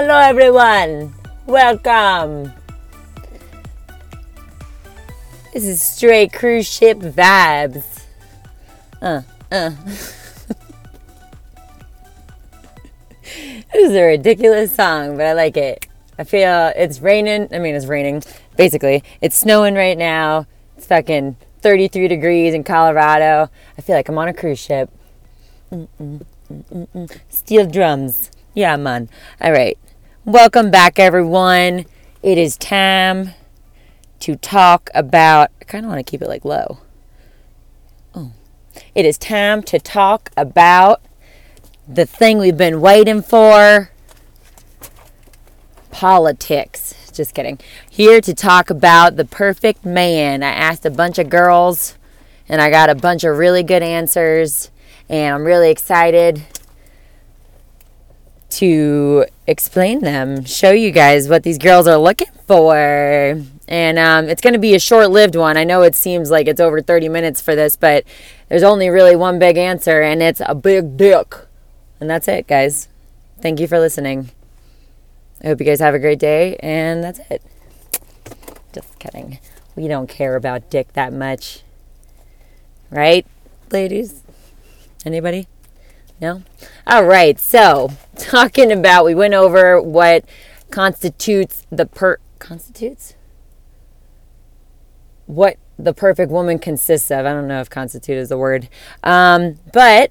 Hello, 0.00 0.16
everyone. 0.16 1.12
Welcome. 1.44 2.52
This 5.52 5.64
is 5.64 5.82
straight 5.82 6.32
cruise 6.32 6.68
ship 6.68 6.98
vibes. 6.98 8.04
Uh, 9.02 9.22
uh. 9.50 9.70
this 13.24 13.74
is 13.74 13.92
a 13.92 14.02
ridiculous 14.02 14.72
song, 14.72 15.16
but 15.16 15.26
I 15.26 15.32
like 15.32 15.56
it. 15.56 15.88
I 16.16 16.22
feel 16.22 16.72
it's 16.76 17.00
raining. 17.00 17.48
I 17.52 17.58
mean, 17.58 17.74
it's 17.74 17.86
raining. 17.86 18.22
Basically, 18.56 19.02
it's 19.20 19.36
snowing 19.36 19.74
right 19.74 19.98
now. 19.98 20.46
It's 20.76 20.86
fucking 20.86 21.34
33 21.62 22.06
degrees 22.06 22.54
in 22.54 22.62
Colorado. 22.62 23.50
I 23.76 23.80
feel 23.80 23.96
like 23.96 24.08
I'm 24.08 24.16
on 24.16 24.28
a 24.28 24.32
cruise 24.32 24.60
ship. 24.60 24.90
Mm-mm, 25.72 26.24
mm-mm. 26.52 27.20
Steel 27.28 27.66
drums. 27.66 28.30
Yeah, 28.54 28.76
man. 28.76 29.08
All 29.40 29.50
right. 29.50 29.76
Welcome 30.28 30.70
back, 30.70 30.98
everyone. 30.98 31.86
It 32.22 32.36
is 32.36 32.58
time 32.58 33.30
to 34.20 34.36
talk 34.36 34.90
about. 34.94 35.50
I 35.58 35.64
kind 35.64 35.86
of 35.86 35.88
want 35.90 36.04
to 36.06 36.10
keep 36.10 36.20
it 36.20 36.28
like 36.28 36.44
low. 36.44 36.80
Oh. 38.14 38.32
It 38.94 39.06
is 39.06 39.16
time 39.16 39.62
to 39.62 39.78
talk 39.78 40.30
about 40.36 41.00
the 41.88 42.04
thing 42.04 42.36
we've 42.36 42.58
been 42.58 42.82
waiting 42.82 43.22
for 43.22 43.90
politics. 45.90 47.10
Just 47.10 47.32
kidding. 47.32 47.58
Here 47.88 48.20
to 48.20 48.34
talk 48.34 48.68
about 48.68 49.16
the 49.16 49.24
perfect 49.24 49.86
man. 49.86 50.42
I 50.42 50.50
asked 50.50 50.84
a 50.84 50.90
bunch 50.90 51.18
of 51.18 51.30
girls 51.30 51.96
and 52.50 52.60
I 52.60 52.68
got 52.68 52.90
a 52.90 52.94
bunch 52.94 53.24
of 53.24 53.38
really 53.38 53.62
good 53.62 53.82
answers, 53.82 54.70
and 55.08 55.36
I'm 55.36 55.44
really 55.44 55.70
excited 55.70 56.42
to 58.50 59.26
explain 59.46 60.00
them, 60.00 60.44
show 60.44 60.70
you 60.70 60.90
guys 60.90 61.28
what 61.28 61.42
these 61.42 61.58
girls 61.58 61.86
are 61.86 61.98
looking 61.98 62.32
for. 62.46 62.76
And 62.76 63.98
um, 63.98 64.28
it's 64.28 64.40
going 64.40 64.54
to 64.54 64.58
be 64.58 64.74
a 64.74 64.78
short 64.78 65.10
lived 65.10 65.36
one. 65.36 65.56
I 65.56 65.64
know 65.64 65.82
it 65.82 65.94
seems 65.94 66.30
like 66.30 66.46
it's 66.48 66.60
over 66.60 66.80
30 66.80 67.08
minutes 67.08 67.40
for 67.40 67.54
this, 67.54 67.76
but 67.76 68.04
there's 68.48 68.62
only 68.62 68.88
really 68.88 69.14
one 69.14 69.38
big 69.38 69.58
answer, 69.58 70.00
and 70.00 70.22
it's 70.22 70.40
a 70.44 70.54
big 70.54 70.96
dick. 70.96 71.34
And 72.00 72.08
that's 72.08 72.28
it, 72.28 72.46
guys. 72.46 72.88
Thank 73.40 73.60
you 73.60 73.68
for 73.68 73.78
listening. 73.78 74.30
I 75.42 75.48
hope 75.48 75.60
you 75.60 75.66
guys 75.66 75.80
have 75.80 75.94
a 75.94 75.98
great 75.98 76.18
day, 76.18 76.56
and 76.60 77.04
that's 77.04 77.20
it. 77.30 77.42
Just 78.72 78.98
kidding. 78.98 79.38
We 79.76 79.86
don't 79.86 80.08
care 80.08 80.34
about 80.34 80.70
dick 80.70 80.94
that 80.94 81.12
much. 81.12 81.62
Right, 82.90 83.26
ladies? 83.70 84.22
Anybody? 85.04 85.46
No? 86.20 86.42
All 86.86 87.04
right, 87.04 87.38
so 87.38 87.90
talking 88.16 88.72
about, 88.72 89.04
we 89.04 89.14
went 89.14 89.34
over 89.34 89.80
what 89.80 90.24
constitutes 90.70 91.66
the 91.70 91.86
per. 91.86 92.18
Constitutes? 92.38 93.14
What 95.26 95.56
the 95.78 95.92
perfect 95.92 96.32
woman 96.32 96.58
consists 96.58 97.10
of. 97.10 97.26
I 97.26 97.32
don't 97.32 97.48
know 97.48 97.60
if 97.60 97.70
constitute 97.70 98.16
is 98.16 98.30
the 98.30 98.38
word. 98.38 98.68
Um, 99.02 99.56
but 99.72 100.10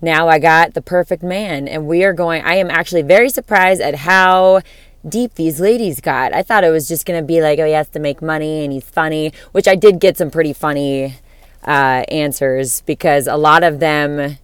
now 0.00 0.28
I 0.28 0.38
got 0.38 0.74
the 0.74 0.82
perfect 0.82 1.22
man, 1.22 1.68
and 1.68 1.86
we 1.86 2.04
are 2.04 2.12
going. 2.12 2.42
I 2.44 2.56
am 2.56 2.70
actually 2.70 3.02
very 3.02 3.28
surprised 3.28 3.80
at 3.80 3.94
how 3.94 4.62
deep 5.08 5.34
these 5.34 5.60
ladies 5.60 6.00
got. 6.00 6.32
I 6.32 6.42
thought 6.42 6.64
it 6.64 6.70
was 6.70 6.88
just 6.88 7.06
going 7.06 7.20
to 7.20 7.26
be 7.26 7.40
like, 7.40 7.58
oh, 7.58 7.66
he 7.66 7.72
has 7.72 7.88
to 7.90 8.00
make 8.00 8.20
money 8.20 8.64
and 8.64 8.72
he's 8.72 8.88
funny, 8.88 9.32
which 9.52 9.68
I 9.68 9.76
did 9.76 10.00
get 10.00 10.16
some 10.16 10.30
pretty 10.30 10.52
funny 10.52 11.16
uh, 11.64 12.04
answers 12.08 12.80
because 12.82 13.26
a 13.26 13.36
lot 13.36 13.62
of 13.62 13.78
them 13.78 14.38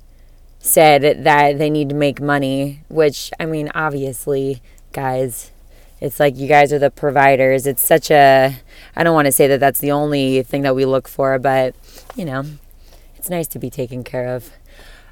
said 0.63 1.25
that 1.25 1.59
they 1.59 1.69
need 1.69 1.89
to 1.89 1.95
make 1.95 2.21
money, 2.21 2.83
which, 2.89 3.33
I 3.39 3.47
mean, 3.47 3.71
obviously, 3.75 4.63
guys, 4.93 5.51
it's 6.01 6.21
like 6.21 6.37
you 6.37 6.47
guys 6.47 6.73
are 6.73 6.79
the 6.79 6.91
providers. 6.91 7.67
It's 7.67 7.85
such 7.85 8.11
a, 8.11 8.57
I 8.95 9.05
don't 9.05 9.15
want 9.15 9.27
to 9.27 9.33
say 9.33 9.49
that 9.49 9.61
that's 9.61 9.81
the 9.81 9.91
only 9.91 10.43
thing 10.43 10.63
that 10.63 10.77
we 10.77 10.85
look 10.85 11.09
for, 11.09 11.39
but, 11.41 11.75
you 12.15 12.25
know, 12.25 12.45
it's 13.17 13.29
nice 13.29 13.49
to 13.49 13.59
be 13.59 13.71
taken 13.71 14.05
care 14.05 14.29
of. 14.29 14.53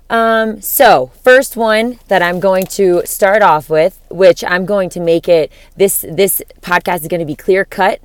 Um, 0.09 0.61
so 0.61 1.13
first 1.23 1.57
one 1.57 1.99
that 2.09 2.23
I'm 2.23 2.41
going 2.41 2.67
to 2.67 3.03
start 3.05 3.43
off 3.43 3.69
with, 3.69 4.01
which 4.09 4.43
I'm 4.45 4.67
going 4.67 4.89
to 4.91 5.01
make 5.01 5.29
it 5.29 5.53
this 5.77 6.05
this 6.09 6.43
podcast 6.61 7.03
is 7.03 7.09
going 7.09 7.21
to 7.21 7.27
be 7.27 7.37
clear 7.37 7.65
cut 7.65 8.01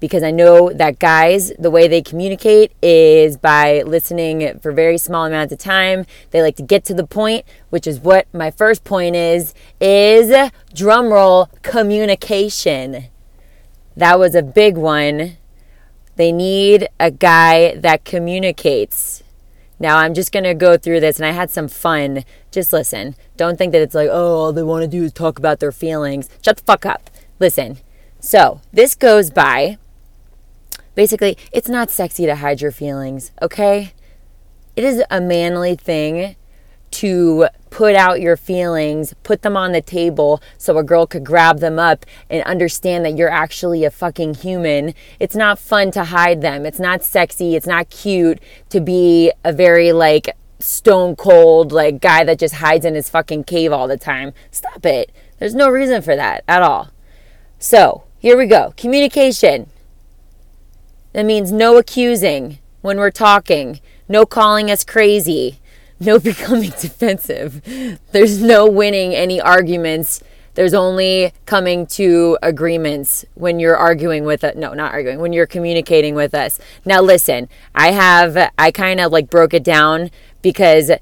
because 0.00 0.22
I 0.22 0.30
know 0.30 0.72
that 0.72 0.98
guys 0.98 1.52
the 1.58 1.70
way 1.70 1.88
they 1.88 2.02
communicate 2.02 2.72
is 2.82 3.36
by 3.36 3.82
listening 3.82 4.58
for 4.60 4.72
very 4.72 4.98
small 4.98 5.26
amounts 5.26 5.52
of 5.52 5.58
time. 5.58 6.06
They 6.30 6.42
like 6.42 6.56
to 6.56 6.62
get 6.62 6.84
to 6.86 6.94
the 6.94 7.06
point, 7.06 7.44
which 7.70 7.86
is 7.86 8.00
what 8.00 8.26
my 8.32 8.50
first 8.50 8.84
point 8.84 9.16
is 9.16 9.54
is 9.80 10.30
drumroll 10.74 11.48
communication. 11.62 13.06
That 13.96 14.18
was 14.18 14.34
a 14.34 14.42
big 14.42 14.76
one. 14.76 15.36
They 16.16 16.32
need 16.32 16.88
a 16.98 17.10
guy 17.10 17.76
that 17.76 18.04
communicates 18.04 19.22
now 19.80 19.98
I'm 19.98 20.14
just 20.14 20.32
going 20.32 20.44
to 20.44 20.54
go 20.54 20.76
through 20.76 21.00
this 21.00 21.18
and 21.18 21.26
I 21.26 21.30
had 21.30 21.50
some 21.50 21.68
fun. 21.68 22.24
Just 22.50 22.72
listen. 22.72 23.14
Don't 23.36 23.56
think 23.56 23.72
that 23.72 23.82
it's 23.82 23.94
like, 23.94 24.08
oh, 24.10 24.36
all 24.36 24.52
they 24.52 24.62
want 24.62 24.82
to 24.82 24.88
do 24.88 25.04
is 25.04 25.12
talk 25.12 25.38
about 25.38 25.60
their 25.60 25.72
feelings. 25.72 26.28
Shut 26.42 26.56
the 26.56 26.64
fuck 26.64 26.84
up. 26.84 27.10
Listen. 27.38 27.78
So 28.20 28.60
this 28.72 28.94
goes 28.94 29.30
by 29.30 29.78
basically, 30.98 31.38
it's 31.52 31.68
not 31.68 31.90
sexy 31.90 32.26
to 32.26 32.34
hide 32.34 32.60
your 32.60 32.72
feelings, 32.72 33.30
okay? 33.40 33.92
It 34.74 34.82
is 34.82 35.00
a 35.08 35.20
manly 35.20 35.76
thing 35.76 36.34
to 36.90 37.46
put 37.70 37.94
out 37.94 38.20
your 38.20 38.36
feelings, 38.36 39.14
put 39.22 39.42
them 39.42 39.56
on 39.56 39.70
the 39.70 39.80
table 39.80 40.42
so 40.56 40.76
a 40.76 40.82
girl 40.82 41.06
could 41.06 41.22
grab 41.22 41.60
them 41.60 41.78
up 41.78 42.04
and 42.28 42.42
understand 42.42 43.04
that 43.04 43.16
you're 43.16 43.30
actually 43.30 43.84
a 43.84 43.92
fucking 43.92 44.34
human. 44.34 44.92
It's 45.20 45.36
not 45.36 45.60
fun 45.60 45.92
to 45.92 46.02
hide 46.02 46.40
them. 46.40 46.66
It's 46.66 46.80
not 46.80 47.04
sexy. 47.04 47.54
It's 47.54 47.68
not 47.68 47.90
cute 47.90 48.40
to 48.70 48.80
be 48.80 49.30
a 49.44 49.52
very 49.52 49.92
like 49.92 50.36
stone 50.58 51.14
cold 51.14 51.70
like 51.70 52.00
guy 52.00 52.24
that 52.24 52.40
just 52.40 52.56
hides 52.56 52.84
in 52.84 52.96
his 52.96 53.08
fucking 53.08 53.44
cave 53.44 53.70
all 53.72 53.86
the 53.86 53.96
time. 53.96 54.32
Stop 54.50 54.84
it. 54.84 55.12
There's 55.38 55.54
no 55.54 55.68
reason 55.68 56.02
for 56.02 56.16
that 56.16 56.42
at 56.48 56.62
all. 56.62 56.90
So, 57.60 58.02
here 58.18 58.36
we 58.36 58.46
go. 58.46 58.74
Communication. 58.76 59.70
That 61.18 61.26
means 61.26 61.50
no 61.50 61.78
accusing 61.78 62.60
when 62.80 62.98
we're 62.98 63.10
talking, 63.10 63.80
no 64.08 64.24
calling 64.24 64.70
us 64.70 64.84
crazy 64.84 65.58
no 65.98 66.18
becoming 66.20 66.70
defensive. 66.70 67.60
There's 68.12 68.40
no 68.40 68.70
winning 68.70 69.16
any 69.16 69.40
arguments. 69.40 70.22
There's 70.54 70.74
only 70.74 71.32
coming 71.44 71.88
to 71.88 72.38
agreements 72.40 73.24
when 73.34 73.58
you're 73.58 73.76
arguing 73.76 74.24
with 74.26 74.44
us. 74.44 74.54
No, 74.54 74.74
not 74.74 74.92
arguing, 74.92 75.18
when 75.18 75.32
you're 75.32 75.44
communicating 75.44 76.14
with 76.14 76.34
us. 76.34 76.60
Now, 76.84 77.00
listen, 77.00 77.48
I 77.74 77.90
have, 77.90 78.52
I 78.56 78.70
kind 78.70 79.00
of 79.00 79.10
like 79.10 79.28
broke 79.28 79.54
it 79.54 79.64
down 79.64 80.12
because 80.40 80.92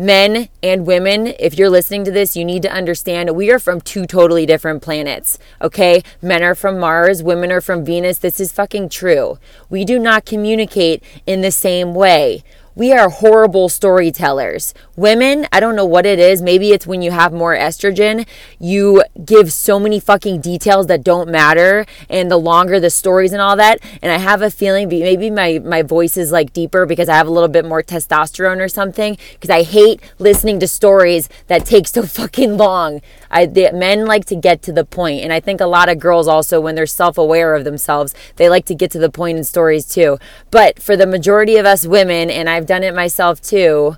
men 0.00 0.48
and 0.62 0.86
women, 0.86 1.26
if 1.38 1.58
you're 1.58 1.68
listening 1.68 2.04
to 2.04 2.10
this, 2.10 2.34
you 2.34 2.42
need 2.42 2.62
to 2.62 2.72
understand 2.72 3.36
we 3.36 3.50
are 3.52 3.58
from 3.58 3.82
two 3.82 4.06
totally 4.06 4.46
different 4.46 4.80
planets, 4.80 5.38
okay? 5.60 6.02
Men 6.22 6.42
are 6.42 6.54
from 6.54 6.78
Mars, 6.78 7.22
women 7.22 7.52
are 7.52 7.60
from 7.60 7.84
Venus. 7.84 8.16
This 8.16 8.40
is 8.40 8.50
fucking 8.50 8.88
true. 8.88 9.38
We 9.68 9.84
do 9.84 9.98
not 9.98 10.24
communicate 10.24 11.04
in 11.26 11.42
the 11.42 11.50
same 11.50 11.94
way 11.94 12.42
we 12.74 12.92
are 12.92 13.08
horrible 13.08 13.68
storytellers. 13.68 14.74
Women, 14.96 15.46
I 15.52 15.60
don't 15.60 15.76
know 15.76 15.84
what 15.84 16.06
it 16.06 16.18
is. 16.18 16.40
Maybe 16.40 16.72
it's 16.72 16.86
when 16.86 17.02
you 17.02 17.10
have 17.10 17.32
more 17.32 17.54
estrogen, 17.54 18.26
you 18.58 19.02
give 19.24 19.52
so 19.52 19.80
many 19.80 19.98
fucking 19.98 20.40
details 20.40 20.86
that 20.86 21.02
don't 21.02 21.28
matter. 21.28 21.84
And 22.08 22.30
the 22.30 22.36
longer 22.36 22.78
the 22.78 22.90
stories 22.90 23.32
and 23.32 23.40
all 23.40 23.56
that. 23.56 23.80
And 24.02 24.12
I 24.12 24.18
have 24.18 24.42
a 24.42 24.50
feeling 24.50 24.88
maybe 24.88 25.30
my, 25.30 25.58
my 25.58 25.82
voice 25.82 26.16
is 26.16 26.32
like 26.32 26.52
deeper 26.52 26.86
because 26.86 27.08
I 27.08 27.16
have 27.16 27.26
a 27.26 27.30
little 27.30 27.48
bit 27.48 27.64
more 27.64 27.82
testosterone 27.82 28.60
or 28.60 28.68
something. 28.68 29.18
Because 29.32 29.50
I 29.50 29.62
hate 29.62 30.00
listening 30.18 30.60
to 30.60 30.68
stories 30.68 31.28
that 31.48 31.66
take 31.66 31.88
so 31.88 32.02
fucking 32.02 32.56
long. 32.56 33.00
I, 33.30 33.46
the, 33.46 33.70
men 33.72 34.06
like 34.06 34.24
to 34.26 34.36
get 34.36 34.62
to 34.62 34.72
the 34.72 34.84
point. 34.84 35.22
And 35.22 35.32
I 35.32 35.40
think 35.40 35.60
a 35.60 35.66
lot 35.66 35.88
of 35.88 35.98
girls 35.98 36.28
also, 36.28 36.60
when 36.60 36.74
they're 36.74 36.86
self 36.86 37.18
aware 37.18 37.54
of 37.54 37.64
themselves, 37.64 38.14
they 38.36 38.48
like 38.48 38.66
to 38.66 38.74
get 38.74 38.90
to 38.92 38.98
the 38.98 39.10
point 39.10 39.38
in 39.38 39.44
stories 39.44 39.86
too. 39.86 40.18
But 40.50 40.80
for 40.80 40.96
the 40.96 41.06
majority 41.06 41.56
of 41.56 41.66
us 41.66 41.86
women, 41.86 42.30
and 42.30 42.48
I've 42.60 42.66
done 42.66 42.84
it 42.84 42.94
myself 42.94 43.40
too. 43.40 43.96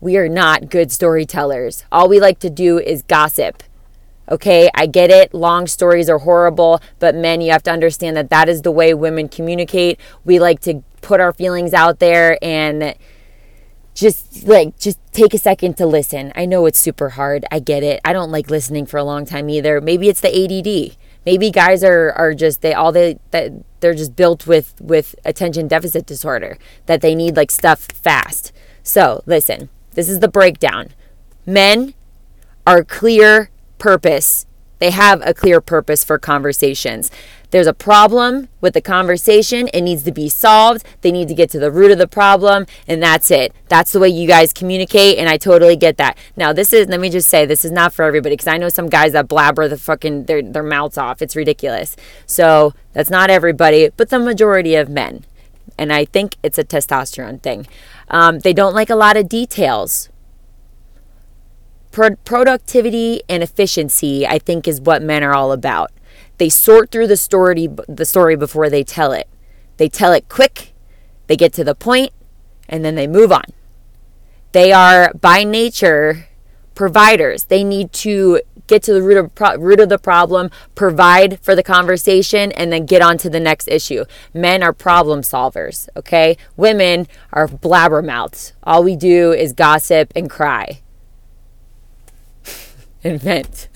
We 0.00 0.16
are 0.16 0.28
not 0.28 0.70
good 0.70 0.92
storytellers. 0.92 1.82
All 1.90 2.08
we 2.08 2.20
like 2.20 2.38
to 2.38 2.48
do 2.48 2.78
is 2.78 3.02
gossip. 3.02 3.64
Okay, 4.30 4.70
I 4.74 4.86
get 4.86 5.10
it. 5.10 5.34
Long 5.34 5.66
stories 5.66 6.08
are 6.08 6.18
horrible, 6.18 6.80
but 7.00 7.16
men, 7.16 7.40
you 7.40 7.50
have 7.50 7.64
to 7.64 7.72
understand 7.72 8.16
that 8.16 8.30
that 8.30 8.48
is 8.48 8.62
the 8.62 8.70
way 8.70 8.94
women 8.94 9.28
communicate. 9.28 9.98
We 10.24 10.38
like 10.38 10.60
to 10.60 10.84
put 11.02 11.18
our 11.18 11.32
feelings 11.32 11.74
out 11.74 11.98
there 11.98 12.38
and 12.40 12.94
just 13.94 14.46
like 14.46 14.78
just 14.78 15.00
take 15.10 15.34
a 15.34 15.38
second 15.38 15.76
to 15.78 15.86
listen. 15.86 16.32
I 16.36 16.46
know 16.46 16.66
it's 16.66 16.78
super 16.78 17.08
hard. 17.08 17.44
I 17.50 17.58
get 17.58 17.82
it. 17.82 18.00
I 18.04 18.12
don't 18.12 18.30
like 18.30 18.50
listening 18.50 18.86
for 18.86 18.98
a 18.98 19.04
long 19.04 19.26
time 19.26 19.50
either. 19.50 19.80
Maybe 19.80 20.08
it's 20.08 20.20
the 20.20 20.28
ADD. 20.28 20.96
Maybe 21.24 21.50
guys 21.50 21.82
are 21.82 22.12
are 22.12 22.34
just 22.34 22.62
they 22.62 22.72
all 22.72 22.92
they 22.92 23.18
that 23.32 23.50
they're 23.86 23.94
just 23.94 24.16
built 24.16 24.48
with 24.48 24.74
with 24.80 25.14
attention 25.24 25.68
deficit 25.68 26.06
disorder 26.06 26.58
that 26.86 27.02
they 27.02 27.14
need 27.14 27.36
like 27.36 27.52
stuff 27.52 27.86
fast. 27.94 28.50
So, 28.82 29.22
listen. 29.26 29.68
This 29.92 30.08
is 30.08 30.18
the 30.18 30.28
breakdown. 30.28 30.88
Men 31.46 31.94
are 32.66 32.82
clear 32.82 33.50
purpose 33.78 34.44
They 34.80 34.90
have 34.90 35.22
a 35.24 35.32
clear 35.32 35.60
purpose 35.60 36.02
for 36.04 36.18
conversations. 36.18 37.10
There's 37.56 37.66
a 37.66 37.72
problem 37.72 38.50
with 38.60 38.74
the 38.74 38.82
conversation. 38.82 39.68
It 39.68 39.80
needs 39.80 40.02
to 40.02 40.12
be 40.12 40.28
solved. 40.28 40.84
They 41.00 41.10
need 41.10 41.26
to 41.28 41.34
get 41.34 41.48
to 41.52 41.58
the 41.58 41.70
root 41.70 41.90
of 41.90 41.96
the 41.96 42.06
problem, 42.06 42.66
and 42.86 43.02
that's 43.02 43.30
it. 43.30 43.54
That's 43.68 43.92
the 43.92 43.98
way 43.98 44.10
you 44.10 44.28
guys 44.28 44.52
communicate, 44.52 45.16
and 45.16 45.26
I 45.26 45.38
totally 45.38 45.74
get 45.74 45.96
that. 45.96 46.18
Now, 46.36 46.52
this 46.52 46.74
is, 46.74 46.86
let 46.88 47.00
me 47.00 47.08
just 47.08 47.30
say, 47.30 47.46
this 47.46 47.64
is 47.64 47.72
not 47.72 47.94
for 47.94 48.04
everybody 48.04 48.34
because 48.34 48.46
I 48.46 48.58
know 48.58 48.68
some 48.68 48.90
guys 48.90 49.12
that 49.12 49.26
blabber 49.26 49.68
the 49.68 49.78
fucking, 49.78 50.26
their, 50.26 50.42
their 50.42 50.62
mouths 50.62 50.98
off. 50.98 51.22
It's 51.22 51.34
ridiculous. 51.34 51.96
So, 52.26 52.74
that's 52.92 53.08
not 53.08 53.30
everybody, 53.30 53.88
but 53.96 54.10
the 54.10 54.18
majority 54.18 54.74
of 54.74 54.90
men. 54.90 55.24
And 55.78 55.94
I 55.94 56.04
think 56.04 56.36
it's 56.42 56.58
a 56.58 56.64
testosterone 56.64 57.40
thing. 57.40 57.66
Um, 58.10 58.40
they 58.40 58.52
don't 58.52 58.74
like 58.74 58.90
a 58.90 58.96
lot 58.96 59.16
of 59.16 59.30
details 59.30 60.10
Pro- 61.90 62.16
productivity 62.16 63.22
and 63.26 63.42
efficiency, 63.42 64.26
I 64.26 64.38
think, 64.38 64.68
is 64.68 64.82
what 64.82 65.00
men 65.00 65.24
are 65.24 65.32
all 65.32 65.52
about. 65.52 65.90
They 66.38 66.48
sort 66.48 66.90
through 66.90 67.06
the 67.06 67.16
story, 67.16 67.68
the 67.88 68.04
story 68.04 68.36
before 68.36 68.68
they 68.68 68.84
tell 68.84 69.12
it. 69.12 69.28
They 69.76 69.88
tell 69.88 70.12
it 70.12 70.28
quick, 70.28 70.72
they 71.26 71.36
get 71.36 71.52
to 71.54 71.64
the 71.64 71.74
point, 71.74 72.12
and 72.68 72.84
then 72.84 72.94
they 72.94 73.06
move 73.06 73.32
on. 73.32 73.44
They 74.52 74.72
are 74.72 75.12
by 75.14 75.44
nature 75.44 76.28
providers. 76.74 77.44
They 77.44 77.64
need 77.64 77.92
to 77.94 78.40
get 78.66 78.82
to 78.84 78.92
the 78.92 79.02
root 79.02 79.16
of, 79.16 79.34
pro- 79.34 79.56
root 79.56 79.80
of 79.80 79.88
the 79.88 79.98
problem, 79.98 80.50
provide 80.74 81.40
for 81.40 81.54
the 81.54 81.62
conversation, 81.62 82.52
and 82.52 82.72
then 82.72 82.86
get 82.86 83.02
on 83.02 83.18
to 83.18 83.30
the 83.30 83.40
next 83.40 83.68
issue. 83.68 84.04
Men 84.34 84.62
are 84.62 84.72
problem 84.72 85.22
solvers, 85.22 85.88
okay? 85.96 86.36
Women 86.56 87.06
are 87.32 87.46
blabbermouths. 87.48 88.52
All 88.62 88.82
we 88.82 88.96
do 88.96 89.32
is 89.32 89.52
gossip 89.52 90.12
and 90.16 90.28
cry 90.28 90.80
and 93.04 93.20
vent. 93.20 93.68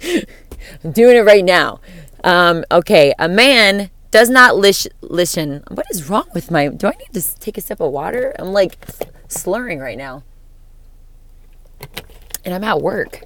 I'm 0.82 0.92
doing 0.92 1.16
it 1.16 1.20
right 1.20 1.44
now. 1.44 1.80
Um, 2.24 2.64
okay, 2.70 3.14
a 3.18 3.28
man 3.28 3.90
does 4.10 4.28
not 4.28 4.56
lish, 4.56 4.86
listen. 5.00 5.64
What 5.68 5.86
is 5.90 6.08
wrong 6.08 6.26
with 6.34 6.50
my? 6.50 6.68
Do 6.68 6.86
I 6.86 6.92
need 6.92 7.20
to 7.20 7.38
take 7.38 7.58
a 7.58 7.60
sip 7.60 7.80
of 7.80 7.90
water? 7.92 8.34
I'm 8.38 8.52
like 8.52 8.76
slurring 9.28 9.80
right 9.80 9.98
now, 9.98 10.22
and 12.44 12.54
I'm 12.54 12.64
at 12.64 12.80
work. 12.80 13.22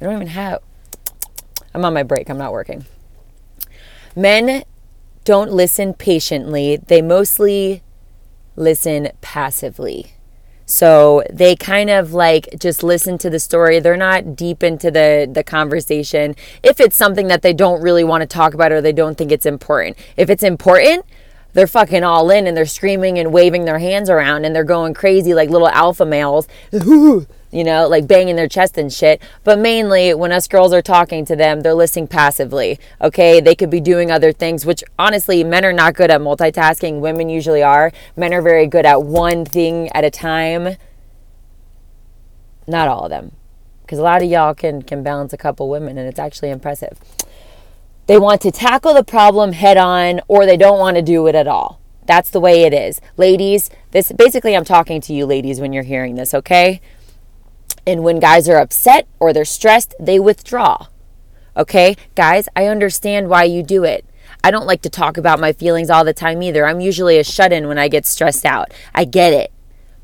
I 0.00 0.04
don't 0.04 0.14
even 0.14 0.28
have. 0.28 0.60
I'm 1.74 1.84
on 1.84 1.92
my 1.92 2.02
break. 2.02 2.30
I'm 2.30 2.38
not 2.38 2.52
working. 2.52 2.86
Men 4.14 4.64
don't 5.24 5.52
listen 5.52 5.92
patiently. 5.92 6.76
They 6.76 7.02
mostly 7.02 7.82
listen 8.54 9.10
passively. 9.20 10.15
So 10.66 11.22
they 11.32 11.54
kind 11.54 11.90
of 11.90 12.12
like 12.12 12.48
just 12.58 12.82
listen 12.82 13.18
to 13.18 13.30
the 13.30 13.38
story. 13.38 13.78
They're 13.78 13.96
not 13.96 14.34
deep 14.34 14.62
into 14.64 14.90
the 14.90 15.30
the 15.32 15.44
conversation. 15.44 16.34
If 16.62 16.80
it's 16.80 16.96
something 16.96 17.28
that 17.28 17.42
they 17.42 17.52
don't 17.52 17.80
really 17.80 18.04
want 18.04 18.22
to 18.22 18.26
talk 18.26 18.52
about 18.52 18.72
or 18.72 18.80
they 18.80 18.92
don't 18.92 19.16
think 19.16 19.30
it's 19.30 19.46
important. 19.46 19.96
If 20.16 20.28
it's 20.28 20.42
important, 20.42 21.06
they're 21.52 21.68
fucking 21.68 22.04
all 22.04 22.30
in 22.30 22.46
and 22.46 22.56
they're 22.56 22.66
screaming 22.66 23.18
and 23.18 23.32
waving 23.32 23.64
their 23.64 23.78
hands 23.78 24.10
around 24.10 24.44
and 24.44 24.54
they're 24.54 24.64
going 24.64 24.92
crazy 24.92 25.34
like 25.34 25.50
little 25.50 25.68
alpha 25.68 26.04
males. 26.04 26.48
you 27.50 27.64
know, 27.64 27.88
like 27.88 28.06
banging 28.06 28.36
their 28.36 28.48
chest 28.48 28.76
and 28.78 28.92
shit. 28.92 29.22
But 29.44 29.58
mainly, 29.58 30.14
when 30.14 30.32
us 30.32 30.48
girls 30.48 30.72
are 30.72 30.82
talking 30.82 31.24
to 31.26 31.36
them, 31.36 31.60
they're 31.60 31.74
listening 31.74 32.08
passively. 32.08 32.78
Okay, 33.00 33.40
they 33.40 33.54
could 33.54 33.70
be 33.70 33.80
doing 33.80 34.10
other 34.10 34.32
things, 34.32 34.66
which 34.66 34.82
honestly, 34.98 35.44
men 35.44 35.64
are 35.64 35.72
not 35.72 35.94
good 35.94 36.10
at 36.10 36.20
multitasking. 36.20 37.00
Women 37.00 37.28
usually 37.28 37.62
are. 37.62 37.92
Men 38.16 38.34
are 38.34 38.42
very 38.42 38.66
good 38.66 38.86
at 38.86 39.02
one 39.02 39.44
thing 39.44 39.88
at 39.90 40.04
a 40.04 40.10
time. 40.10 40.76
Not 42.66 42.88
all 42.88 43.04
of 43.04 43.10
them, 43.10 43.32
because 43.82 43.98
a 43.98 44.02
lot 44.02 44.22
of 44.22 44.28
y'all 44.28 44.54
can 44.54 44.82
can 44.82 45.02
balance 45.02 45.32
a 45.32 45.36
couple 45.36 45.68
women, 45.68 45.96
and 45.98 46.08
it's 46.08 46.18
actually 46.18 46.50
impressive. 46.50 46.98
They 48.06 48.18
want 48.18 48.40
to 48.42 48.50
tackle 48.50 48.94
the 48.94 49.04
problem 49.04 49.52
head 49.52 49.76
on, 49.76 50.20
or 50.28 50.46
they 50.46 50.56
don't 50.56 50.78
want 50.78 50.96
to 50.96 51.02
do 51.02 51.26
it 51.26 51.34
at 51.34 51.48
all. 51.48 51.80
That's 52.06 52.30
the 52.30 52.40
way 52.40 52.62
it 52.62 52.72
is. 52.72 53.00
Ladies, 53.16 53.68
this 53.90 54.12
basically 54.12 54.56
I'm 54.56 54.64
talking 54.64 55.00
to 55.02 55.12
you 55.12 55.26
ladies 55.26 55.60
when 55.60 55.72
you're 55.72 55.82
hearing 55.82 56.14
this, 56.14 56.34
okay? 56.34 56.80
And 57.86 58.02
when 58.02 58.18
guys 58.18 58.48
are 58.48 58.58
upset 58.58 59.06
or 59.20 59.32
they're 59.32 59.44
stressed, 59.44 59.94
they 60.00 60.18
withdraw. 60.18 60.88
Okay, 61.56 61.96
guys, 62.14 62.48
I 62.56 62.66
understand 62.66 63.28
why 63.28 63.44
you 63.44 63.62
do 63.62 63.84
it. 63.84 64.04
I 64.42 64.50
don't 64.50 64.66
like 64.66 64.82
to 64.82 64.90
talk 64.90 65.16
about 65.16 65.40
my 65.40 65.52
feelings 65.52 65.88
all 65.88 66.04
the 66.04 66.12
time 66.12 66.42
either. 66.42 66.66
I'm 66.66 66.80
usually 66.80 67.18
a 67.18 67.24
shut 67.24 67.52
in 67.52 67.68
when 67.68 67.78
I 67.78 67.88
get 67.88 68.04
stressed 68.04 68.44
out. 68.44 68.72
I 68.94 69.04
get 69.04 69.32
it. 69.32 69.52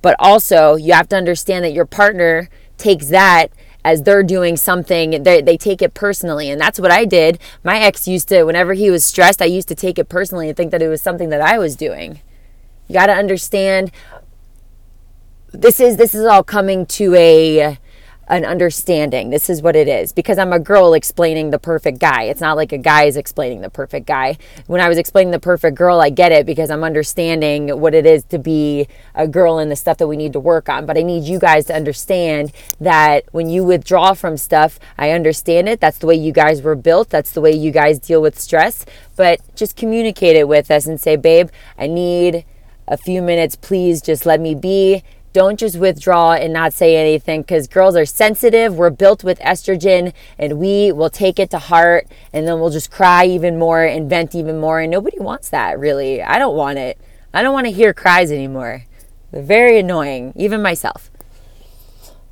But 0.00 0.16
also, 0.18 0.76
you 0.76 0.92
have 0.92 1.08
to 1.10 1.16
understand 1.16 1.64
that 1.64 1.72
your 1.72 1.86
partner 1.86 2.48
takes 2.78 3.08
that 3.08 3.52
as 3.84 4.02
they're 4.02 4.22
doing 4.22 4.56
something, 4.56 5.22
they, 5.22 5.42
they 5.42 5.56
take 5.56 5.82
it 5.82 5.94
personally. 5.94 6.50
And 6.50 6.60
that's 6.60 6.78
what 6.78 6.90
I 6.90 7.04
did. 7.04 7.38
My 7.64 7.78
ex 7.78 8.06
used 8.06 8.28
to, 8.28 8.44
whenever 8.44 8.74
he 8.74 8.90
was 8.90 9.04
stressed, 9.04 9.42
I 9.42 9.46
used 9.46 9.68
to 9.68 9.74
take 9.74 9.98
it 9.98 10.08
personally 10.08 10.48
and 10.48 10.56
think 10.56 10.70
that 10.70 10.82
it 10.82 10.88
was 10.88 11.02
something 11.02 11.30
that 11.30 11.40
I 11.40 11.58
was 11.58 11.76
doing. 11.76 12.20
You 12.88 12.94
got 12.94 13.06
to 13.06 13.14
understand 13.14 13.90
this 15.52 15.80
is 15.80 15.96
this 15.96 16.14
is 16.14 16.24
all 16.24 16.42
coming 16.42 16.86
to 16.86 17.14
a 17.14 17.78
an 18.28 18.44
understanding. 18.46 19.30
This 19.30 19.50
is 19.50 19.60
what 19.60 19.76
it 19.76 19.88
is 19.88 20.12
because 20.12 20.38
I'm 20.38 20.52
a 20.52 20.58
girl 20.58 20.94
explaining 20.94 21.50
the 21.50 21.58
perfect 21.58 21.98
guy. 21.98 22.22
It's 22.24 22.40
not 22.40 22.56
like 22.56 22.72
a 22.72 22.78
guy 22.78 23.04
is 23.04 23.16
explaining 23.16 23.60
the 23.60 23.68
perfect 23.68 24.06
guy. 24.06 24.38
When 24.66 24.80
I 24.80 24.88
was 24.88 24.96
explaining 24.96 25.32
the 25.32 25.40
perfect 25.40 25.76
girl, 25.76 26.00
I 26.00 26.08
get 26.08 26.32
it 26.32 26.46
because 26.46 26.70
I'm 26.70 26.84
understanding 26.84 27.68
what 27.80 27.94
it 27.94 28.06
is 28.06 28.24
to 28.24 28.38
be 28.38 28.86
a 29.14 29.28
girl 29.28 29.58
and 29.58 29.70
the 29.70 29.76
stuff 29.76 29.98
that 29.98 30.06
we 30.06 30.16
need 30.16 30.32
to 30.32 30.40
work 30.40 30.68
on. 30.68 30.86
But 30.86 30.96
I 30.96 31.02
need 31.02 31.24
you 31.24 31.38
guys 31.38 31.66
to 31.66 31.74
understand 31.74 32.52
that 32.80 33.24
when 33.32 33.50
you 33.50 33.64
withdraw 33.64 34.14
from 34.14 34.38
stuff, 34.38 34.78
I 34.96 35.10
understand 35.10 35.68
it. 35.68 35.80
That's 35.80 35.98
the 35.98 36.06
way 36.06 36.14
you 36.14 36.32
guys 36.32 36.62
were 36.62 36.76
built. 36.76 37.10
That's 37.10 37.32
the 37.32 37.40
way 37.40 37.52
you 37.52 37.70
guys 37.70 37.98
deal 37.98 38.22
with 38.22 38.38
stress. 38.38 38.86
But 39.16 39.40
just 39.56 39.76
communicate 39.76 40.36
it 40.36 40.48
with 40.48 40.70
us 40.70 40.86
and 40.86 40.98
say, 40.98 41.16
babe, 41.16 41.50
I 41.76 41.88
need 41.88 42.46
a 42.88 42.96
few 42.96 43.20
minutes. 43.20 43.56
Please 43.56 44.00
just 44.00 44.24
let 44.24 44.40
me 44.40 44.54
be 44.54 45.02
don't 45.32 45.58
just 45.58 45.78
withdraw 45.78 46.32
and 46.32 46.52
not 46.52 46.72
say 46.72 46.96
anything 46.96 47.42
because 47.42 47.66
girls 47.66 47.96
are 47.96 48.04
sensitive. 48.04 48.74
We're 48.74 48.90
built 48.90 49.24
with 49.24 49.38
estrogen 49.40 50.12
and 50.38 50.58
we 50.58 50.92
will 50.92 51.10
take 51.10 51.38
it 51.38 51.50
to 51.50 51.58
heart 51.58 52.06
and 52.32 52.46
then 52.46 52.60
we'll 52.60 52.70
just 52.70 52.90
cry 52.90 53.24
even 53.26 53.58
more 53.58 53.82
and 53.82 54.08
vent 54.08 54.34
even 54.34 54.58
more. 54.58 54.80
And 54.80 54.90
nobody 54.90 55.18
wants 55.18 55.48
that, 55.50 55.78
really. 55.78 56.22
I 56.22 56.38
don't 56.38 56.56
want 56.56 56.78
it. 56.78 56.98
I 57.32 57.42
don't 57.42 57.54
want 57.54 57.66
to 57.66 57.72
hear 57.72 57.94
cries 57.94 58.30
anymore. 58.30 58.84
They're 59.30 59.42
very 59.42 59.78
annoying, 59.78 60.32
even 60.36 60.62
myself. 60.62 61.10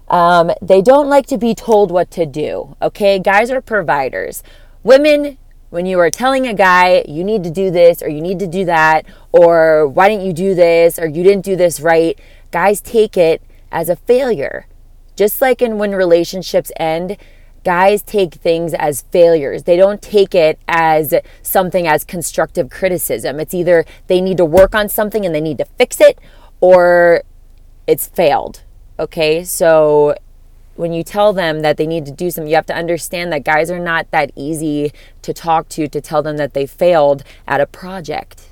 Um, 0.08 0.50
they 0.60 0.82
don't 0.82 1.08
like 1.08 1.26
to 1.26 1.38
be 1.38 1.54
told 1.54 1.90
what 1.90 2.10
to 2.12 2.26
do. 2.26 2.76
Okay, 2.82 3.18
guys 3.18 3.50
are 3.50 3.60
providers. 3.60 4.42
Women, 4.82 5.38
when 5.70 5.86
you 5.86 6.00
are 6.00 6.10
telling 6.10 6.48
a 6.48 6.54
guy 6.54 7.04
you 7.08 7.22
need 7.22 7.44
to 7.44 7.50
do 7.50 7.70
this 7.70 8.02
or 8.02 8.08
you 8.08 8.20
need 8.20 8.40
to 8.40 8.46
do 8.46 8.64
that 8.64 9.06
or 9.32 9.86
why 9.86 10.08
didn't 10.08 10.26
you 10.26 10.32
do 10.32 10.54
this 10.54 10.98
or 10.98 11.06
you 11.06 11.22
didn't 11.22 11.44
do 11.44 11.54
this 11.54 11.80
right, 11.80 12.18
guys 12.50 12.80
take 12.80 13.16
it 13.16 13.42
as 13.70 13.88
a 13.88 13.96
failure. 13.96 14.66
Just 15.16 15.40
like 15.40 15.60
in 15.60 15.78
when 15.78 15.92
relationships 15.92 16.72
end, 16.76 17.16
guys 17.64 18.02
take 18.02 18.34
things 18.34 18.72
as 18.74 19.02
failures. 19.10 19.64
They 19.64 19.76
don't 19.76 20.00
take 20.00 20.34
it 20.34 20.58
as 20.66 21.14
something 21.42 21.86
as 21.86 22.04
constructive 22.04 22.70
criticism. 22.70 23.38
It's 23.38 23.54
either 23.54 23.84
they 24.06 24.20
need 24.20 24.38
to 24.38 24.44
work 24.44 24.74
on 24.74 24.88
something 24.88 25.26
and 25.26 25.34
they 25.34 25.40
need 25.40 25.58
to 25.58 25.66
fix 25.76 26.00
it 26.00 26.18
or 26.60 27.22
it's 27.86 28.06
failed. 28.06 28.62
Okay? 28.98 29.44
So 29.44 30.14
when 30.76 30.92
you 30.92 31.02
tell 31.02 31.32
them 31.32 31.60
that 31.60 31.76
they 31.76 31.86
need 31.86 32.06
to 32.06 32.12
do 32.12 32.30
something, 32.30 32.48
you 32.48 32.56
have 32.56 32.66
to 32.66 32.74
understand 32.74 33.32
that 33.32 33.44
guys 33.44 33.70
are 33.70 33.78
not 33.78 34.10
that 34.12 34.30
easy 34.34 34.92
to 35.22 35.34
talk 35.34 35.68
to 35.70 35.88
to 35.88 36.00
tell 36.00 36.22
them 36.22 36.38
that 36.38 36.54
they 36.54 36.66
failed 36.66 37.22
at 37.46 37.60
a 37.60 37.66
project. 37.66 38.49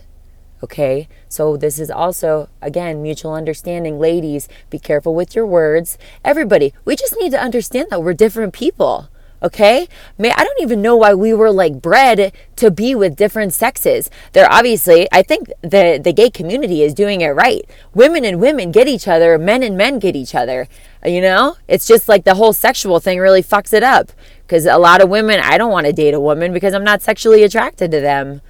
Okay, 0.62 1.08
so 1.28 1.56
this 1.56 1.78
is 1.78 1.90
also, 1.90 2.48
again, 2.60 3.00
mutual 3.00 3.32
understanding. 3.32 3.98
Ladies, 3.98 4.48
be 4.70 4.78
careful 4.78 5.14
with 5.14 5.36
your 5.36 5.46
words. 5.46 5.98
Everybody, 6.24 6.74
we 6.84 6.96
just 6.96 7.14
need 7.20 7.30
to 7.30 7.40
understand 7.40 7.88
that 7.90 8.02
we're 8.02 8.14
different 8.14 8.52
people. 8.52 9.08
Okay? 9.40 9.86
May 10.18 10.32
I 10.32 10.42
don't 10.42 10.60
even 10.60 10.82
know 10.82 10.96
why 10.96 11.14
we 11.14 11.32
were 11.32 11.52
like 11.52 11.80
bred 11.80 12.32
to 12.56 12.70
be 12.70 12.94
with 12.94 13.14
different 13.14 13.54
sexes. 13.54 14.10
They're 14.32 14.50
obviously, 14.50 15.06
I 15.12 15.22
think 15.22 15.52
the 15.62 16.00
the 16.02 16.12
gay 16.12 16.30
community 16.30 16.82
is 16.82 16.92
doing 16.92 17.20
it 17.20 17.28
right. 17.28 17.62
Women 17.94 18.24
and 18.24 18.40
women 18.40 18.72
get 18.72 18.88
each 18.88 19.06
other, 19.06 19.38
men 19.38 19.62
and 19.62 19.76
men 19.76 20.00
get 20.00 20.16
each 20.16 20.34
other. 20.34 20.66
You 21.04 21.20
know? 21.20 21.56
It's 21.68 21.86
just 21.86 22.08
like 22.08 22.24
the 22.24 22.34
whole 22.34 22.52
sexual 22.52 22.98
thing 22.98 23.20
really 23.20 23.42
fucks 23.42 23.72
it 23.72 23.84
up. 23.84 24.10
Because 24.44 24.66
a 24.66 24.78
lot 24.78 25.00
of 25.02 25.08
women, 25.08 25.40
I 25.40 25.56
don't 25.56 25.70
want 25.70 25.86
to 25.86 25.92
date 25.92 26.14
a 26.14 26.20
woman 26.20 26.52
because 26.52 26.74
I'm 26.74 26.84
not 26.84 27.02
sexually 27.02 27.44
attracted 27.44 27.92
to 27.92 28.00
them. 28.00 28.40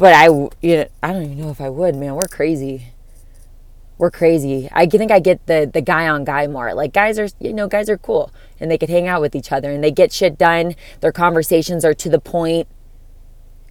But 0.00 0.14
I, 0.14 0.28
you 0.62 0.76
know, 0.76 0.86
I 1.02 1.12
don't 1.12 1.24
even 1.24 1.38
know 1.38 1.50
if 1.50 1.60
I 1.60 1.68
would, 1.68 1.94
man. 1.94 2.14
We're 2.14 2.26
crazy. 2.26 2.86
We're 3.98 4.10
crazy. 4.10 4.66
I 4.72 4.86
think 4.86 5.10
I 5.10 5.20
get 5.20 5.44
the 5.44 5.70
the 5.70 5.82
guy 5.82 6.08
on 6.08 6.24
guy 6.24 6.46
more. 6.46 6.72
Like 6.72 6.94
guys 6.94 7.18
are, 7.18 7.28
you 7.38 7.52
know, 7.52 7.68
guys 7.68 7.90
are 7.90 7.98
cool 7.98 8.32
and 8.58 8.70
they 8.70 8.78
could 8.78 8.88
hang 8.88 9.08
out 9.08 9.20
with 9.20 9.34
each 9.34 9.52
other 9.52 9.70
and 9.70 9.84
they 9.84 9.90
get 9.90 10.10
shit 10.10 10.38
done. 10.38 10.74
Their 11.00 11.12
conversations 11.12 11.84
are 11.84 11.92
to 11.92 12.08
the 12.08 12.18
point 12.18 12.66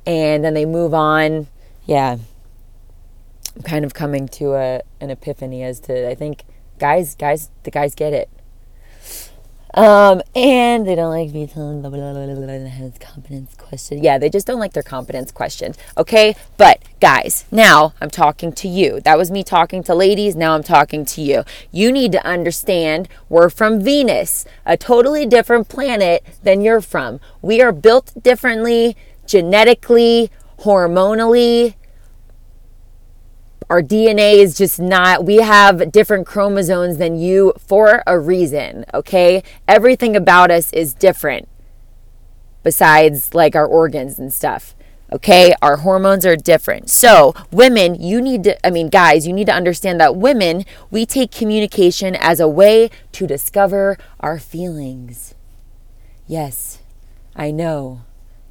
and 0.05 0.43
then 0.45 0.53
they 0.53 0.65
move 0.65 0.93
on. 0.93 1.47
Yeah. 1.87 2.17
I'm 3.55 3.63
kind 3.63 3.83
of 3.83 3.95
coming 3.95 4.27
to 4.27 4.53
a 4.53 4.83
an 5.01 5.09
epiphany 5.09 5.63
as 5.63 5.79
to 5.79 6.07
I 6.07 6.13
think 6.13 6.43
guys 6.77 7.15
guys 7.15 7.49
the 7.63 7.71
guys 7.71 7.95
get 7.95 8.13
it. 8.13 8.29
Um, 9.79 10.21
and 10.35 10.85
they 10.85 10.93
don't 10.93 11.09
like 11.09 11.31
me 11.31 11.47
telling 11.47 11.79
blah, 11.79 11.89
blah, 11.89 12.11
blah, 12.11 12.25
blah, 12.25 12.35
blah, 12.35 12.89
confidence 12.99 13.55
question. 13.55 14.03
Yeah, 14.03 14.17
they 14.17 14.29
just 14.29 14.45
don't 14.45 14.59
like 14.59 14.73
their 14.73 14.83
confidence 14.83 15.31
questions. 15.31 15.77
Okay. 15.97 16.35
But 16.57 16.81
guys, 16.99 17.45
now 17.49 17.93
I'm 18.01 18.09
talking 18.09 18.51
to 18.51 18.67
you. 18.67 18.99
That 18.99 19.17
was 19.17 19.31
me 19.31 19.41
talking 19.41 19.81
to 19.83 19.95
ladies. 19.95 20.35
Now 20.35 20.53
I'm 20.53 20.63
talking 20.63 21.05
to 21.05 21.21
you. 21.21 21.43
You 21.71 21.93
need 21.93 22.11
to 22.11 22.25
understand 22.27 23.07
we're 23.29 23.49
from 23.49 23.79
Venus, 23.79 24.43
a 24.65 24.75
totally 24.75 25.25
different 25.25 25.69
planet 25.69 26.25
than 26.43 26.59
you're 26.59 26.81
from. 26.81 27.21
We 27.41 27.61
are 27.61 27.71
built 27.71 28.11
differently, 28.21 28.97
genetically, 29.25 30.29
hormonally, 30.59 31.75
our 33.69 33.81
DNA 33.81 34.35
is 34.35 34.57
just 34.57 34.79
not, 34.79 35.25
we 35.25 35.37
have 35.37 35.91
different 35.91 36.25
chromosomes 36.25 36.97
than 36.97 37.19
you 37.19 37.53
for 37.59 38.03
a 38.07 38.19
reason, 38.19 38.85
okay? 38.93 39.43
Everything 39.67 40.15
about 40.15 40.49
us 40.49 40.73
is 40.73 40.93
different 40.93 41.47
besides 42.63 43.33
like 43.33 43.55
our 43.55 43.65
organs 43.65 44.19
and 44.19 44.33
stuff. 44.33 44.75
Okay, 45.11 45.55
our 45.63 45.77
hormones 45.77 46.23
are 46.23 46.35
different. 46.35 46.87
So, 46.91 47.33
women, 47.51 47.95
you 47.95 48.21
need 48.21 48.43
to, 48.43 48.63
I 48.65 48.69
mean, 48.69 48.89
guys, 48.89 49.25
you 49.25 49.33
need 49.33 49.47
to 49.47 49.53
understand 49.53 49.99
that 49.99 50.15
women, 50.15 50.65
we 50.91 51.07
take 51.07 51.31
communication 51.31 52.15
as 52.15 52.39
a 52.39 52.47
way 52.47 52.91
to 53.13 53.25
discover 53.25 53.97
our 54.19 54.37
feelings. 54.37 55.33
Yes, 56.27 56.83
I 57.35 57.49
know. 57.49 58.01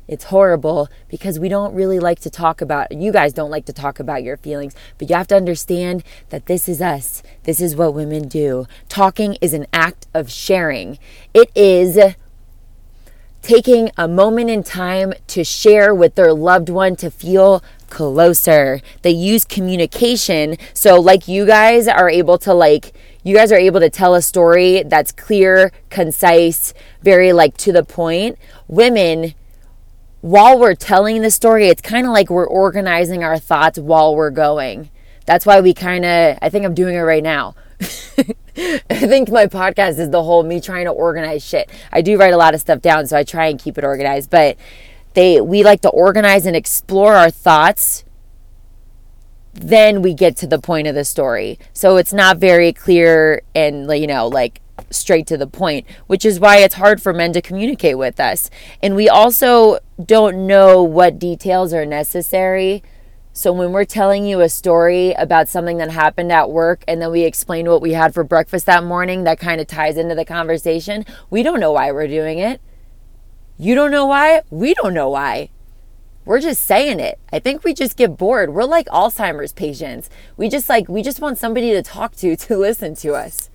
It's 0.09 0.25
horrible 0.25 0.89
because 1.09 1.39
we 1.39 1.49
don't 1.49 1.75
really 1.75 2.01
like 2.01 2.19
to 2.21 2.31
talk 2.31 2.61
about, 2.61 2.91
you 2.91 3.13
guys 3.13 3.33
don't 3.33 3.51
like 3.51 3.67
to 3.67 3.73
talk 3.73 4.01
about 4.01 4.23
your 4.23 4.39
feelings, 4.39 4.75
but 4.97 5.11
you 5.11 5.17
have 5.17 5.29
to 5.29 5.37
understand 5.37 6.03
that 6.31 6.47
this 6.47 6.69
is 6.69 6.81
us. 6.81 7.23
This 7.45 7.61
is 7.61 7.77
what 7.77 7.95
women 7.95 8.27
do. 8.27 8.67
Talking 8.89 9.37
is 9.43 9.53
an 9.53 9.67
act 9.73 10.07
of 10.15 10.31
sharing, 10.31 10.99
it 11.35 11.51
is 11.55 11.99
taking 13.43 13.91
a 13.97 14.09
moment 14.09 14.51
in 14.51 14.63
time 14.63 15.13
to 15.29 15.45
share 15.45 15.95
with 15.95 16.15
their 16.17 16.33
loved 16.33 16.69
one 16.69 16.97
to 16.97 17.11
feel 17.11 17.63
closer. 17.89 18.81
They 19.03 19.11
use 19.11 19.45
communication. 19.45 20.57
So, 20.75 21.01
like, 21.01 21.29
you 21.29 21.47
guys 21.47 21.89
are 21.89 22.11
able 22.11 22.37
to, 22.39 22.53
like, 22.53 22.93
you 23.23 23.35
guys 23.35 23.53
are 23.53 23.59
able 23.59 23.81
to 23.81 23.91
tell 23.91 24.15
a 24.15 24.23
story 24.23 24.83
that's 24.83 25.13
clear, 25.13 25.73
concise, 25.89 26.75
very 27.03 27.33
like 27.33 27.57
to 27.59 27.73
the 27.73 27.85
point. 27.85 28.39
Women, 28.67 29.35
while 30.21 30.59
we're 30.59 30.75
telling 30.75 31.23
the 31.23 31.31
story, 31.31 31.69
it's 31.69 31.83
kind 31.83 32.07
of 32.07 32.13
like 32.13 32.31
we're 32.31 32.47
organizing 32.47 33.23
our 33.23 33.39
thoughts 33.39 33.79
while 33.79 34.15
we're 34.15 34.31
going. 34.31 34.91
That's 35.27 35.47
why 35.47 35.61
we 35.61 35.75
kind 35.75 36.05
of, 36.05 36.39
I 36.41 36.49
think 36.49 36.65
I'm 36.65 36.75
doing 36.75 36.95
it 36.95 37.01
right 37.01 37.23
now. 37.23 37.55
I 37.81 38.81
think 38.89 39.31
my 39.31 39.47
podcast 39.47 39.99
is 39.99 40.11
the 40.11 40.23
whole 40.23 40.43
me 40.43 40.61
trying 40.61 40.87
to 40.87 40.91
organize 40.91 41.45
shit. 41.45 41.71
I 41.93 42.03
do 42.03 42.19
write 42.19 42.33
a 42.33 42.37
lot 42.37 42.55
of 42.55 42.61
stuff 42.61 42.81
down, 42.81 43.07
so 43.07 43.17
I 43.17 43.23
try 43.23 43.47
and 43.47 43.59
keep 43.59 43.79
it 43.79 43.85
organized, 43.85 44.31
but 44.31 44.57
they 45.15 45.41
we 45.41 45.63
like 45.63 45.83
to 45.83 45.89
organize 45.91 46.47
and 46.47 46.57
explore 46.57 47.15
our 47.15 47.31
thoughts 47.31 48.05
then 49.61 50.03
we 50.03 50.15
get 50.15 50.37
to 50.37 50.47
the 50.47 50.59
point 50.59 50.87
of 50.87 50.95
the 50.95 51.05
story. 51.05 51.59
So 51.73 51.97
it's 51.97 52.13
not 52.13 52.39
very 52.39 52.73
clear 52.73 53.43
and 53.55 53.91
you 53.93 54.07
know 54.07 54.29
like 54.29 54.61
straight 54.91 55.27
to 55.29 55.37
the 55.37 55.47
point, 55.47 55.87
which 56.07 56.25
is 56.25 56.41
why 56.41 56.59
it's 56.59 56.75
hard 56.75 57.01
for 57.01 57.13
men 57.13 57.33
to 57.33 57.43
communicate 57.43 57.99
with 57.99 58.21
us. 58.21 58.51
And 58.83 58.95
we 58.95 59.09
also 59.09 59.79
don't 60.05 60.47
know 60.47 60.83
what 60.83 61.19
details 61.19 61.73
are 61.73 61.87
necessary. 61.87 62.83
So 63.33 63.53
when 63.53 63.73
we're 63.73 63.85
telling 63.85 64.27
you 64.27 64.41
a 64.41 64.49
story 64.49 65.13
about 65.13 65.49
something 65.49 65.79
that 65.79 65.91
happened 65.91 66.33
at 66.33 66.51
work 66.51 66.83
and 66.89 67.01
then 67.01 67.13
we 67.13 67.23
explain 67.23 67.69
what 67.69 67.81
we 67.81 67.93
had 67.93 68.13
for 68.13 68.25
breakfast 68.25 68.67
that 68.67 68.83
morning, 68.83 69.25
that 69.25 69.39
kind 69.39 69.61
of 69.61 69.67
ties 69.67 69.97
into 69.97 70.15
the 70.15 70.25
conversation. 70.25 71.05
We 71.31 71.43
don't 71.43 71.61
know 71.61 71.73
why 71.73 71.93
we're 71.93 72.09
doing 72.09 72.39
it. 72.39 72.61
You 73.57 73.75
don't 73.75 73.91
know 73.91 74.07
why? 74.07 74.43
We 74.51 74.75
don't 74.75 74.95
know 74.95 75.09
why. 75.09 75.51
We're 76.25 76.41
just 76.41 76.65
saying 76.65 77.01
it. 77.01 77.19
I 77.33 77.39
think 77.39 77.65
we 77.65 77.73
just 77.73 77.97
get 77.97 78.19
bored. 78.19 78.53
We're 78.53 78.65
like 78.65 78.87
Alzheimer's 78.89 79.53
patients. 79.53 80.11
We 80.37 80.49
just 80.49 80.69
like 80.69 80.89
we 80.89 81.03
just 81.03 81.21
want 81.21 81.39
somebody 81.39 81.71
to 81.71 81.83
talk 81.83 82.17
to 82.17 82.37
to 82.37 82.57
listen 82.57 82.95
to 82.97 83.15
us. 83.15 83.51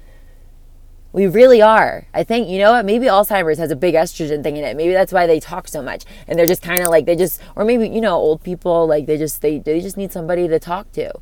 We 1.13 1.27
really 1.27 1.61
are. 1.61 2.07
I 2.11 2.23
think, 2.23 2.49
you 2.49 2.57
know 2.57 2.71
what? 2.71 2.85
Maybe 2.85 3.05
Alzheimer's 3.05 3.59
has 3.59 3.69
a 3.69 3.75
big 3.75 3.93
estrogen 3.93 4.41
thing 4.41 4.57
in 4.57 4.63
it. 4.63 4.75
Maybe 4.75 4.93
that's 4.93 5.13
why 5.13 5.27
they 5.27 5.39
talk 5.39 5.67
so 5.67 5.83
much. 5.83 6.05
And 6.27 6.37
they're 6.37 6.47
just 6.47 6.63
kind 6.63 6.81
of 6.81 6.89
like, 6.89 7.05
they 7.05 7.15
just, 7.15 7.39
or 7.55 7.63
maybe, 7.63 7.87
you 7.87 8.01
know, 8.01 8.15
old 8.15 8.41
people, 8.43 8.87
like 8.87 9.05
they 9.05 9.17
just, 9.17 9.41
they, 9.43 9.59
they 9.59 9.79
just 9.79 9.95
need 9.95 10.11
somebody 10.11 10.47
to 10.47 10.57
talk 10.57 10.91
to. 10.93 11.13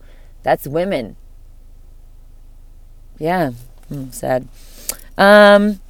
That's 0.43 0.65
women. 0.65 1.17
Yeah. 3.19 3.51
Hmm, 3.89 4.11
sad. 4.11 4.47
Um, 5.17 5.81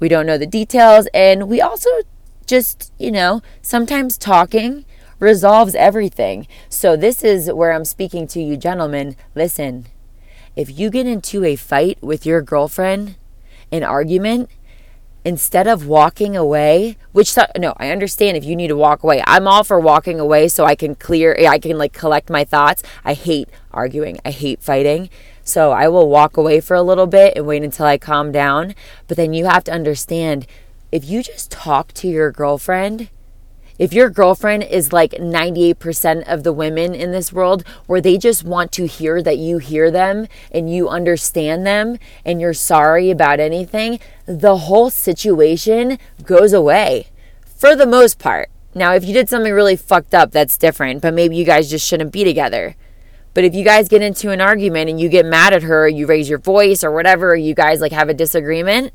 we 0.00 0.08
don't 0.08 0.26
know 0.26 0.36
the 0.36 0.46
details. 0.46 1.06
And 1.14 1.48
we 1.48 1.60
also 1.60 1.88
just, 2.44 2.92
you 2.98 3.12
know, 3.12 3.40
sometimes 3.62 4.18
talking 4.18 4.84
resolves 5.20 5.76
everything. 5.76 6.48
So 6.68 6.96
this 6.96 7.22
is 7.22 7.52
where 7.52 7.72
I'm 7.72 7.84
speaking 7.84 8.26
to 8.28 8.40
you, 8.40 8.56
gentlemen. 8.56 9.14
Listen, 9.36 9.86
if 10.56 10.76
you 10.76 10.90
get 10.90 11.06
into 11.06 11.44
a 11.44 11.54
fight 11.54 11.98
with 12.02 12.26
your 12.26 12.42
girlfriend, 12.42 13.16
an 13.70 13.82
argument, 13.82 14.50
instead 15.24 15.66
of 15.66 15.86
walking 15.86 16.36
away, 16.36 16.96
which 17.12 17.36
no, 17.58 17.74
I 17.76 17.90
understand 17.90 18.36
if 18.36 18.44
you 18.44 18.56
need 18.56 18.68
to 18.68 18.76
walk 18.76 19.02
away. 19.02 19.22
I'm 19.26 19.46
all 19.46 19.64
for 19.64 19.78
walking 19.78 20.18
away 20.18 20.48
so 20.48 20.64
I 20.64 20.74
can 20.74 20.94
clear, 20.94 21.36
I 21.46 21.58
can 21.58 21.76
like 21.76 21.92
collect 21.92 22.30
my 22.30 22.44
thoughts. 22.44 22.82
I 23.04 23.14
hate 23.14 23.48
arguing, 23.70 24.18
I 24.24 24.30
hate 24.30 24.62
fighting. 24.62 25.10
So 25.44 25.72
I 25.72 25.88
will 25.88 26.08
walk 26.08 26.36
away 26.36 26.60
for 26.60 26.74
a 26.74 26.82
little 26.82 27.06
bit 27.06 27.34
and 27.36 27.46
wait 27.46 27.62
until 27.62 27.86
I 27.86 27.98
calm 27.98 28.32
down. 28.32 28.74
But 29.06 29.16
then 29.16 29.32
you 29.32 29.46
have 29.46 29.64
to 29.64 29.72
understand 29.72 30.46
if 30.92 31.04
you 31.04 31.22
just 31.22 31.50
talk 31.50 31.92
to 31.94 32.08
your 32.08 32.30
girlfriend, 32.30 33.10
if 33.78 33.92
your 33.92 34.10
girlfriend 34.10 34.64
is 34.64 34.92
like 34.92 35.12
98% 35.12 36.24
of 36.30 36.42
the 36.42 36.52
women 36.52 36.94
in 36.94 37.12
this 37.12 37.32
world 37.32 37.64
where 37.86 38.00
they 38.00 38.18
just 38.18 38.44
want 38.44 38.72
to 38.72 38.86
hear 38.86 39.22
that 39.22 39.38
you 39.38 39.58
hear 39.58 39.90
them 39.90 40.26
and 40.50 40.72
you 40.72 40.88
understand 40.88 41.66
them 41.66 41.98
and 42.24 42.40
you're 42.40 42.54
sorry 42.54 43.10
about 43.10 43.40
anything, 43.40 44.00
the 44.26 44.58
whole 44.58 44.90
situation 44.90 45.98
goes 46.24 46.52
away 46.52 47.06
for 47.44 47.76
the 47.76 47.86
most 47.86 48.18
part. 48.18 48.50
Now, 48.74 48.94
if 48.94 49.04
you 49.04 49.14
did 49.14 49.28
something 49.28 49.52
really 49.52 49.76
fucked 49.76 50.14
up, 50.14 50.30
that's 50.32 50.56
different, 50.56 51.02
but 51.02 51.14
maybe 51.14 51.36
you 51.36 51.44
guys 51.44 51.70
just 51.70 51.86
shouldn't 51.86 52.12
be 52.12 52.24
together. 52.24 52.76
But 53.34 53.44
if 53.44 53.54
you 53.54 53.64
guys 53.64 53.88
get 53.88 54.02
into 54.02 54.30
an 54.30 54.40
argument 54.40 54.90
and 54.90 55.00
you 55.00 55.08
get 55.08 55.24
mad 55.24 55.52
at 55.52 55.62
her, 55.62 55.88
you 55.88 56.06
raise 56.06 56.28
your 56.28 56.38
voice 56.38 56.82
or 56.82 56.90
whatever, 56.90 57.36
you 57.36 57.54
guys 57.54 57.80
like 57.80 57.92
have 57.92 58.08
a 58.08 58.14
disagreement, 58.14 58.92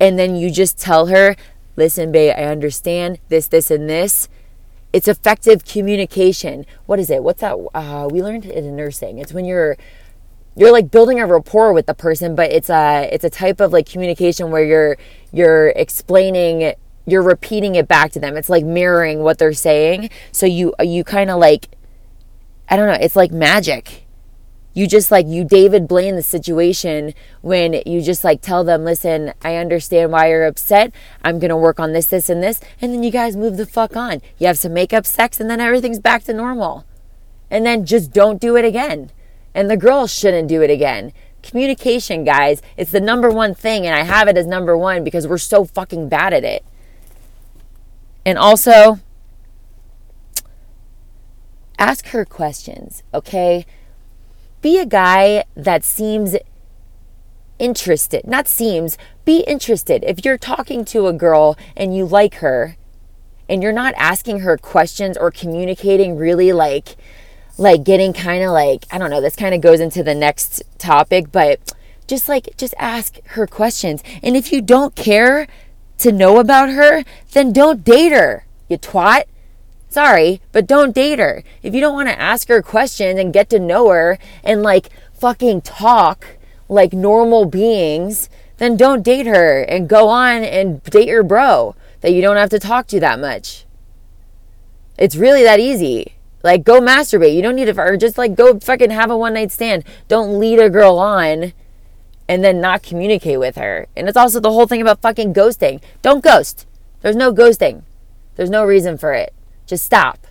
and 0.00 0.18
then 0.18 0.36
you 0.36 0.50
just 0.50 0.78
tell 0.78 1.06
her, 1.06 1.36
listen, 1.80 2.12
babe, 2.12 2.34
I 2.36 2.44
understand 2.44 3.20
this, 3.30 3.48
this, 3.48 3.70
and 3.70 3.88
this. 3.88 4.28
It's 4.92 5.08
effective 5.08 5.64
communication. 5.64 6.66
What 6.84 6.98
is 6.98 7.08
it? 7.08 7.24
What's 7.24 7.40
that? 7.40 7.56
Uh, 7.74 8.06
we 8.10 8.22
learned 8.22 8.44
it 8.44 8.54
in 8.54 8.76
nursing. 8.76 9.18
It's 9.18 9.32
when 9.32 9.46
you're 9.46 9.78
you're 10.56 10.72
like 10.72 10.90
building 10.90 11.18
a 11.18 11.26
rapport 11.26 11.72
with 11.72 11.86
the 11.86 11.94
person, 11.94 12.34
but 12.34 12.52
it's 12.52 12.68
a 12.68 13.08
it's 13.10 13.24
a 13.24 13.30
type 13.30 13.60
of 13.60 13.72
like 13.72 13.88
communication 13.88 14.50
where 14.50 14.64
you're 14.64 14.98
you're 15.32 15.68
explaining 15.70 16.74
you're 17.06 17.22
repeating 17.22 17.76
it 17.76 17.88
back 17.88 18.12
to 18.12 18.20
them. 18.20 18.36
It's 18.36 18.50
like 18.50 18.64
mirroring 18.64 19.20
what 19.20 19.38
they're 19.38 19.54
saying. 19.54 20.10
So 20.32 20.44
you 20.44 20.74
you 20.82 21.02
kind 21.02 21.30
of 21.30 21.38
like 21.38 21.68
I 22.68 22.76
don't 22.76 22.88
know, 22.88 22.98
it's 23.00 23.16
like 23.16 23.32
magic 23.32 24.04
you 24.72 24.86
just 24.86 25.10
like 25.10 25.26
you 25.26 25.44
David 25.44 25.88
Blaine 25.88 26.16
the 26.16 26.22
situation 26.22 27.14
when 27.40 27.82
you 27.86 28.00
just 28.02 28.22
like 28.22 28.40
tell 28.40 28.62
them, 28.62 28.84
listen, 28.84 29.32
I 29.42 29.56
understand 29.56 30.12
why 30.12 30.28
you're 30.28 30.46
upset. 30.46 30.92
I'm 31.22 31.38
gonna 31.38 31.56
work 31.56 31.80
on 31.80 31.92
this, 31.92 32.06
this, 32.06 32.28
and 32.28 32.42
this, 32.42 32.60
and 32.80 32.92
then 32.92 33.02
you 33.02 33.10
guys 33.10 33.36
move 33.36 33.56
the 33.56 33.66
fuck 33.66 33.96
on. 33.96 34.22
You 34.38 34.46
have 34.46 34.58
some 34.58 34.72
makeup 34.72 35.06
sex, 35.06 35.40
and 35.40 35.50
then 35.50 35.60
everything's 35.60 35.98
back 35.98 36.24
to 36.24 36.32
normal. 36.32 36.84
And 37.50 37.66
then 37.66 37.84
just 37.84 38.12
don't 38.12 38.40
do 38.40 38.56
it 38.56 38.64
again. 38.64 39.10
And 39.54 39.68
the 39.68 39.76
girl 39.76 40.06
shouldn't 40.06 40.48
do 40.48 40.62
it 40.62 40.70
again. 40.70 41.12
Communication, 41.42 42.22
guys, 42.22 42.62
it's 42.76 42.92
the 42.92 43.00
number 43.00 43.30
one 43.30 43.54
thing, 43.54 43.86
and 43.86 43.94
I 43.94 44.04
have 44.04 44.28
it 44.28 44.36
as 44.36 44.46
number 44.46 44.76
one 44.76 45.02
because 45.02 45.26
we're 45.26 45.38
so 45.38 45.64
fucking 45.64 46.08
bad 46.08 46.32
at 46.32 46.44
it. 46.44 46.64
And 48.24 48.38
also, 48.38 49.00
ask 51.78 52.08
her 52.08 52.24
questions, 52.24 53.02
okay? 53.12 53.64
Be 54.60 54.78
a 54.78 54.86
guy 54.86 55.44
that 55.54 55.84
seems 55.84 56.36
interested. 57.58 58.26
Not 58.26 58.48
seems, 58.48 58.98
be 59.24 59.40
interested. 59.40 60.02
If 60.04 60.24
you're 60.24 60.38
talking 60.38 60.84
to 60.86 61.06
a 61.06 61.12
girl 61.12 61.56
and 61.76 61.94
you 61.94 62.06
like 62.06 62.36
her 62.36 62.76
and 63.48 63.62
you're 63.62 63.72
not 63.72 63.94
asking 63.96 64.40
her 64.40 64.56
questions 64.56 65.16
or 65.16 65.30
communicating 65.30 66.16
really 66.16 66.52
like 66.52 66.96
like 67.58 67.84
getting 67.84 68.12
kind 68.12 68.42
of 68.42 68.50
like 68.50 68.86
I 68.90 68.98
don't 68.98 69.10
know, 69.10 69.20
this 69.20 69.36
kind 69.36 69.54
of 69.54 69.60
goes 69.60 69.80
into 69.80 70.02
the 70.02 70.14
next 70.14 70.62
topic, 70.78 71.30
but 71.30 71.74
just 72.06 72.28
like 72.28 72.56
just 72.56 72.74
ask 72.78 73.18
her 73.28 73.46
questions. 73.46 74.02
And 74.22 74.36
if 74.36 74.52
you 74.52 74.62
don't 74.62 74.96
care 74.96 75.46
to 75.98 76.10
know 76.10 76.38
about 76.38 76.70
her, 76.70 77.04
then 77.32 77.52
don't 77.52 77.84
date 77.84 78.12
her. 78.12 78.46
You 78.68 78.78
twat. 78.78 79.24
Sorry, 79.90 80.40
but 80.52 80.68
don't 80.68 80.94
date 80.94 81.18
her. 81.18 81.42
If 81.64 81.74
you 81.74 81.80
don't 81.80 81.94
want 81.94 82.08
to 82.08 82.18
ask 82.18 82.46
her 82.46 82.62
questions 82.62 83.18
and 83.18 83.32
get 83.32 83.50
to 83.50 83.58
know 83.58 83.90
her 83.90 84.18
and 84.44 84.62
like 84.62 84.88
fucking 85.12 85.62
talk 85.62 86.38
like 86.68 86.92
normal 86.92 87.44
beings, 87.44 88.30
then 88.58 88.76
don't 88.76 89.02
date 89.02 89.26
her 89.26 89.62
and 89.62 89.88
go 89.88 90.08
on 90.08 90.44
and 90.44 90.80
date 90.84 91.08
your 91.08 91.24
bro 91.24 91.74
that 92.02 92.12
you 92.12 92.22
don't 92.22 92.36
have 92.36 92.50
to 92.50 92.60
talk 92.60 92.86
to 92.86 93.00
that 93.00 93.18
much. 93.18 93.66
It's 94.96 95.16
really 95.16 95.42
that 95.42 95.58
easy. 95.58 96.14
Like, 96.42 96.62
go 96.64 96.80
masturbate. 96.80 97.34
You 97.34 97.42
don't 97.42 97.56
need 97.56 97.66
to, 97.66 97.78
or 97.78 97.96
just 97.96 98.16
like 98.16 98.36
go 98.36 98.58
fucking 98.60 98.90
have 98.90 99.10
a 99.10 99.16
one 99.16 99.34
night 99.34 99.50
stand. 99.50 99.84
Don't 100.06 100.38
lead 100.38 100.60
a 100.60 100.70
girl 100.70 100.98
on 100.98 101.52
and 102.28 102.44
then 102.44 102.60
not 102.60 102.84
communicate 102.84 103.40
with 103.40 103.56
her. 103.56 103.88
And 103.96 104.08
it's 104.08 104.16
also 104.16 104.38
the 104.38 104.52
whole 104.52 104.68
thing 104.68 104.80
about 104.80 105.02
fucking 105.02 105.34
ghosting. 105.34 105.82
Don't 106.00 106.22
ghost. 106.22 106.66
There's 107.00 107.16
no 107.16 107.32
ghosting, 107.34 107.82
there's 108.36 108.50
no 108.50 108.64
reason 108.64 108.96
for 108.96 109.12
it. 109.14 109.34
Just 109.70 109.84
stop. 109.84 110.26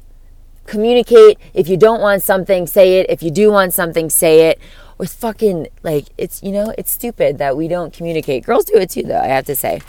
Communicate. 0.66 1.40
If 1.54 1.70
you 1.70 1.78
don't 1.78 2.02
want 2.02 2.24
something, 2.24 2.68
say 2.68 3.00
it. 3.00 3.10
If 3.10 3.24
you 3.24 3.32
do 3.32 3.52
want 3.52 3.74
something, 3.74 4.10
say 4.10 4.50
it. 4.50 4.60
With 4.98 5.14
fucking, 5.14 5.68
like, 5.82 6.08
it's, 6.18 6.44
you 6.44 6.52
know, 6.52 6.74
it's 6.78 6.92
stupid 6.92 7.38
that 7.38 7.56
we 7.56 7.70
don't 7.70 7.94
communicate. 7.94 8.44
Girls 8.44 8.66
do 8.66 8.76
it 8.76 8.90
too, 8.90 9.04
though, 9.04 9.22
I 9.22 9.28
have 9.28 9.46
to 9.46 9.56
say. 9.56 9.80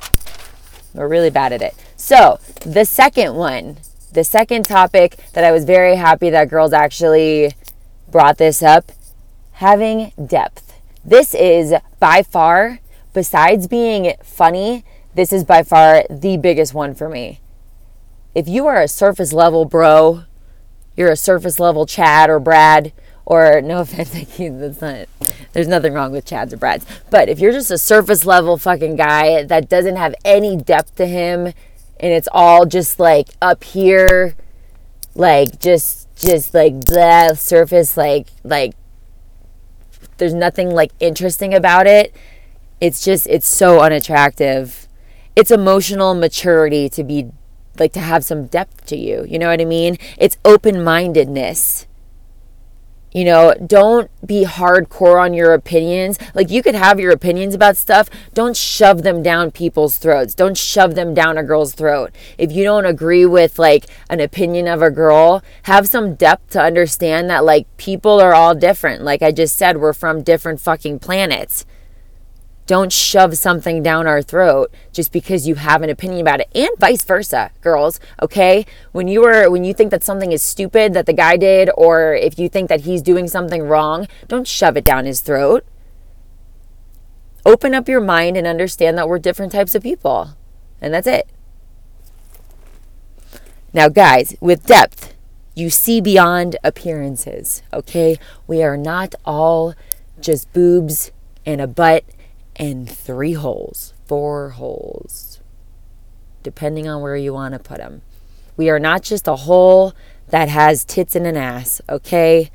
We're 0.95 1.09
really 1.09 1.30
bad 1.30 1.52
at 1.52 1.62
it. 1.62 1.75
So, 1.97 2.38
the 2.64 2.85
second 2.85 3.35
one 3.35 3.78
the 4.12 4.25
second 4.25 4.64
topic 4.64 5.16
that 5.35 5.45
I 5.45 5.52
was 5.52 5.64
very 5.64 5.97
happy 5.97 6.30
that 6.30 6.49
girls 6.49 6.73
actually 6.73 7.54
brought 8.11 8.38
this 8.38 8.62
up 8.62 8.90
having 9.52 10.12
depth. 10.25 10.80
This 11.04 11.35
is 11.35 11.75
by 11.99 12.23
far, 12.23 12.80
besides 13.14 13.69
being 13.69 14.14
funny, 14.23 14.85
this 15.14 15.33
is 15.33 15.45
by 15.45 15.62
far 15.62 16.04
the 16.11 16.37
biggest 16.37 16.75
one 16.75 16.95
for 16.95 17.09
me. 17.09 17.40
If 18.34 18.49
you 18.49 18.66
are 18.66 18.80
a 18.80 18.88
surface 18.88 19.32
level 19.32 19.64
bro, 19.64 20.25
you're 20.96 21.10
a 21.10 21.16
surface 21.16 21.58
level 21.58 21.87
Chad 21.87 22.30
or 22.30 22.38
Brad, 22.38 22.92
or 23.25 23.60
no 23.60 23.80
offense, 23.80 24.10
that's 24.10 24.80
not, 24.80 25.08
there's 25.52 25.68
nothing 25.68 25.92
wrong 25.92 26.12
with 26.12 26.26
Chads 26.26 26.52
or 26.52 26.56
Brads, 26.56 26.87
but 27.10 27.28
if 27.28 27.38
you're 27.38 27.52
just 27.52 27.70
a 27.70 27.78
surface 27.78 28.25
level 28.25 28.56
fucking 28.56 28.96
guy 28.96 29.42
that 29.44 29.68
doesn't 29.68 29.96
have 29.96 30.14
any 30.25 30.56
depth 30.56 30.96
to 30.96 31.06
him, 31.06 31.46
and 31.46 32.12
it's 32.12 32.28
all 32.32 32.64
just 32.64 32.99
like 32.99 33.28
up 33.42 33.62
here 33.62 34.34
like 35.14 35.58
just 35.58 36.08
just 36.16 36.54
like 36.54 36.80
the 36.82 37.34
surface 37.34 37.96
like 37.96 38.28
like 38.42 38.72
there's 40.16 40.32
nothing 40.32 40.70
like 40.70 40.92
interesting 41.00 41.52
about 41.52 41.87
it 41.87 42.14
it's 42.80 43.04
just 43.04 43.26
it's 43.26 43.46
so 43.46 43.80
unattractive. 43.80 44.88
It's 45.37 45.50
emotional 45.50 46.14
maturity 46.14 46.88
to 46.90 47.04
be 47.04 47.30
like 47.80 47.92
to 47.92 48.00
have 48.00 48.22
some 48.22 48.46
depth 48.46 48.87
to 48.87 48.96
you 48.96 49.25
you 49.28 49.38
know 49.38 49.49
what 49.49 49.60
i 49.60 49.64
mean 49.64 49.96
it's 50.18 50.37
open-mindedness 50.44 51.87
you 53.12 53.25
know, 53.25 53.54
don't 53.54 54.08
be 54.25 54.44
hardcore 54.44 55.20
on 55.20 55.34
your 55.34 55.52
opinions. 55.52 56.18
Like, 56.34 56.50
you 56.50 56.62
could 56.62 56.76
have 56.76 57.00
your 57.00 57.10
opinions 57.10 57.54
about 57.54 57.76
stuff. 57.76 58.08
Don't 58.34 58.56
shove 58.56 59.02
them 59.02 59.22
down 59.22 59.50
people's 59.50 59.96
throats. 59.96 60.34
Don't 60.34 60.56
shove 60.56 60.94
them 60.94 61.12
down 61.12 61.37
a 61.37 61.42
girl's 61.42 61.75
throat. 61.75 62.12
If 62.38 62.52
you 62.52 62.62
don't 62.62 62.87
agree 62.87 63.26
with, 63.26 63.58
like, 63.58 63.87
an 64.08 64.20
opinion 64.20 64.68
of 64.68 64.80
a 64.80 64.90
girl, 64.90 65.42
have 65.64 65.88
some 65.88 66.14
depth 66.14 66.50
to 66.50 66.62
understand 66.62 67.28
that, 67.30 67.44
like, 67.44 67.66
people 67.78 68.20
are 68.20 68.34
all 68.34 68.54
different. 68.54 69.02
Like 69.02 69.22
I 69.22 69.32
just 69.32 69.56
said, 69.56 69.78
we're 69.78 69.92
from 69.92 70.22
different 70.22 70.60
fucking 70.60 71.00
planets. 71.00 71.66
Don't 72.71 72.93
shove 72.93 73.37
something 73.37 73.83
down 73.83 74.07
our 74.07 74.23
throat 74.23 74.73
just 74.93 75.11
because 75.11 75.45
you 75.45 75.57
have 75.57 75.83
an 75.83 75.91
opinion 75.91 76.21
about 76.21 76.39
it 76.39 76.49
and 76.55 76.71
vice 76.79 77.03
versa, 77.03 77.50
girls, 77.62 77.99
okay? 78.23 78.65
When 78.93 79.09
you 79.09 79.25
are 79.25 79.50
when 79.50 79.65
you 79.65 79.75
think 79.75 79.91
that 79.91 80.05
something 80.05 80.31
is 80.31 80.41
stupid 80.41 80.95
that 80.95 81.07
the 81.07 81.12
guy 81.12 81.37
did 81.37 81.69
or 81.77 82.15
if 82.15 82.39
you 82.39 82.49
think 82.49 82.69
that 82.69 82.83
he's 82.83 83.03
doing 83.03 83.27
something 83.27 83.65
wrong, 83.65 84.07
don't 84.29 84.47
shove 84.47 84.77
it 84.77 84.85
down 84.85 85.05
his 85.05 85.21
throat. 85.21 85.67
Open 87.45 87.75
up 87.75 87.89
your 87.89 88.00
mind 88.00 88.37
and 88.37 88.47
understand 88.47 88.97
that 88.97 89.09
we're 89.09 89.19
different 89.19 89.50
types 89.50 89.75
of 89.75 89.83
people. 89.83 90.37
And 90.80 90.95
that's 90.95 91.09
it. 91.09 91.28
Now, 93.73 93.89
guys, 93.89 94.37
with 94.41 94.65
depth, 94.65 95.13
you 95.56 95.71
see 95.71 96.00
beyond 96.00 96.54
appearances, 96.63 97.65
okay? 97.73 98.17
We 98.47 98.63
are 98.63 98.76
not 98.76 99.17
all 99.25 99.75
just 100.21 100.52
boobs 100.52 101.11
and 101.45 101.61
a 101.61 101.67
butt 101.67 102.04
and 102.60 102.88
three 102.88 103.32
holes, 103.32 103.94
four 104.06 104.50
holes, 104.50 105.40
depending 106.42 106.86
on 106.86 107.00
where 107.00 107.16
you 107.16 107.32
want 107.32 107.54
to 107.54 107.58
put 107.58 107.78
them. 107.78 108.02
We 108.56 108.68
are 108.68 108.78
not 108.78 109.02
just 109.02 109.26
a 109.26 109.36
hole 109.36 109.94
that 110.28 110.49
has 110.49 110.84
tits 110.84 111.16
and 111.16 111.26
an 111.26 111.36
ass, 111.36 111.80
okay? 111.88 112.50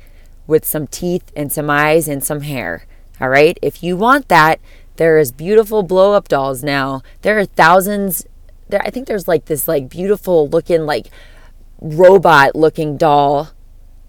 With 0.46 0.64
some 0.64 0.86
teeth 0.86 1.32
and 1.34 1.52
some 1.52 1.68
eyes 1.68 2.06
and 2.06 2.22
some 2.22 2.42
hair. 2.42 2.86
All 3.20 3.28
right? 3.28 3.58
If 3.60 3.82
you 3.82 3.96
want 3.96 4.28
that, 4.28 4.60
there 4.94 5.18
is 5.18 5.32
beautiful 5.32 5.82
blow 5.82 6.12
up 6.12 6.28
dolls 6.28 6.62
now. 6.62 7.02
There 7.22 7.38
are 7.38 7.44
thousands 7.44 8.24
there 8.68 8.80
I 8.82 8.90
think 8.90 9.06
there's 9.06 9.28
like 9.28 9.46
this 9.46 9.68
like 9.68 9.88
beautiful 9.88 10.48
looking 10.48 10.86
like 10.86 11.08
robot 11.80 12.54
looking 12.54 12.96
doll 12.96 13.50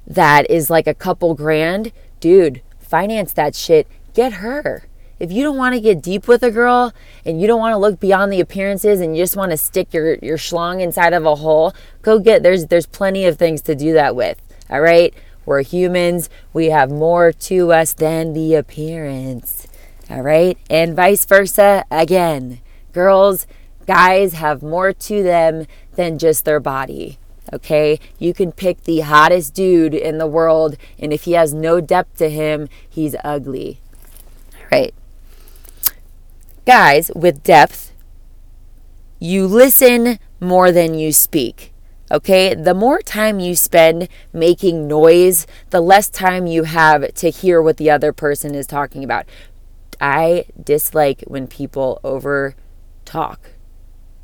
that 0.05 0.49
is 0.49 0.69
like 0.69 0.87
a 0.87 0.93
couple 0.93 1.33
grand. 1.35 1.91
Dude, 2.19 2.61
finance 2.79 3.33
that 3.33 3.55
shit. 3.55 3.87
Get 4.13 4.33
her. 4.33 4.87
If 5.19 5.31
you 5.31 5.43
don't 5.43 5.57
want 5.57 5.75
to 5.75 5.81
get 5.81 6.01
deep 6.01 6.27
with 6.27 6.43
a 6.43 6.51
girl 6.51 6.93
and 7.25 7.41
you 7.41 7.47
don't 7.47 7.59
want 7.59 7.73
to 7.73 7.77
look 7.77 7.99
beyond 7.99 8.31
the 8.31 8.39
appearances 8.39 8.99
and 8.99 9.15
you 9.15 9.23
just 9.23 9.35
want 9.35 9.51
to 9.51 9.57
stick 9.57 9.93
your, 9.93 10.15
your 10.15 10.37
schlong 10.37 10.81
inside 10.81 11.13
of 11.13 11.25
a 11.25 11.35
hole, 11.35 11.73
go 12.01 12.19
get 12.19 12.43
there's 12.43 12.67
there's 12.67 12.85
plenty 12.85 13.25
of 13.25 13.37
things 13.37 13.61
to 13.63 13.75
do 13.75 13.93
that 13.93 14.15
with. 14.15 14.41
All 14.69 14.81
right? 14.81 15.13
We're 15.45 15.63
humans. 15.63 16.29
We 16.53 16.67
have 16.67 16.91
more 16.91 17.31
to 17.31 17.71
us 17.71 17.93
than 17.93 18.33
the 18.33 18.55
appearance. 18.55 19.67
All 20.09 20.21
right? 20.21 20.57
And 20.69 20.95
vice 20.95 21.25
versa 21.25 21.85
again. 21.89 22.59
Girls, 22.91 23.47
guys 23.85 24.33
have 24.33 24.61
more 24.61 24.91
to 24.93 25.23
them 25.23 25.65
than 25.95 26.19
just 26.19 26.45
their 26.45 26.59
body. 26.59 27.17
Okay? 27.53 27.99
You 28.19 28.33
can 28.33 28.51
pick 28.51 28.83
the 28.83 29.01
hottest 29.01 29.53
dude 29.53 29.93
in 29.93 30.17
the 30.17 30.27
world, 30.27 30.75
and 30.99 31.13
if 31.13 31.23
he 31.23 31.31
has 31.33 31.53
no 31.53 31.79
depth 31.79 32.17
to 32.17 32.29
him, 32.29 32.67
he's 32.89 33.15
ugly. 33.23 33.79
All 34.53 34.67
right? 34.71 34.93
Guys 36.67 37.09
with 37.15 37.43
depth, 37.43 37.93
you 39.19 39.47
listen 39.47 40.19
more 40.41 40.69
than 40.69 40.93
you 40.93 41.13
speak. 41.13 41.73
Okay, 42.11 42.53
the 42.53 42.73
more 42.73 43.01
time 43.01 43.39
you 43.39 43.55
spend 43.55 44.09
making 44.33 44.85
noise, 44.85 45.47
the 45.69 45.79
less 45.79 46.09
time 46.09 46.45
you 46.45 46.63
have 46.63 47.13
to 47.13 47.29
hear 47.29 47.61
what 47.61 47.77
the 47.77 47.89
other 47.89 48.11
person 48.11 48.53
is 48.53 48.67
talking 48.67 49.01
about. 49.01 49.25
I 50.01 50.43
dislike 50.61 51.23
when 51.25 51.47
people 51.47 52.01
over 52.03 52.53
talk. 53.05 53.51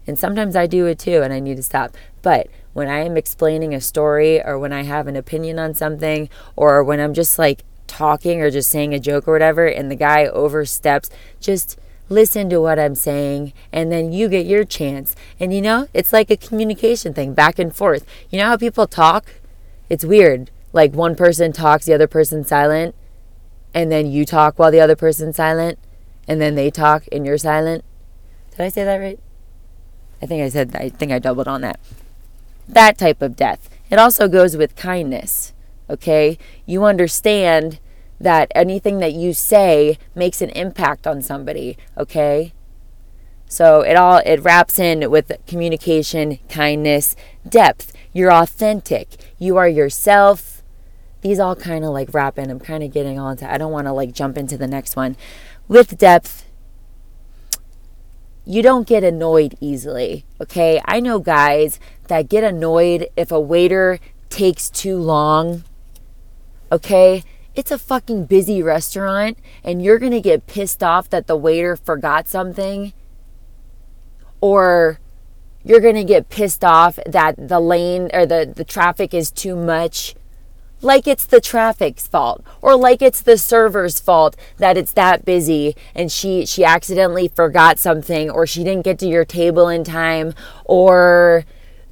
And 0.06 0.20
sometimes 0.20 0.58
I 0.58 0.68
do 0.68 0.86
it 0.86 1.00
too, 1.00 1.22
and 1.22 1.32
I 1.32 1.40
need 1.40 1.56
to 1.56 1.64
stop. 1.64 1.96
But 2.22 2.48
when 2.74 2.90
I 2.90 3.06
am 3.06 3.16
explaining 3.16 3.74
a 3.74 3.80
story, 3.80 4.44
or 4.44 4.60
when 4.60 4.74
I 4.74 4.84
have 4.84 5.08
an 5.08 5.16
opinion 5.16 5.60
on 5.60 5.74
something, 5.74 6.28
or 6.58 6.84
when 6.84 7.00
I'm 7.00 7.14
just 7.14 7.40
like 7.40 7.64
talking 7.88 8.42
or 8.42 8.52
just 8.52 8.70
saying 8.70 8.94
a 8.94 9.00
joke 9.00 9.30
or 9.30 9.32
whatever, 9.32 9.66
and 9.66 9.90
the 9.90 9.96
guy 9.96 10.26
oversteps, 10.26 11.10
just 11.40 11.80
listen 12.10 12.50
to 12.50 12.62
what 12.62 12.80
I'm 12.80 12.96
saying, 12.96 13.54
and 13.72 13.92
then 13.92 14.12
you 14.12 14.30
get 14.30 14.46
your 14.46 14.64
chance. 14.64 15.16
And 15.40 15.54
you 15.54 15.62
know, 15.62 15.88
it's 15.94 16.14
like 16.14 16.30
a 16.30 16.38
communication 16.38 17.14
thing, 17.14 17.34
back 17.34 17.60
and 17.60 17.76
forth. 17.76 18.06
You 18.30 18.40
know 18.40 18.48
how 18.48 18.58
people 18.58 18.88
talk? 18.88 19.26
It's 19.90 20.06
weird. 20.06 20.52
Like 20.72 20.94
one 20.94 21.16
person 21.16 21.52
talks, 21.54 21.86
the 21.86 21.94
other 21.94 22.08
person's 22.08 22.48
silent, 22.48 22.96
and 23.74 23.92
then 23.92 24.10
you 24.10 24.26
talk 24.26 24.58
while 24.58 24.72
the 24.72 24.80
other 24.80 24.96
person's 24.96 25.36
silent, 25.36 25.80
and 26.28 26.42
then 26.42 26.56
they 26.56 26.72
talk 26.72 27.04
and 27.12 27.26
you're 27.26 27.38
silent. 27.38 27.84
Did 28.52 28.62
I 28.62 28.70
say 28.70 28.84
that 28.84 28.98
right? 28.98 29.20
I 30.22 30.26
think 30.26 30.42
I 30.42 30.50
said, 30.50 30.76
I 30.76 30.90
think 30.90 31.12
I 31.12 31.20
doubled 31.20 31.48
on 31.48 31.62
that. 31.62 31.80
That 32.68 32.98
type 32.98 33.22
of 33.22 33.36
death. 33.36 33.70
It 33.90 34.00
also 34.00 34.28
goes 34.28 34.56
with 34.56 34.76
kindness, 34.76 35.54
okay? 35.90 36.38
You 36.66 36.86
understand 36.86 37.80
that 38.24 38.52
anything 38.56 39.00
that 39.00 39.14
you 39.14 39.34
say 39.34 39.98
makes 40.16 40.42
an 40.42 40.50
impact 40.52 41.06
on 41.06 41.22
somebody, 41.22 41.78
okay? 41.98 42.54
So 43.48 43.82
it 43.82 43.96
all 43.96 44.18
it 44.26 44.42
wraps 44.44 44.80
in 44.80 45.12
with 45.12 45.32
communication, 45.46 46.40
kindness, 46.50 47.16
depth. 47.48 47.94
You're 48.12 48.32
authentic. 48.32 49.16
You 49.38 49.58
are 49.58 49.68
yourself. 49.68 50.64
These 51.22 51.40
all 51.40 51.56
kind 51.56 51.86
of 51.86 51.92
like 51.92 52.14
wrap 52.14 52.40
in. 52.40 52.50
I'm 52.50 52.60
kind 52.60 52.84
of 52.84 52.92
getting 52.92 53.20
on 53.20 53.38
to 53.38 53.52
I 53.52 53.58
don't 53.58 53.72
want 53.72 53.88
to 53.88 53.94
like 53.94 54.14
jump 54.14 54.38
into 54.38 54.58
the 54.58 54.68
next 54.68 54.96
one. 54.96 55.16
With 55.68 55.98
depth, 55.98 56.46
you 58.46 58.62
don't 58.62 58.88
get 58.88 59.04
annoyed 59.04 59.56
easily, 59.62 60.26
okay? 60.42 60.82
I 60.86 61.00
know 61.00 61.20
guys 61.20 61.80
that 62.08 62.30
get 62.30 62.44
annoyed 62.44 63.08
if 63.16 63.32
a 63.32 63.40
waiter 63.40 64.00
takes 64.30 64.70
too 64.70 64.98
long. 64.98 65.64
Okay? 66.72 67.24
It's 67.56 67.72
a 67.72 67.78
fucking 67.78 68.26
busy 68.26 68.64
restaurant 68.64 69.38
and 69.64 69.84
you're 69.84 70.00
going 70.00 70.12
to 70.12 70.22
get 70.22 70.48
pissed 70.48 70.84
off 70.84 71.10
that 71.10 71.28
the 71.28 71.36
waiter 71.36 71.76
forgot 71.76 72.28
something 72.28 72.94
or 74.42 75.00
you're 75.64 75.80
going 75.80 75.96
to 75.96 76.04
get 76.04 76.30
pissed 76.30 76.64
off 76.64 77.00
that 77.06 77.36
the 77.48 77.60
lane 77.60 78.10
or 78.14 78.26
the, 78.26 78.52
the 78.54 78.66
traffic 78.66 79.14
is 79.14 79.32
too 79.32 79.56
much. 79.56 80.16
Like 80.82 81.08
it's 81.08 81.26
the 81.26 81.40
traffic's 81.40 82.08
fault 82.08 82.44
or 82.62 82.76
like 82.76 83.02
it's 83.02 83.22
the 83.22 83.38
server's 83.38 84.02
fault 84.02 84.36
that 84.58 84.76
it's 84.76 84.92
that 84.94 85.24
busy 85.24 85.78
and 85.96 86.12
she 86.12 86.46
she 86.46 86.66
accidentally 86.66 87.30
forgot 87.30 87.80
something 87.80 88.30
or 88.30 88.46
she 88.46 88.66
didn't 88.66 88.84
get 88.84 89.00
to 89.00 89.08
your 89.08 89.24
table 89.24 89.70
in 89.70 89.86
time 89.86 90.34
or 90.66 91.46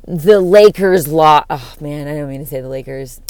the 0.06 0.42
Lakers 0.42 1.08
law 1.08 1.46
oh 1.50 1.74
man 1.80 2.10
I 2.10 2.16
don't 2.16 2.28
mean 2.28 2.42
to 2.42 2.46
say 2.46 2.60
the 2.60 2.68
Lakers 2.68 3.22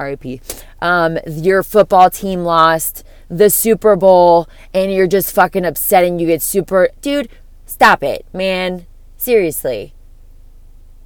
RIP 0.00 0.42
um, 0.80 1.18
your 1.26 1.62
football 1.62 2.10
team 2.10 2.44
lost 2.44 3.04
the 3.28 3.50
Super 3.50 3.96
Bowl 3.96 4.48
and 4.74 4.92
you're 4.92 5.06
just 5.06 5.34
fucking 5.34 5.64
upset 5.64 6.04
and 6.04 6.20
you 6.20 6.26
get 6.26 6.42
super 6.42 6.88
dude 7.00 7.28
stop 7.66 8.02
it 8.02 8.26
man. 8.32 8.86
Seriously. 9.16 9.94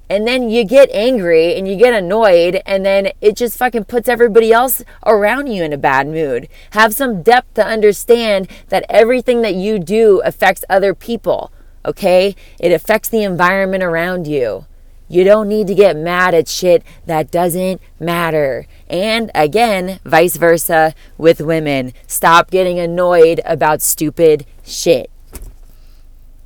And 0.09 0.27
then 0.27 0.49
you 0.49 0.63
get 0.63 0.89
angry 0.91 1.55
and 1.55 1.67
you 1.67 1.75
get 1.75 1.93
annoyed 1.93 2.61
and 2.65 2.85
then 2.85 3.11
it 3.21 3.35
just 3.35 3.57
fucking 3.57 3.85
puts 3.85 4.07
everybody 4.07 4.53
else 4.53 4.83
around 5.05 5.47
you 5.47 5.63
in 5.63 5.73
a 5.73 5.77
bad 5.77 6.07
mood. 6.07 6.47
Have 6.71 6.93
some 6.93 7.23
depth 7.23 7.55
to 7.55 7.65
understand 7.65 8.47
that 8.69 8.85
everything 8.87 9.41
that 9.41 9.55
you 9.55 9.79
do 9.79 10.21
affects 10.23 10.63
other 10.69 10.93
people 10.93 11.51
okay? 11.85 12.35
It 12.59 12.71
affects 12.71 13.09
the 13.09 13.23
environment 13.23 13.83
around 13.83 14.27
you 14.27 14.65
you 15.07 15.23
don't 15.23 15.47
need 15.47 15.67
to 15.67 15.75
get 15.75 15.95
mad 15.95 16.33
at 16.33 16.47
shit 16.47 16.83
that 17.05 17.31
doesn't 17.31 17.81
matter. 17.99 18.67
And 18.87 19.31
again, 19.35 19.99
vice 20.03 20.37
versa 20.37 20.93
with 21.17 21.41
women. 21.41 21.93
Stop 22.07 22.49
getting 22.49 22.79
annoyed 22.79 23.41
about 23.45 23.81
stupid 23.81 24.45
shit. 24.63 25.09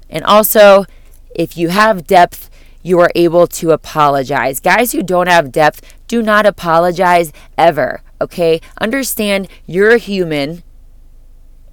And 0.10 0.24
also, 0.24 0.86
if 1.36 1.56
you 1.56 1.70
have 1.70 2.08
depth, 2.08 2.50
you 2.82 3.00
are 3.00 3.12
able 3.16 3.48
to 3.48 3.72
apologize. 3.72 4.60
Guys 4.60 4.92
who 4.92 5.04
don't 5.04 5.28
have 5.28 5.52
depth, 5.52 5.82
do 6.08 6.22
not 6.22 6.46
apologize 6.46 7.32
ever, 7.58 8.02
okay? 8.20 8.62
Understand 8.80 9.48
you're 9.66 9.92
a 9.92 9.98
human 9.98 10.64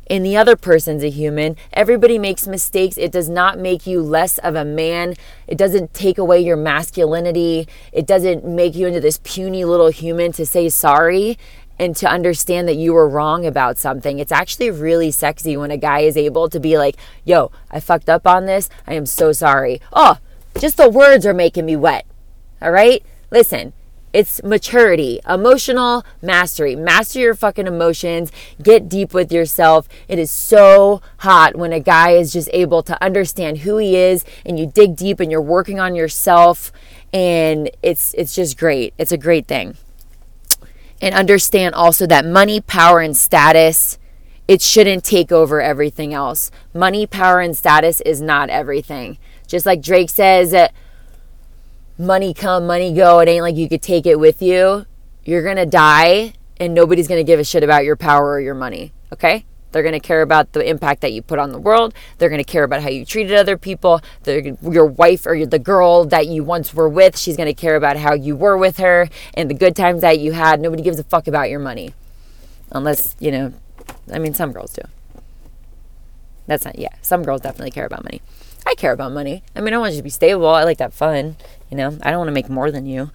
and 0.08 0.24
the 0.24 0.36
other 0.36 0.56
person's 0.56 1.02
a 1.02 1.10
human. 1.10 1.56
Everybody 1.72 2.18
makes 2.18 2.46
mistakes. 2.46 2.96
It 2.96 3.12
does 3.12 3.28
not 3.28 3.58
make 3.58 3.86
you 3.86 4.02
less 4.02 4.38
of 4.38 4.54
a 4.54 4.64
man. 4.64 5.14
It 5.46 5.58
doesn't 5.58 5.94
take 5.94 6.18
away 6.18 6.40
your 6.40 6.56
masculinity. 6.56 7.68
It 7.92 8.06
doesn't 8.06 8.44
make 8.44 8.74
you 8.74 8.86
into 8.86 9.00
this 9.00 9.20
puny 9.24 9.64
little 9.64 9.88
human 9.88 10.32
to 10.32 10.46
say 10.46 10.68
sorry 10.68 11.38
and 11.78 11.94
to 11.96 12.08
understand 12.08 12.68
that 12.68 12.76
you 12.76 12.92
were 12.92 13.08
wrong 13.08 13.44
about 13.44 13.78
something. 13.78 14.18
It's 14.18 14.32
actually 14.32 14.70
really 14.70 15.10
sexy 15.10 15.56
when 15.56 15.70
a 15.70 15.76
guy 15.76 16.00
is 16.00 16.16
able 16.16 16.48
to 16.48 16.58
be 16.58 16.78
like, 16.78 16.96
yo, 17.24 17.50
I 17.70 17.80
fucked 17.80 18.08
up 18.08 18.26
on 18.26 18.46
this. 18.46 18.70
I 18.86 18.94
am 18.94 19.06
so 19.06 19.32
sorry. 19.32 19.80
Oh, 19.92 20.18
just 20.58 20.78
the 20.78 20.88
words 20.88 21.26
are 21.26 21.34
making 21.34 21.66
me 21.66 21.76
wet. 21.76 22.06
All 22.62 22.70
right? 22.70 23.04
Listen, 23.30 23.74
it's 24.16 24.42
maturity, 24.42 25.20
emotional 25.28 26.02
mastery. 26.22 26.74
Master 26.74 27.18
your 27.18 27.34
fucking 27.34 27.66
emotions. 27.66 28.32
Get 28.62 28.88
deep 28.88 29.12
with 29.12 29.30
yourself. 29.30 29.90
It 30.08 30.18
is 30.18 30.30
so 30.30 31.02
hot 31.18 31.54
when 31.54 31.74
a 31.74 31.80
guy 31.80 32.12
is 32.12 32.32
just 32.32 32.48
able 32.54 32.82
to 32.84 33.04
understand 33.04 33.58
who 33.58 33.76
he 33.76 33.94
is 33.94 34.24
and 34.46 34.58
you 34.58 34.72
dig 34.74 34.96
deep 34.96 35.20
and 35.20 35.30
you're 35.30 35.42
working 35.42 35.78
on 35.78 35.94
yourself 35.94 36.72
and 37.12 37.70
it's 37.82 38.14
it's 38.14 38.34
just 38.34 38.56
great. 38.56 38.94
It's 38.96 39.12
a 39.12 39.18
great 39.18 39.46
thing. 39.46 39.76
And 41.02 41.14
understand 41.14 41.74
also 41.74 42.06
that 42.06 42.24
money, 42.24 42.62
power 42.62 43.00
and 43.00 43.14
status 43.14 43.98
it 44.48 44.62
shouldn't 44.62 45.04
take 45.04 45.30
over 45.30 45.60
everything 45.60 46.14
else. 46.14 46.50
Money, 46.72 47.06
power 47.06 47.40
and 47.40 47.54
status 47.54 48.00
is 48.00 48.22
not 48.22 48.48
everything. 48.48 49.18
Just 49.46 49.66
like 49.66 49.82
Drake 49.82 50.08
says, 50.08 50.54
money 51.98 52.34
come, 52.34 52.66
money 52.66 52.92
go. 52.92 53.20
It 53.20 53.28
ain't 53.28 53.42
like 53.42 53.56
you 53.56 53.68
could 53.68 53.82
take 53.82 54.06
it 54.06 54.18
with 54.18 54.42
you. 54.42 54.86
You're 55.24 55.42
going 55.42 55.56
to 55.56 55.66
die 55.66 56.34
and 56.58 56.74
nobody's 56.74 57.08
going 57.08 57.20
to 57.20 57.24
give 57.24 57.40
a 57.40 57.44
shit 57.44 57.62
about 57.62 57.84
your 57.84 57.96
power 57.96 58.32
or 58.32 58.40
your 58.40 58.54
money. 58.54 58.92
Okay? 59.12 59.44
They're 59.72 59.82
going 59.82 59.92
to 59.92 60.00
care 60.00 60.22
about 60.22 60.52
the 60.52 60.66
impact 60.66 61.02
that 61.02 61.12
you 61.12 61.20
put 61.20 61.38
on 61.38 61.52
the 61.52 61.58
world. 61.58 61.92
They're 62.16 62.28
going 62.28 62.42
to 62.42 62.50
care 62.50 62.64
about 62.64 62.82
how 62.82 62.88
you 62.88 63.04
treated 63.04 63.36
other 63.36 63.58
people. 63.58 64.00
They're, 64.22 64.56
your 64.62 64.86
wife 64.86 65.26
or 65.26 65.44
the 65.44 65.58
girl 65.58 66.04
that 66.06 66.28
you 66.28 66.44
once 66.44 66.72
were 66.72 66.88
with, 66.88 67.18
she's 67.18 67.36
going 67.36 67.48
to 67.48 67.54
care 67.54 67.76
about 67.76 67.98
how 67.98 68.14
you 68.14 68.36
were 68.36 68.56
with 68.56 68.78
her 68.78 69.08
and 69.34 69.50
the 69.50 69.54
good 69.54 69.76
times 69.76 70.00
that 70.00 70.18
you 70.18 70.32
had. 70.32 70.60
Nobody 70.60 70.82
gives 70.82 70.98
a 70.98 71.04
fuck 71.04 71.26
about 71.26 71.50
your 71.50 71.60
money. 71.60 71.92
Unless, 72.72 73.16
you 73.20 73.30
know, 73.30 73.52
I 74.10 74.18
mean, 74.18 74.34
some 74.34 74.52
girls 74.52 74.72
do. 74.72 74.82
That's 76.46 76.64
not, 76.64 76.78
yeah, 76.78 76.94
some 77.02 77.22
girls 77.22 77.42
definitely 77.42 77.72
care 77.72 77.86
about 77.86 78.04
money. 78.04 78.22
I 78.66 78.74
care 78.74 78.92
about 78.92 79.12
money. 79.12 79.42
I 79.54 79.60
mean, 79.60 79.74
I 79.74 79.78
want 79.78 79.92
you 79.92 79.98
to 79.98 80.02
be 80.02 80.10
stable. 80.10 80.48
I 80.48 80.64
like 80.64 80.78
that 80.78 80.92
fun. 80.92 81.36
You 81.70 81.76
know, 81.76 81.98
I 82.02 82.10
don't 82.10 82.18
want 82.18 82.28
to 82.28 82.32
make 82.32 82.48
more 82.48 82.70
than 82.70 82.86
you. 82.86 83.10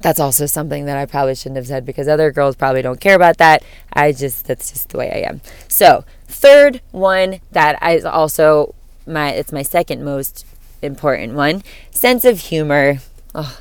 That's 0.00 0.20
also 0.20 0.46
something 0.46 0.84
that 0.86 0.96
I 0.96 1.06
probably 1.06 1.34
shouldn't 1.34 1.56
have 1.56 1.66
said 1.66 1.84
because 1.84 2.06
other 2.06 2.30
girls 2.30 2.54
probably 2.54 2.82
don't 2.82 3.00
care 3.00 3.16
about 3.16 3.38
that. 3.38 3.64
I 3.92 4.12
just, 4.12 4.46
that's 4.46 4.70
just 4.70 4.90
the 4.90 4.98
way 4.98 5.10
I 5.10 5.28
am. 5.28 5.40
So, 5.66 6.04
third 6.26 6.80
one 6.92 7.40
that 7.50 7.78
is 7.82 8.04
also 8.04 8.74
my, 9.06 9.30
it's 9.30 9.52
my 9.52 9.62
second 9.62 10.04
most 10.04 10.46
important 10.82 11.34
one 11.34 11.64
sense 11.90 12.24
of 12.24 12.38
humor. 12.40 12.98
Oh. 13.34 13.58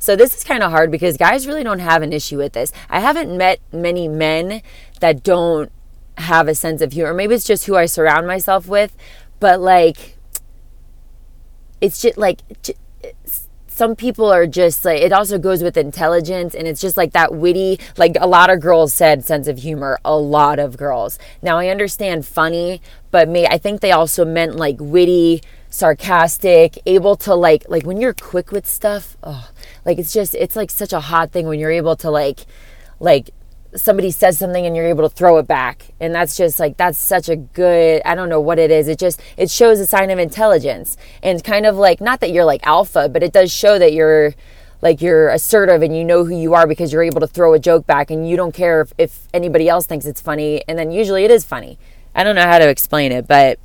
So, 0.00 0.16
this 0.16 0.36
is 0.36 0.42
kind 0.42 0.62
of 0.62 0.72
hard 0.72 0.90
because 0.90 1.16
guys 1.16 1.46
really 1.46 1.62
don't 1.62 1.78
have 1.78 2.02
an 2.02 2.12
issue 2.12 2.38
with 2.38 2.52
this. 2.52 2.72
I 2.90 2.98
haven't 2.98 3.36
met 3.36 3.60
many 3.72 4.08
men 4.08 4.62
that 5.00 5.22
don't 5.22 5.70
have 6.18 6.48
a 6.48 6.54
sense 6.54 6.82
of 6.82 6.92
humor. 6.92 7.14
Maybe 7.14 7.34
it's 7.34 7.44
just 7.44 7.66
who 7.66 7.76
I 7.76 7.86
surround 7.86 8.26
myself 8.26 8.66
with, 8.66 8.96
but 9.38 9.60
like 9.60 10.15
it's 11.80 12.00
just 12.00 12.18
like 12.18 12.40
some 13.76 13.94
people 13.94 14.32
are 14.32 14.46
just 14.46 14.86
like 14.86 15.02
it 15.02 15.12
also 15.12 15.38
goes 15.38 15.62
with 15.62 15.76
intelligence 15.76 16.54
and 16.54 16.66
it's 16.66 16.80
just 16.80 16.96
like 16.96 17.12
that 17.12 17.34
witty 17.34 17.78
like 17.98 18.16
a 18.18 18.26
lot 18.26 18.48
of 18.48 18.58
girls 18.58 18.94
said 18.94 19.22
sense 19.22 19.46
of 19.46 19.58
humor 19.58 19.98
a 20.02 20.16
lot 20.16 20.58
of 20.58 20.78
girls. 20.78 21.18
Now 21.42 21.58
i 21.58 21.68
understand 21.68 22.24
funny 22.26 22.80
but 23.10 23.28
me 23.28 23.46
i 23.46 23.58
think 23.58 23.82
they 23.82 23.92
also 23.92 24.24
meant 24.24 24.56
like 24.56 24.76
witty 24.80 25.42
sarcastic 25.68 26.78
able 26.86 27.16
to 27.16 27.34
like 27.34 27.68
like 27.68 27.84
when 27.84 28.00
you're 28.00 28.14
quick 28.14 28.50
with 28.50 28.66
stuff 28.66 29.16
oh 29.22 29.50
like 29.84 29.98
it's 29.98 30.12
just 30.12 30.34
it's 30.34 30.56
like 30.56 30.70
such 30.70 30.94
a 30.94 31.00
hot 31.00 31.32
thing 31.32 31.46
when 31.46 31.58
you're 31.58 31.70
able 31.70 31.96
to 31.96 32.10
like 32.10 32.46
like 32.98 33.28
somebody 33.74 34.10
says 34.10 34.38
something 34.38 34.66
and 34.66 34.76
you're 34.76 34.86
able 34.86 35.08
to 35.08 35.14
throw 35.14 35.38
it 35.38 35.46
back 35.46 35.86
and 36.00 36.14
that's 36.14 36.36
just 36.36 36.58
like 36.58 36.76
that's 36.76 36.98
such 36.98 37.28
a 37.28 37.36
good 37.36 38.00
i 38.04 38.14
don't 38.14 38.28
know 38.28 38.40
what 38.40 38.58
it 38.58 38.70
is 38.70 38.88
it 38.88 38.98
just 38.98 39.20
it 39.36 39.50
shows 39.50 39.80
a 39.80 39.86
sign 39.86 40.10
of 40.10 40.18
intelligence 40.18 40.96
and 41.22 41.42
kind 41.42 41.66
of 41.66 41.76
like 41.76 42.00
not 42.00 42.20
that 42.20 42.30
you're 42.30 42.44
like 42.44 42.64
alpha 42.66 43.08
but 43.08 43.22
it 43.22 43.32
does 43.32 43.52
show 43.52 43.78
that 43.78 43.92
you're 43.92 44.34
like 44.82 45.00
you're 45.00 45.28
assertive 45.30 45.82
and 45.82 45.96
you 45.96 46.04
know 46.04 46.24
who 46.24 46.36
you 46.36 46.54
are 46.54 46.66
because 46.66 46.92
you're 46.92 47.02
able 47.02 47.20
to 47.20 47.26
throw 47.26 47.54
a 47.54 47.58
joke 47.58 47.86
back 47.86 48.10
and 48.10 48.28
you 48.28 48.36
don't 48.36 48.52
care 48.52 48.82
if, 48.82 48.92
if 48.98 49.28
anybody 49.34 49.68
else 49.68 49.86
thinks 49.86 50.06
it's 50.06 50.20
funny 50.20 50.62
and 50.68 50.78
then 50.78 50.90
usually 50.90 51.24
it 51.24 51.30
is 51.30 51.44
funny 51.44 51.78
i 52.14 52.22
don't 52.22 52.36
know 52.36 52.46
how 52.46 52.58
to 52.58 52.68
explain 52.68 53.12
it 53.12 53.26
but 53.26 53.58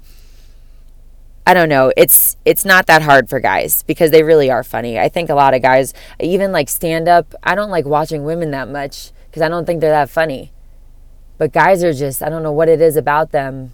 I 1.46 1.54
don't 1.54 1.70
know. 1.70 1.92
It's 1.98 2.38
it's 2.46 2.66
not 2.66 2.86
that 2.86 3.02
hard 3.02 3.28
for 3.28 3.40
guys 3.40 3.84
because 3.84 4.12
they 4.12 4.24
really 4.24 4.52
are 4.52 4.64
funny. 4.64 5.00
I 5.00 5.10
think 5.10 5.30
a 5.30 5.36
lot 5.36 5.54
of 5.54 5.62
guys 5.62 5.94
even 6.20 6.52
like 6.52 6.70
stand 6.70 7.08
up. 7.08 7.34
I 7.44 7.56
don't 7.56 7.72
like 7.72 7.86
watching 7.86 8.24
women 8.24 8.52
that 8.52 8.70
much 8.70 9.12
because 9.32 9.42
I 9.42 9.48
don't 9.48 9.66
think 9.66 9.80
they're 9.80 9.90
that 9.90 10.10
funny. 10.10 10.52
But 11.38 11.54
guys 11.54 11.82
are 11.86 11.94
just, 11.94 12.22
I 12.22 12.28
don't 12.28 12.44
know 12.44 12.52
what 12.52 12.68
it 12.68 12.82
is 12.82 12.98
about 12.98 13.32
them. 13.32 13.72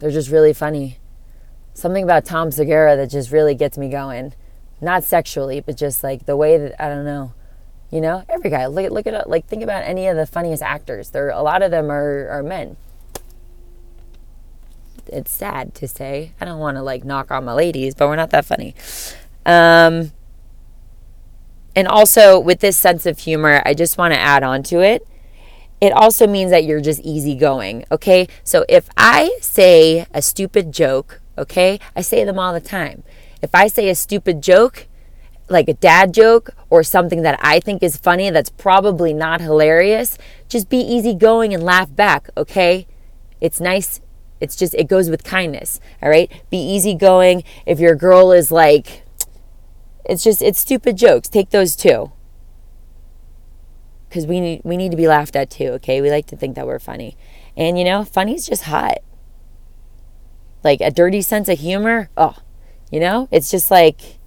They're 0.00 0.10
just 0.10 0.28
really 0.28 0.52
funny. 0.52 0.98
Something 1.72 2.02
about 2.02 2.24
Tom 2.24 2.50
Segura 2.50 2.96
that 2.96 3.08
just 3.08 3.30
really 3.30 3.54
gets 3.54 3.78
me 3.78 3.88
going. 3.88 4.34
Not 4.80 5.04
sexually, 5.04 5.60
but 5.60 5.76
just 5.76 6.02
like 6.02 6.26
the 6.26 6.36
way 6.36 6.58
that, 6.58 6.82
I 6.82 6.88
don't 6.88 7.04
know. 7.04 7.32
You 7.92 8.00
know, 8.00 8.24
every 8.28 8.50
guy, 8.50 8.66
look, 8.66 8.90
look 8.90 9.06
at, 9.06 9.30
like, 9.30 9.46
think 9.46 9.62
about 9.62 9.84
any 9.84 10.08
of 10.08 10.16
the 10.16 10.26
funniest 10.26 10.62
actors. 10.62 11.10
There, 11.10 11.30
a 11.30 11.40
lot 11.42 11.62
of 11.62 11.70
them 11.70 11.90
are, 11.90 12.28
are 12.28 12.42
men. 12.42 12.76
It's 15.06 15.30
sad 15.30 15.74
to 15.76 15.88
say. 15.88 16.32
I 16.40 16.44
don't 16.44 16.58
want 16.58 16.76
to 16.76 16.82
like 16.82 17.04
knock 17.04 17.30
on 17.30 17.44
my 17.44 17.54
ladies, 17.54 17.94
but 17.94 18.08
we're 18.08 18.16
not 18.16 18.30
that 18.30 18.44
funny. 18.44 18.74
Um, 19.46 20.12
and 21.74 21.86
also, 21.86 22.38
with 22.38 22.60
this 22.60 22.76
sense 22.76 23.06
of 23.06 23.20
humor, 23.20 23.62
I 23.64 23.74
just 23.74 23.98
want 23.98 24.14
to 24.14 24.20
add 24.20 24.42
on 24.42 24.62
to 24.64 24.80
it. 24.80 25.06
It 25.80 25.92
also 25.92 26.26
means 26.26 26.50
that 26.50 26.64
you're 26.64 26.80
just 26.80 27.00
easygoing, 27.00 27.84
okay? 27.90 28.26
So 28.42 28.64
if 28.68 28.88
I 28.96 29.38
say 29.40 30.06
a 30.12 30.20
stupid 30.20 30.72
joke, 30.72 31.20
okay, 31.36 31.78
I 31.94 32.00
say 32.00 32.24
them 32.24 32.38
all 32.38 32.52
the 32.52 32.60
time. 32.60 33.04
If 33.42 33.54
I 33.54 33.68
say 33.68 33.88
a 33.88 33.94
stupid 33.94 34.42
joke, 34.42 34.88
like 35.48 35.68
a 35.68 35.74
dad 35.74 36.12
joke 36.12 36.50
or 36.68 36.82
something 36.82 37.22
that 37.22 37.38
I 37.40 37.60
think 37.60 37.82
is 37.82 37.96
funny 37.96 38.28
that's 38.30 38.50
probably 38.50 39.14
not 39.14 39.40
hilarious, 39.40 40.18
just 40.48 40.68
be 40.68 40.78
easygoing 40.78 41.54
and 41.54 41.62
laugh 41.62 41.94
back, 41.94 42.28
okay? 42.36 42.86
It's 43.40 43.60
nice. 43.60 44.00
It's 44.40 44.56
just, 44.56 44.74
it 44.74 44.88
goes 44.88 45.10
with 45.10 45.22
kindness, 45.22 45.80
all 46.02 46.10
right? 46.10 46.30
Be 46.50 46.58
easygoing. 46.58 47.44
If 47.66 47.78
your 47.78 47.94
girl 47.94 48.32
is 48.32 48.50
like, 48.50 49.04
it's 50.08 50.24
just 50.24 50.42
it's 50.42 50.58
stupid 50.58 50.96
jokes. 50.96 51.28
Take 51.28 51.50
those 51.50 51.76
too. 51.76 52.12
Cuz 54.10 54.26
we 54.26 54.40
need 54.40 54.62
we 54.64 54.76
need 54.76 54.90
to 54.90 54.96
be 54.96 55.08
laughed 55.08 55.36
at 55.36 55.50
too, 55.50 55.68
okay? 55.72 56.00
We 56.00 56.10
like 56.10 56.26
to 56.26 56.36
think 56.36 56.56
that 56.56 56.66
we're 56.66 56.78
funny. 56.78 57.16
And 57.56 57.78
you 57.78 57.84
know, 57.84 58.04
funny's 58.04 58.46
just 58.46 58.64
hot. 58.64 58.98
Like 60.64 60.80
a 60.80 60.90
dirty 60.90 61.22
sense 61.22 61.48
of 61.48 61.58
humor. 61.58 62.10
Oh, 62.16 62.36
you 62.90 63.00
know? 63.00 63.28
It's 63.30 63.50
just 63.50 63.70
like 63.70 64.18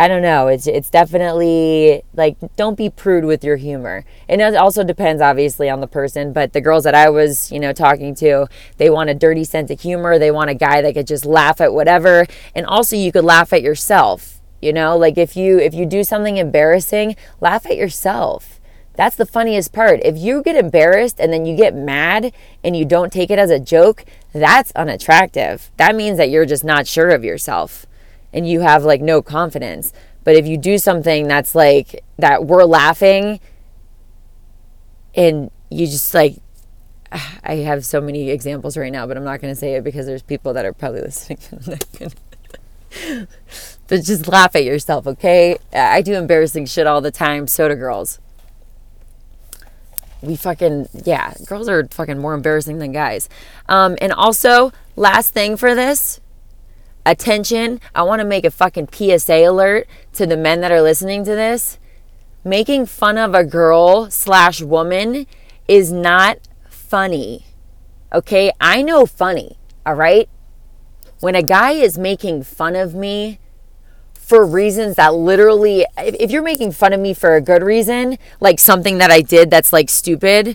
I 0.00 0.06
don't 0.06 0.22
know. 0.22 0.46
It's 0.46 0.68
it's 0.68 0.90
definitely 0.90 2.04
like 2.14 2.36
don't 2.54 2.76
be 2.76 2.88
prude 2.88 3.24
with 3.24 3.42
your 3.42 3.56
humor. 3.56 4.04
And 4.28 4.40
it 4.40 4.54
also 4.54 4.84
depends 4.84 5.20
obviously 5.20 5.68
on 5.68 5.80
the 5.80 5.88
person, 5.88 6.32
but 6.32 6.52
the 6.52 6.60
girls 6.60 6.84
that 6.84 6.94
I 6.94 7.10
was, 7.10 7.50
you 7.50 7.58
know, 7.58 7.72
talking 7.72 8.14
to, 8.16 8.46
they 8.76 8.90
want 8.90 9.10
a 9.10 9.14
dirty 9.14 9.42
sense 9.42 9.72
of 9.72 9.80
humor. 9.80 10.16
They 10.16 10.30
want 10.30 10.50
a 10.50 10.54
guy 10.54 10.82
that 10.82 10.94
could 10.94 11.08
just 11.08 11.24
laugh 11.24 11.60
at 11.60 11.72
whatever. 11.72 12.26
And 12.54 12.64
also 12.64 12.94
you 12.94 13.10
could 13.10 13.24
laugh 13.24 13.52
at 13.52 13.60
yourself. 13.60 14.37
You 14.60 14.72
know, 14.72 14.96
like 14.96 15.16
if 15.16 15.36
you 15.36 15.58
if 15.58 15.74
you 15.74 15.86
do 15.86 16.02
something 16.04 16.36
embarrassing, 16.36 17.16
laugh 17.40 17.66
at 17.66 17.76
yourself. 17.76 18.60
That's 18.94 19.14
the 19.14 19.26
funniest 19.26 19.72
part. 19.72 20.00
If 20.02 20.18
you 20.18 20.42
get 20.42 20.56
embarrassed 20.56 21.20
and 21.20 21.32
then 21.32 21.46
you 21.46 21.56
get 21.56 21.72
mad 21.72 22.32
and 22.64 22.76
you 22.76 22.84
don't 22.84 23.12
take 23.12 23.30
it 23.30 23.38
as 23.38 23.48
a 23.48 23.60
joke, 23.60 24.04
that's 24.32 24.72
unattractive. 24.72 25.70
That 25.76 25.94
means 25.94 26.18
that 26.18 26.30
you're 26.30 26.46
just 26.46 26.64
not 26.64 26.88
sure 26.88 27.10
of 27.10 27.22
yourself 27.22 27.86
and 28.32 28.48
you 28.48 28.60
have 28.60 28.82
like 28.84 29.00
no 29.00 29.22
confidence. 29.22 29.92
But 30.24 30.34
if 30.34 30.48
you 30.48 30.56
do 30.58 30.78
something 30.78 31.28
that's 31.28 31.54
like 31.54 32.04
that 32.18 32.44
we're 32.44 32.64
laughing 32.64 33.38
and 35.14 35.52
you 35.70 35.86
just 35.86 36.12
like 36.12 36.38
I 37.44 37.56
have 37.56 37.84
so 37.84 38.00
many 38.00 38.30
examples 38.30 38.76
right 38.76 38.92
now, 38.92 39.06
but 39.06 39.16
I'm 39.16 39.24
not 39.24 39.40
going 39.40 39.52
to 39.52 39.58
say 39.58 39.74
it 39.74 39.84
because 39.84 40.06
there's 40.06 40.22
people 40.22 40.52
that 40.54 40.64
are 40.64 40.72
probably 40.72 41.00
listening. 41.02 41.38
But 43.88 44.04
just 44.04 44.28
laugh 44.28 44.54
at 44.54 44.64
yourself, 44.64 45.06
okay? 45.06 45.56
I 45.72 46.02
do 46.02 46.14
embarrassing 46.14 46.66
shit 46.66 46.86
all 46.86 47.00
the 47.00 47.10
time. 47.10 47.46
So 47.46 47.68
do 47.68 47.74
girls. 47.74 48.20
We 50.20 50.36
fucking, 50.36 50.88
yeah, 51.04 51.32
girls 51.46 51.68
are 51.68 51.86
fucking 51.90 52.18
more 52.18 52.34
embarrassing 52.34 52.78
than 52.78 52.92
guys. 52.92 53.28
Um, 53.68 53.96
and 54.00 54.12
also, 54.12 54.72
last 54.94 55.32
thing 55.32 55.56
for 55.56 55.74
this 55.74 56.20
attention, 57.06 57.80
I 57.94 58.02
want 58.02 58.20
to 58.20 58.26
make 58.26 58.44
a 58.44 58.50
fucking 58.50 58.88
PSA 58.92 59.48
alert 59.48 59.88
to 60.14 60.26
the 60.26 60.36
men 60.36 60.60
that 60.60 60.70
are 60.70 60.82
listening 60.82 61.24
to 61.24 61.34
this. 61.34 61.78
Making 62.44 62.86
fun 62.86 63.16
of 63.16 63.34
a 63.34 63.44
girl 63.44 64.10
slash 64.10 64.60
woman 64.60 65.26
is 65.66 65.90
not 65.90 66.38
funny. 66.68 67.46
Okay? 68.12 68.52
I 68.60 68.82
know 68.82 69.06
funny, 69.06 69.56
all 69.86 69.94
right? 69.94 70.28
When 71.20 71.34
a 71.34 71.42
guy 71.42 71.72
is 71.72 71.96
making 71.96 72.42
fun 72.42 72.76
of 72.76 72.94
me 72.94 73.38
for 74.28 74.44
reasons 74.44 74.96
that 74.96 75.14
literally, 75.14 75.86
if 75.96 76.30
you're 76.30 76.42
making 76.42 76.72
fun 76.72 76.92
of 76.92 77.00
me 77.00 77.14
for 77.14 77.34
a 77.34 77.40
good 77.40 77.62
reason, 77.62 78.18
like 78.40 78.60
something 78.60 78.98
that 78.98 79.10
I 79.10 79.22
did 79.22 79.50
that's 79.50 79.72
like 79.72 79.88
stupid, 79.88 80.54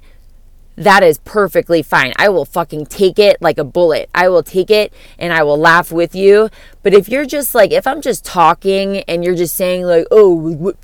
that 0.75 1.01
is 1.01 1.17
perfectly 1.17 1.81
fine. 1.81 2.13
I 2.17 2.29
will 2.29 2.45
fucking 2.45 2.85
take 2.85 3.17
it 3.17 3.41
like 3.41 3.57
a 3.57 3.63
bullet. 3.63 4.11
I 4.13 4.29
will 4.29 4.43
take 4.43 4.69
it 4.69 4.93
and 5.17 5.33
I 5.33 5.41
will 5.41 5.57
laugh 5.57 5.91
with 5.91 6.13
you. 6.13 6.51
But 6.83 6.93
if 6.93 7.09
you're 7.09 7.25
just 7.25 7.55
like, 7.55 7.71
if 7.71 7.87
I'm 7.87 7.99
just 7.99 8.23
talking 8.23 8.97
and 9.07 9.23
you're 9.23 9.35
just 9.35 9.55
saying, 9.55 9.85
like, 9.85 10.05
oh, 10.11 10.29
what, 10.29 10.77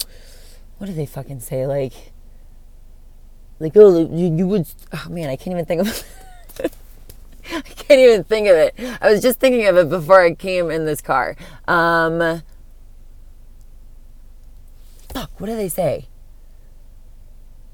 what 0.79 0.87
do 0.87 0.93
they 0.93 1.05
fucking 1.05 1.41
say? 1.41 1.67
Like, 1.67 1.93
like, 3.59 3.73
oh, 3.75 3.99
you, 3.99 4.35
you 4.35 4.47
would, 4.47 4.65
oh 4.93 5.05
man, 5.11 5.29
I 5.29 5.35
can't 5.35 5.53
even 5.53 5.65
think 5.65 5.81
of 5.81 6.03
I 7.53 7.61
can't 7.61 7.99
even 7.99 8.23
think 8.23 8.47
of 8.47 8.55
it. 8.55 8.73
I 8.99 9.11
was 9.11 9.21
just 9.21 9.39
thinking 9.39 9.67
of 9.67 9.77
it 9.77 9.89
before 9.89 10.21
I 10.21 10.33
came 10.33 10.71
in 10.71 10.85
this 10.85 11.01
car. 11.01 11.35
Um, 11.67 12.41
fuck, 15.13 15.31
what 15.39 15.47
do 15.47 15.55
they 15.55 15.69
say? 15.69 16.07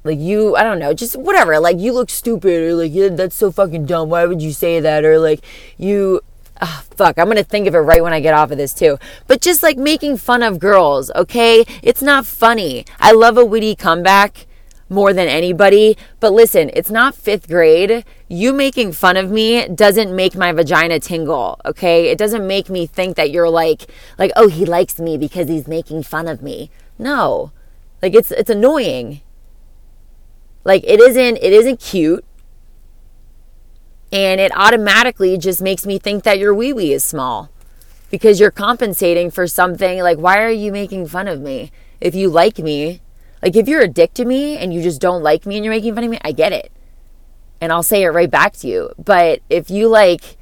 like 0.06 0.20
you 0.20 0.56
i 0.56 0.64
don't 0.64 0.80
know 0.80 0.94
just 0.94 1.18
whatever 1.18 1.60
like 1.60 1.78
you 1.78 1.92
look 1.92 2.10
stupid 2.10 2.62
or 2.62 2.76
like 2.76 2.94
yeah, 2.94 3.10
that's 3.10 3.36
so 3.36 3.52
fucking 3.52 3.86
dumb 3.86 4.10
why 4.10 4.26
would 4.26 4.42
you 4.42 4.54
say 4.54 4.80
that 4.80 5.04
or 5.04 5.20
like 5.20 5.44
you 5.78 6.22
oh, 6.62 6.84
fuck 6.96 7.18
i'm 7.18 7.28
gonna 7.28 7.44
think 7.44 7.68
of 7.68 7.76
it 7.76 7.80
right 7.80 8.04
when 8.04 8.14
i 8.14 8.20
get 8.22 8.34
off 8.34 8.52
of 8.52 8.58
this 8.58 8.74
too. 8.74 8.98
But 9.28 9.42
just 9.42 9.64
like 9.64 9.78
making 9.78 10.18
fun 10.18 10.44
of 10.44 10.60
girls 10.60 11.12
okay? 11.16 11.66
It's 11.82 12.02
not 12.02 12.26
funny. 12.26 12.86
I 13.00 13.12
love 13.12 13.38
a 13.38 13.44
witty 13.44 13.76
comeback 13.76 14.48
more 14.88 15.12
than 15.12 15.28
anybody 15.28 15.98
but 16.20 16.32
listen 16.32 16.70
it's 16.74 16.92
not 16.92 17.16
fifth 17.16 17.48
grade. 17.48 18.06
You 18.30 18.54
making 18.54 18.94
fun 18.94 19.18
of 19.18 19.32
me 19.32 19.68
doesn't 19.68 20.16
make 20.16 20.36
my 20.36 20.52
vagina 20.52 21.00
tingle 21.00 21.60
okay? 21.66 22.10
It 22.10 22.20
doesn't 22.20 22.46
make 22.46 22.70
me 22.70 22.86
think 22.86 23.16
that 23.18 23.32
you're 23.32 23.50
like 23.50 23.88
like 24.20 24.32
oh 24.36 24.48
he 24.48 24.66
likes 24.66 25.00
me 25.00 25.18
because 25.18 25.50
he's 25.50 25.68
making 25.68 26.04
fun 26.04 26.28
of 26.28 26.44
me 26.44 26.70
no 26.98 27.52
like 28.02 28.14
it's 28.14 28.32
it's 28.32 28.50
annoying 28.50 29.22
like 30.66 30.84
it 30.84 31.00
isn't 31.00 31.38
it 31.38 31.54
isn't 31.54 31.80
cute. 31.80 32.26
And 34.12 34.42
it 34.42 34.52
automatically 34.56 35.38
just 35.38 35.62
makes 35.62 35.86
me 35.86 36.00
think 36.00 36.24
that 36.24 36.40
your 36.40 36.54
wee 36.54 36.74
wee 36.74 36.92
is 36.92 37.04
small 37.04 37.50
because 38.10 38.40
you're 38.40 38.52
compensating 38.52 39.30
for 39.30 39.48
something 39.48 40.00
like 40.02 40.18
why 40.18 40.42
are 40.42 40.50
you 40.50 40.72
making 40.72 41.08
fun 41.08 41.28
of 41.28 41.40
me? 41.40 41.72
If 42.02 42.16
you 42.16 42.30
like 42.30 42.58
me, 42.58 43.02
like 43.44 43.56
if 43.56 43.68
you're 43.68 43.82
a 43.82 43.88
dick 43.88 44.14
to 44.16 44.26
me 44.26 44.58
and 44.58 44.74
you 44.74 44.82
just 44.82 45.00
don't 45.00 45.22
like 45.22 45.46
me 45.46 45.56
and 45.56 45.64
you're 45.64 45.74
making 45.74 45.94
fun 45.96 46.04
of 46.04 46.10
me, 46.10 46.20
I 46.24 46.32
get 46.32 46.52
it. 46.52 46.72
And 47.62 47.72
I'll 47.72 47.84
say 47.84 48.04
it 48.04 48.10
right 48.10 48.30
back 48.30 48.54
to 48.58 48.68
you. 48.68 48.92
But 48.98 49.42
if 49.50 49.70
you 49.70 49.88
like 49.88 50.36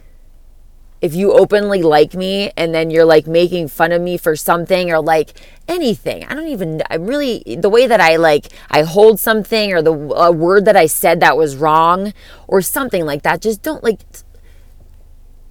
if 1.04 1.14
you 1.14 1.34
openly 1.34 1.84
like 1.84 2.16
me 2.16 2.50
and 2.58 2.74
then 2.74 2.90
you're 2.90 3.06
like 3.06 3.28
making 3.28 3.68
fun 3.68 3.92
of 3.92 4.02
me 4.02 4.18
for 4.18 4.36
something 4.36 4.90
or 4.90 5.00
like 5.00 5.34
anything 5.68 6.24
i 6.26 6.34
don't 6.34 6.48
even 6.48 6.82
i'm 6.90 7.06
really 7.06 7.44
the 7.60 7.70
way 7.70 7.86
that 7.86 8.02
i 8.02 8.16
like 8.16 8.48
i 8.72 8.82
hold 8.82 9.20
something 9.20 9.72
or 9.74 9.82
the 9.82 9.92
a 9.92 10.32
word 10.32 10.66
that 10.66 10.76
i 10.76 10.86
said 10.86 11.20
that 11.20 11.38
was 11.38 11.56
wrong 11.56 12.14
or 12.48 12.62
something 12.62 13.06
like 13.06 13.22
that 13.22 13.42
just 13.42 13.62
don't 13.62 13.84
like 13.84 14.00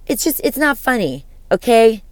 it's 0.07 0.23
just 0.23 0.41
it's 0.43 0.57
not 0.57 0.77
funny 0.77 1.25
okay? 1.53 2.03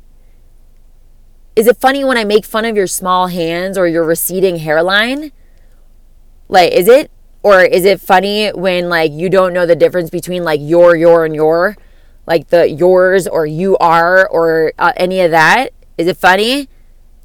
Is 1.56 1.68
it 1.68 1.78
funny 1.78 2.06
when 2.06 2.18
i 2.18 2.24
make 2.24 2.46
fun 2.46 2.64
of 2.64 2.78
your 2.78 2.88
small 2.88 3.28
hands 3.28 3.78
or 3.78 3.88
your 3.88 4.06
receding 4.06 4.58
hairline? 4.58 5.32
Like 6.48 6.72
is 6.72 6.88
it? 6.88 7.12
Or 7.44 7.62
is 7.62 7.86
it 7.86 8.00
funny 8.00 8.50
when 8.50 8.88
like 8.88 9.12
you 9.12 9.28
don't 9.28 9.52
know 9.52 9.66
the 9.66 9.76
difference 9.76 10.10
between 10.10 10.44
like 10.44 10.62
your 10.62 10.96
your 10.96 11.26
and 11.26 11.36
your 11.36 11.76
like 12.26 12.50
the 12.50 12.70
yours 12.70 13.28
or 13.28 13.46
you 13.46 13.78
are 13.78 14.28
or 14.28 14.74
uh, 14.78 14.94
any 14.98 15.22
of 15.22 15.32
that? 15.32 15.74
Is 15.98 16.08
it 16.08 16.18
funny? 16.18 16.70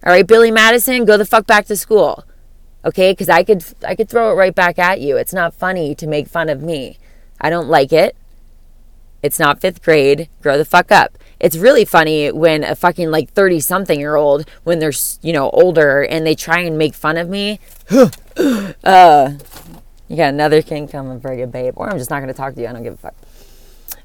All 0.05 0.13
right, 0.13 0.27
Billy 0.27 0.51
Madison, 0.51 1.05
go 1.05 1.17
the 1.17 1.25
fuck 1.25 1.47
back 1.47 1.67
to 1.67 1.77
school. 1.77 2.25
Okay? 2.85 3.15
Cuz 3.15 3.29
I 3.29 3.43
could 3.43 3.65
I 3.87 3.95
could 3.95 4.09
throw 4.09 4.31
it 4.31 4.35
right 4.35 4.55
back 4.55 4.79
at 4.79 5.01
you. 5.01 5.17
It's 5.17 5.33
not 5.33 5.55
funny 5.55 5.95
to 5.95 6.07
make 6.07 6.29
fun 6.29 6.49
of 6.49 6.63
me. 6.63 6.99
I 7.41 7.51
don't 7.51 7.69
like 7.69 7.93
it. 7.93 8.17
It's 9.23 9.39
not 9.39 9.61
5th 9.61 9.83
grade. 9.83 10.29
Grow 10.41 10.57
the 10.57 10.65
fuck 10.65 10.93
up. 10.93 11.19
It's 11.41 11.57
really 11.57 11.85
funny 11.85 12.31
when 12.31 12.63
a 12.63 12.77
fucking 12.77 13.11
like 13.11 13.31
30 13.33 13.61
something 13.61 13.99
year 13.99 14.17
old 14.17 14.49
when 14.65 14.79
they're, 14.79 14.93
you 15.23 15.33
know, 15.33 15.51
older 15.51 16.03
and 16.03 16.27
they 16.27 16.35
try 16.35 16.61
and 16.61 16.79
make 16.79 16.95
fun 16.95 17.17
of 17.17 17.29
me. 17.29 17.59
uh 18.85 19.33
you 20.09 20.17
got 20.17 20.29
another 20.29 20.63
king 20.63 20.87
coming 20.87 21.21
for 21.21 21.35
you, 21.35 21.47
babe. 21.47 21.75
Or 21.77 21.91
I'm 21.91 21.99
just 21.99 22.11
not 22.11 22.19
going 22.21 22.29
to 22.29 22.35
talk 22.35 22.55
to 22.55 22.61
you. 22.61 22.69
I 22.69 22.73
don't 22.73 22.83
give 22.83 22.95
a 22.95 22.97
fuck. 22.97 23.15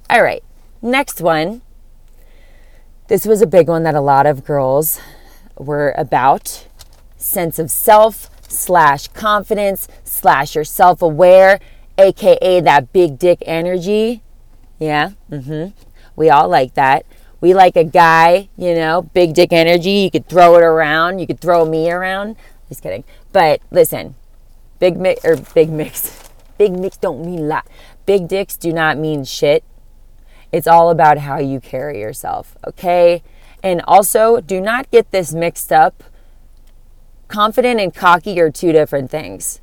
All 0.09 0.23
right. 0.23 0.43
Next 0.81 1.21
one. 1.21 1.61
This 3.07 3.25
was 3.25 3.41
a 3.41 3.47
big 3.47 3.67
one 3.67 3.83
that 3.83 3.93
a 3.93 4.01
lot 4.01 4.25
of 4.25 4.43
girls 4.43 4.99
were 5.57 5.93
about 5.97 6.67
sense 7.17 7.59
of 7.59 7.69
self 7.69 8.29
slash 8.49 9.07
confidence 9.09 9.87
slash 10.03 10.55
you're 10.55 10.63
self 10.63 11.01
aware, 11.01 11.59
aka 11.97 12.61
that 12.61 12.91
big 12.93 13.19
dick 13.19 13.43
energy. 13.45 14.23
Yeah, 14.79 15.11
mm-hmm. 15.29 15.77
We 16.15 16.29
all 16.29 16.49
like 16.49 16.73
that. 16.73 17.05
We 17.41 17.53
like 17.53 17.75
a 17.75 17.83
guy, 17.83 18.49
you 18.57 18.73
know, 18.73 19.03
big 19.13 19.33
dick 19.33 19.53
energy. 19.53 19.91
You 19.91 20.11
could 20.11 20.27
throw 20.27 20.55
it 20.55 20.63
around. 20.63 21.19
You 21.19 21.27
could 21.27 21.39
throw 21.39 21.65
me 21.65 21.91
around. 21.91 22.35
Just 22.69 22.81
kidding. 22.81 23.03
But 23.31 23.61
listen, 23.69 24.15
big 24.79 24.97
mix 24.97 25.23
or 25.25 25.37
big 25.37 25.69
mix. 25.69 26.17
Big 26.57 26.77
mix 26.77 26.95
don't 26.95 27.25
mean 27.25 27.39
a 27.39 27.41
lot. 27.41 27.67
Big 28.05 28.27
dicks 28.27 28.55
do 28.55 28.71
not 28.71 28.95
mean 28.95 29.23
shit. 29.23 29.63
It's 30.51 30.67
all 30.67 30.89
about 30.89 31.19
how 31.19 31.39
you 31.39 31.59
carry 31.59 31.99
yourself, 31.99 32.57
okay? 32.67 33.23
And 33.63 33.81
also, 33.87 34.41
do 34.41 34.59
not 34.59 34.91
get 34.91 35.11
this 35.11 35.33
mixed 35.33 35.71
up. 35.71 36.03
Confident 37.27 37.79
and 37.79 37.93
cocky 37.93 38.39
are 38.39 38.51
two 38.51 38.71
different 38.71 39.09
things. 39.09 39.61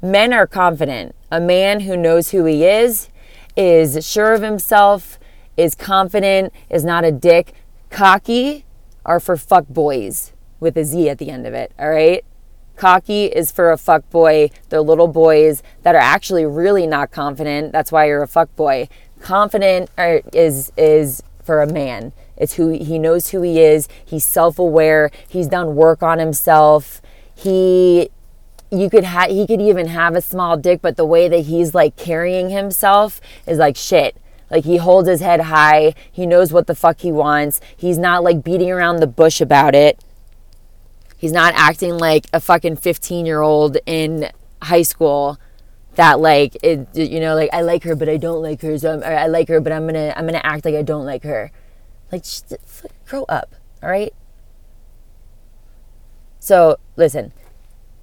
Men 0.00 0.32
are 0.32 0.46
confident. 0.46 1.14
A 1.30 1.40
man 1.40 1.80
who 1.80 1.96
knows 1.96 2.30
who 2.30 2.44
he 2.44 2.64
is, 2.64 3.08
is 3.56 4.06
sure 4.06 4.34
of 4.34 4.42
himself, 4.42 5.18
is 5.56 5.74
confident, 5.74 6.52
is 6.70 6.84
not 6.84 7.04
a 7.04 7.12
dick. 7.12 7.52
Cocky 7.90 8.64
are 9.04 9.20
for 9.20 9.36
fuck 9.36 9.66
boys 9.68 10.32
with 10.60 10.76
a 10.76 10.84
Z 10.84 11.08
at 11.08 11.18
the 11.18 11.30
end 11.30 11.46
of 11.46 11.54
it, 11.54 11.72
all 11.78 11.90
right? 11.90 12.24
Cocky 12.76 13.26
is 13.26 13.52
for 13.52 13.70
a 13.70 13.78
fuck 13.78 14.08
boy. 14.10 14.50
They're 14.68 14.80
little 14.80 15.06
boys 15.06 15.62
that 15.82 15.94
are 15.94 15.98
actually 15.98 16.44
really 16.44 16.86
not 16.86 17.12
confident. 17.12 17.72
That's 17.72 17.92
why 17.92 18.06
you're 18.06 18.22
a 18.22 18.28
fuck 18.28 18.54
boy 18.56 18.88
confident 19.20 19.90
uh, 19.96 20.18
is 20.32 20.72
is 20.76 21.22
for 21.42 21.62
a 21.62 21.66
man. 21.66 22.12
It's 22.36 22.54
who 22.54 22.70
he 22.70 22.98
knows 22.98 23.30
who 23.30 23.42
he 23.42 23.60
is. 23.60 23.88
He's 24.04 24.24
self-aware. 24.24 25.10
He's 25.28 25.46
done 25.46 25.76
work 25.76 26.02
on 26.02 26.18
himself. 26.18 27.00
He 27.34 28.10
you 28.70 28.90
could 28.90 29.04
have 29.04 29.30
he 29.30 29.46
could 29.46 29.60
even 29.60 29.88
have 29.88 30.16
a 30.16 30.20
small 30.20 30.56
dick, 30.56 30.80
but 30.82 30.96
the 30.96 31.04
way 31.04 31.28
that 31.28 31.40
he's 31.40 31.74
like 31.74 31.96
carrying 31.96 32.50
himself 32.50 33.20
is 33.46 33.58
like 33.58 33.76
shit. 33.76 34.16
Like 34.50 34.64
he 34.64 34.76
holds 34.76 35.08
his 35.08 35.20
head 35.20 35.42
high. 35.42 35.94
He 36.10 36.26
knows 36.26 36.52
what 36.52 36.66
the 36.66 36.74
fuck 36.74 37.00
he 37.00 37.12
wants. 37.12 37.60
He's 37.76 37.98
not 37.98 38.22
like 38.22 38.44
beating 38.44 38.70
around 38.70 38.96
the 38.96 39.06
bush 39.06 39.40
about 39.40 39.74
it. 39.74 39.98
He's 41.16 41.32
not 41.32 41.54
acting 41.56 41.96
like 41.96 42.26
a 42.32 42.40
fucking 42.40 42.76
15 42.76 43.26
year 43.26 43.40
old 43.40 43.78
in 43.86 44.30
high 44.62 44.82
school 44.82 45.38
that 45.96 46.20
like 46.20 46.56
it, 46.62 46.88
you 46.94 47.20
know 47.20 47.34
like 47.34 47.50
I 47.52 47.62
like 47.62 47.82
her 47.84 47.94
but 47.94 48.08
I 48.08 48.16
don't 48.16 48.42
like 48.42 48.60
her 48.62 48.78
so 48.78 48.94
I'm, 48.94 49.02
I 49.02 49.26
like 49.26 49.48
her 49.48 49.60
but 49.60 49.72
I'm 49.72 49.86
gonna 49.86 50.12
I'm 50.16 50.26
gonna 50.26 50.40
act 50.42 50.64
like 50.64 50.74
I 50.74 50.82
don't 50.82 51.04
like 51.04 51.22
her 51.22 51.50
like 52.12 52.22
just 52.22 52.54
grow 53.06 53.24
up 53.24 53.54
all 53.82 53.90
right 53.90 54.12
so 56.38 56.76
listen 56.96 57.32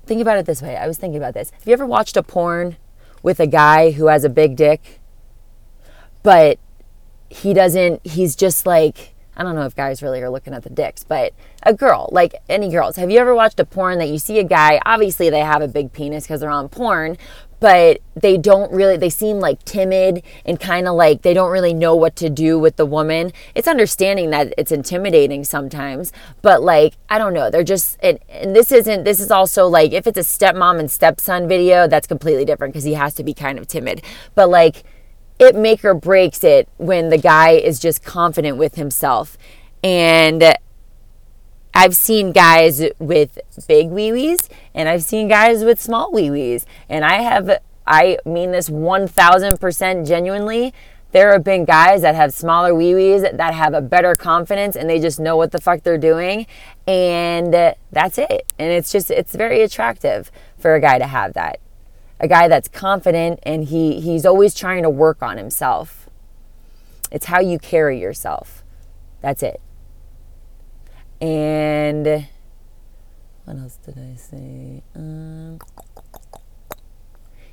think 0.06 0.22
about 0.22 0.38
it 0.38 0.46
this 0.46 0.62
way 0.62 0.76
I 0.76 0.88
was 0.88 0.98
thinking 0.98 1.18
about 1.18 1.34
this 1.34 1.52
have 1.52 1.68
you 1.68 1.74
ever 1.74 1.86
watched 1.86 2.18
a 2.18 2.24
porn 2.24 2.78
with 3.24 3.40
a 3.40 3.48
guy 3.48 3.92
who 3.92 4.08
has 4.08 4.24
a 4.24 4.30
big 4.30 4.56
dick 4.56 5.00
but 6.24 6.60
he 7.30 7.54
doesn't 7.54 8.06
he's 8.06 8.36
just 8.36 8.66
like 8.66 9.14
I 9.36 9.44
don't 9.44 9.56
know 9.56 9.66
if 9.66 9.76
guys 9.76 10.04
really 10.04 10.22
are 10.22 10.30
looking 10.30 10.54
at 10.54 10.64
the 10.64 10.70
dicks, 10.70 11.04
but 11.04 11.34
a 11.64 11.74
girl, 11.74 12.10
like 12.12 12.36
any 12.50 12.70
girls, 12.70 12.98
have 12.98 13.10
you 13.10 13.18
ever 13.18 13.34
watched 13.34 13.60
a 13.60 13.66
porn 13.66 13.98
that 14.00 14.10
you 14.10 14.20
see 14.20 14.40
a 14.40 14.44
guy? 14.44 14.80
Obviously, 14.86 15.30
they 15.30 15.40
have 15.40 15.62
a 15.62 15.68
big 15.68 15.94
penis 15.94 16.26
because 16.26 16.42
they're 16.42 16.50
on 16.50 16.68
porn, 16.68 17.18
but 17.62 18.02
they 18.16 18.38
don't 18.38 18.74
really, 18.74 18.98
they 18.98 19.10
seem 19.10 19.40
like 19.40 19.64
timid 19.64 20.24
and 20.46 20.60
kind 20.60 20.88
of 20.88 20.96
like 20.96 21.22
they 21.22 21.34
don't 21.34 21.52
really 21.52 21.74
know 21.74 21.96
what 21.96 22.16
to 22.18 22.30
do 22.30 22.60
with 22.60 22.76
the 22.76 22.86
woman. 22.86 23.32
It's 23.56 23.68
understanding 23.68 24.32
that 24.32 24.54
it's 24.58 24.72
intimidating 24.72 25.44
sometimes, 25.44 26.12
but 26.42 26.64
like, 26.64 26.96
I 27.08 27.20
don't 27.20 27.34
know, 27.34 27.50
they're 27.50 27.64
just, 27.64 27.98
and, 28.02 28.20
and 28.30 28.56
this 28.56 28.72
isn't, 28.72 29.04
this 29.04 29.22
is 29.22 29.30
also 29.32 29.68
like, 29.68 29.94
if 29.94 30.08
it's 30.08 30.18
a 30.18 30.22
stepmom 30.22 30.80
and 30.80 30.90
stepson 30.92 31.48
video, 31.48 31.88
that's 31.88 32.08
completely 32.08 32.46
different 32.46 32.74
because 32.74 32.84
he 32.84 32.96
has 32.96 33.14
to 33.14 33.24
be 33.24 33.34
kind 33.34 33.60
of 33.60 33.68
timid. 33.68 34.04
But 34.34 34.50
like, 34.50 34.84
it 35.38 35.56
make 35.56 35.86
or 35.86 35.94
breaks 35.94 36.44
it 36.44 36.68
when 36.78 37.10
the 37.10 37.18
guy 37.18 37.52
is 37.52 37.80
just 37.80 38.04
confident 38.04 38.58
with 38.58 38.74
himself. 38.76 39.38
And 39.84 40.56
I've 41.74 41.96
seen 41.96 42.32
guys 42.32 42.84
with 43.00 43.40
big 43.68 43.90
wee 43.90 44.12
wees 44.12 44.50
and 44.74 44.90
I've 44.90 45.04
seen 45.04 45.28
guys 45.28 45.64
with 45.64 45.80
small 45.80 46.12
wee 46.12 46.30
wees. 46.30 46.66
And 46.90 47.06
I 47.06 47.22
have, 47.22 47.60
I 47.88 48.18
mean 48.26 48.52
this 48.52 48.70
1000% 48.70 50.08
genuinely. 50.08 50.74
There 51.12 51.34
have 51.34 51.44
been 51.44 51.66
guys 51.66 52.04
that 52.04 52.16
have 52.16 52.34
smaller 52.34 52.74
wee 52.74 52.96
wees 52.96 53.22
that 53.22 53.54
have 53.54 53.74
a 53.74 53.82
better 53.82 54.16
confidence 54.16 54.76
and 54.76 54.90
they 54.90 55.00
just 55.00 55.20
know 55.20 55.36
what 55.36 55.52
the 55.52 55.60
fuck 55.60 55.84
they're 55.84 55.98
doing. 55.98 56.48
And 56.88 57.54
that's 57.92 58.18
it. 58.18 58.46
And 58.60 58.72
it's 58.72 58.92
just, 58.92 59.12
it's 59.12 59.36
very 59.36 59.62
attractive 59.62 60.32
for 60.58 60.76
a 60.76 60.82
guy 60.82 61.00
to 61.00 61.08
have 61.08 61.34
that 61.34 61.60
a 62.22 62.28
guy 62.28 62.48
that's 62.48 62.68
confident 62.68 63.40
and 63.44 63.66
he 63.66 64.00
he's 64.00 64.26
always 64.26 64.54
trying 64.54 64.84
to 64.84 64.90
work 64.90 65.24
on 65.24 65.38
himself. 65.38 66.08
It's 67.12 67.26
how 67.26 67.40
you 67.42 67.58
carry 67.58 68.00
yourself. 68.00 68.64
That's 69.22 69.42
it. 69.44 69.60
And 71.22 72.28
what 73.46 73.58
else 73.58 73.78
did 73.86 73.98
I 73.98 74.16
say? 74.16 74.82
Um, 74.96 75.60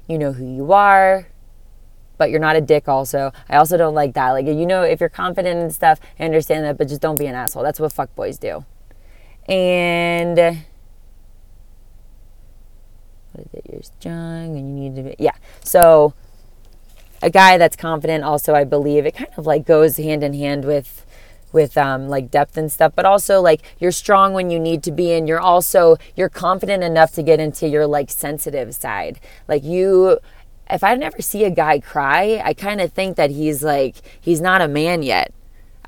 you 0.09 0.19
know 0.19 0.33
who 0.33 0.47
you 0.47 0.73
are, 0.73 1.29
but 2.17 2.31
you're 2.31 2.41
not 2.41 2.57
a 2.57 2.63
dick. 2.63 2.89
Also, 2.89 3.31
I 3.49 3.57
also 3.57 3.77
don't 3.77 3.95
like 3.95 4.15
that. 4.15 4.31
Like 4.31 4.47
you 4.47 4.67
know, 4.67 4.83
if 4.83 5.01
you're 5.01 5.11
confident 5.11 5.61
and 5.61 5.73
stuff, 5.73 6.01
I 6.19 6.25
understand 6.25 6.65
that, 6.65 6.79
but 6.79 6.89
just 6.89 7.03
don't 7.03 7.19
be 7.19 7.27
an 7.27 7.35
asshole. 7.35 7.63
That's 7.63 7.79
what 7.79 7.93
fuck 7.93 8.15
boys 8.17 8.39
do. 8.39 8.65
And 9.47 10.65
what 13.33 13.47
is 13.47 13.55
it? 13.55 13.67
You're 13.71 13.83
strong 13.83 14.57
and 14.57 14.69
you 14.69 14.91
need 14.91 14.97
to 14.97 15.03
be, 15.03 15.17
yeah. 15.19 15.37
So 15.63 16.15
a 17.23 17.31
guy 17.31 17.59
that's 17.59 17.77
confident 17.77 18.25
also, 18.25 18.55
I 18.55 18.65
believe 18.65 19.07
it 19.07 19.15
kind 19.15 19.31
of 19.37 19.47
like 19.47 19.67
goes 19.67 19.97
hand 19.97 20.23
in 20.23 20.35
hand 20.35 20.65
with, 20.65 21.05
with 21.53 21.77
um, 21.77 22.09
like 22.09 22.31
depth 22.31 22.57
and 22.57 22.71
stuff, 22.71 22.93
but 22.95 23.05
also 23.05 23.41
like 23.41 23.63
you're 23.79 23.93
strong 23.93 24.33
when 24.33 24.51
you 24.51 24.59
need 24.59 24.83
to 24.85 24.93
be, 24.93 25.13
and 25.13 25.29
you're 25.29 25.41
also 25.41 25.97
you're 26.17 26.29
confident 26.29 26.83
enough 26.83 27.13
to 27.15 27.23
get 27.23 27.41
into 27.41 27.69
your 27.69 27.87
like 27.87 28.11
sensitive 28.11 28.75
side. 28.75 29.21
Like 29.47 29.65
you, 29.65 30.19
if 30.71 30.85
I 30.85 30.95
never 30.95 31.23
see 31.23 31.45
a 31.45 31.51
guy 31.51 31.81
cry, 31.81 32.43
I 32.45 32.55
kind 32.55 32.81
of 32.81 32.93
think 32.93 33.17
that 33.17 33.31
he's 33.31 33.63
like 33.63 33.97
he's 34.21 34.41
not 34.41 34.61
a 34.61 34.69
man 34.69 35.03
yet. 35.03 35.33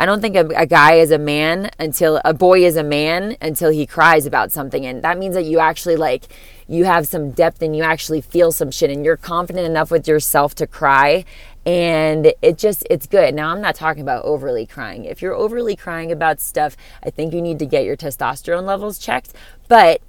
I 0.01 0.07
don't 0.07 0.23
think 0.23 0.35
a, 0.35 0.47
a, 0.57 0.65
guy 0.65 0.95
is 0.95 1.11
a 1.11 1.19
man 1.19 1.69
until 1.79 2.23
a 2.25 2.33
boy 2.33 2.65
is 2.65 2.77
a 2.77 2.83
man 2.83 3.37
until 3.43 3.69
he 3.69 3.87
cries 3.87 4.25
about 4.25 4.51
something. 4.51 4.87
And 4.87 5.03
that 5.03 5.19
means 5.19 5.35
that 5.35 5.45
you 5.45 5.59
actually 5.59 5.97
like, 5.97 6.25
you 6.67 6.87
have 6.87 7.07
some 7.07 7.33
depth 7.33 7.61
and 7.61 7.77
you 7.77 7.83
actually 7.83 8.23
feel 8.23 8.51
some 8.51 8.71
shit 8.71 8.91
and 8.91 9.05
you're 9.05 9.19
confident 9.19 9.67
enough 9.67 9.91
with 9.91 10.09
yourself 10.09 10.55
to 10.55 10.67
cry. 10.67 11.27
And 11.67 12.33
it 12.41 12.57
just, 12.57 12.87
it's 12.89 13.07
good. 13.07 13.35
Now, 13.35 13.51
I'm 13.51 13.61
not 13.61 13.75
talking 13.75 14.01
about 14.01 14.25
overly 14.25 14.65
crying. 14.65 15.05
If 15.05 15.21
you're 15.21 15.35
overly 15.35 15.77
crying 15.77 16.11
about 16.11 16.41
stuff, 16.41 16.79
I 17.05 17.11
think 17.11 17.35
you 17.35 17.43
need 17.43 17.59
to 17.59 17.67
get 17.67 17.85
your 17.85 17.99
testosterone 17.99 18.65
levels 18.65 18.99
checked. 18.99 19.35
But 19.69 20.01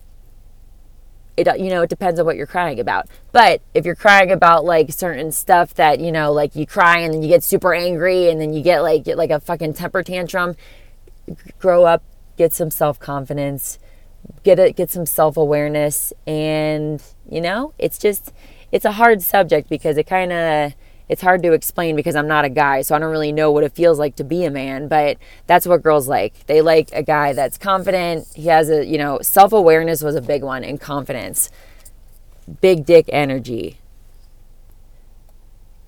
it 1.38 1.48
you 1.60 1.70
know 1.70 1.82
it 1.82 1.89
depends 1.89 2.20
on 2.20 2.26
what 2.26 2.36
you're 2.36 2.48
crying 2.48 2.80
about. 2.80 3.08
But 3.32 3.62
if 3.74 3.86
you're 3.86 3.96
crying 3.96 4.32
about 4.32 4.65
like 4.65 4.91
certain 4.91 5.32
stuff 5.32 5.74
that 5.76 6.00
you 6.00 6.12
know 6.12 6.32
like 6.32 6.56
you 6.56 6.65
cry 6.65 7.00
and 7.00 7.13
then 7.13 7.22
you 7.22 7.30
get 7.30 7.44
super 7.44 7.74
angry 7.74 8.30
and 8.30 8.39
then 8.39 8.54
you 8.54 8.62
get 8.62 8.82
like 8.82 9.04
get 9.04 9.17
like 9.17 9.30
a 9.30 9.39
fucking 9.39 9.74
temper 9.74 10.04
tantrum 10.04 10.56
grow 11.60 11.86
up 11.86 12.04
get 12.38 12.54
some 12.54 12.72
self-confidence 12.72 13.80
get 14.44 14.60
it 14.60 14.76
get 14.76 14.89
some 14.89 15.06
self-awareness 15.06 16.13
and 16.28 17.04
you 17.30 17.39
know 17.41 17.74
it's 17.78 17.98
just 17.98 18.34
it's 18.72 18.86
a 18.86 18.94
hard 18.94 19.22
subject 19.22 19.70
because 19.70 19.98
it 19.98 20.08
kind 20.08 20.32
of 20.32 20.74
it's 21.12 21.21
hard 21.21 21.43
to 21.43 21.52
explain 21.52 21.97
because 21.97 22.15
I'm 22.15 22.30
not 22.30 22.45
a 22.45 22.50
guy, 22.50 22.84
so 22.84 22.95
I 22.95 23.00
don't 23.00 23.12
really 23.12 23.34
know 23.34 23.52
what 23.52 23.65
it 23.65 23.74
feels 23.74 24.00
like 24.00 24.15
to 24.15 24.24
be 24.24 24.45
a 24.45 24.50
man, 24.50 24.88
but 24.88 25.17
that's 25.45 25.67
what 25.67 25.84
girls 25.84 26.08
like. 26.08 26.45
They 26.47 26.62
like 26.62 26.89
a 26.93 27.04
guy 27.04 27.34
that's 27.34 27.58
confident. 27.58 28.30
He 28.34 28.45
has 28.47 28.69
a, 28.69 28.86
you 28.86 28.97
know, 28.97 29.19
self 29.21 29.52
awareness 29.52 30.02
was 30.02 30.15
a 30.15 30.21
big 30.21 30.41
one 30.41 30.63
and 30.63 30.80
confidence. 30.80 31.52
Big 32.62 32.86
dick 32.86 33.10
energy. 33.10 33.78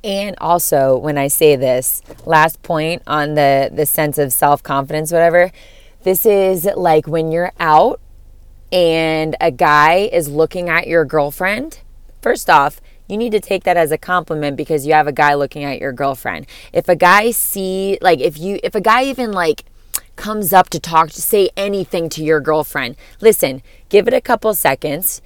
And 0.04 0.36
also, 0.42 0.98
when 0.98 1.18
I 1.18 1.30
say 1.30 1.56
this, 1.56 2.02
last 2.26 2.62
point 2.62 3.02
on 3.08 3.36
the, 3.36 3.72
the 3.74 3.86
sense 3.86 4.18
of 4.18 4.34
self 4.34 4.62
confidence, 4.62 5.14
whatever, 5.14 5.54
this 6.02 6.26
is 6.26 6.68
like 6.76 7.08
when 7.08 7.32
you're 7.32 7.54
out 7.62 8.02
and 8.74 9.38
a 9.40 9.52
guy 9.52 10.10
is 10.12 10.28
looking 10.28 10.68
at 10.68 10.86
your 10.86 11.06
girlfriend. 11.06 11.80
First 12.22 12.50
off, 12.50 12.82
you 13.14 13.18
need 13.18 13.32
to 13.32 13.40
take 13.40 13.64
that 13.64 13.78
as 13.78 13.92
a 13.92 13.98
compliment 13.98 14.58
because 14.58 14.86
you 14.86 14.94
have 14.94 15.08
a 15.08 15.12
guy 15.14 15.36
looking 15.36 15.64
at 15.64 15.80
your 15.80 15.94
girlfriend. 15.94 16.48
If 16.74 16.90
a 16.90 16.96
guy 16.96 17.32
see 17.32 17.98
like 18.02 18.20
if 18.20 18.38
you 18.38 18.60
if 18.64 18.76
a 18.76 18.82
guy 18.82 19.04
even 19.04 19.32
like 19.32 19.64
comes 20.16 20.52
up 20.52 20.70
to 20.70 20.80
talk 20.80 21.12
to 21.12 21.22
say 21.22 21.50
anything 21.56 22.10
to 22.10 22.24
your 22.24 22.42
girlfriend, 22.42 22.96
listen, 23.22 23.62
give 23.90 24.08
it 24.08 24.14
a 24.14 24.22
couple 24.22 24.54
seconds. 24.54 25.22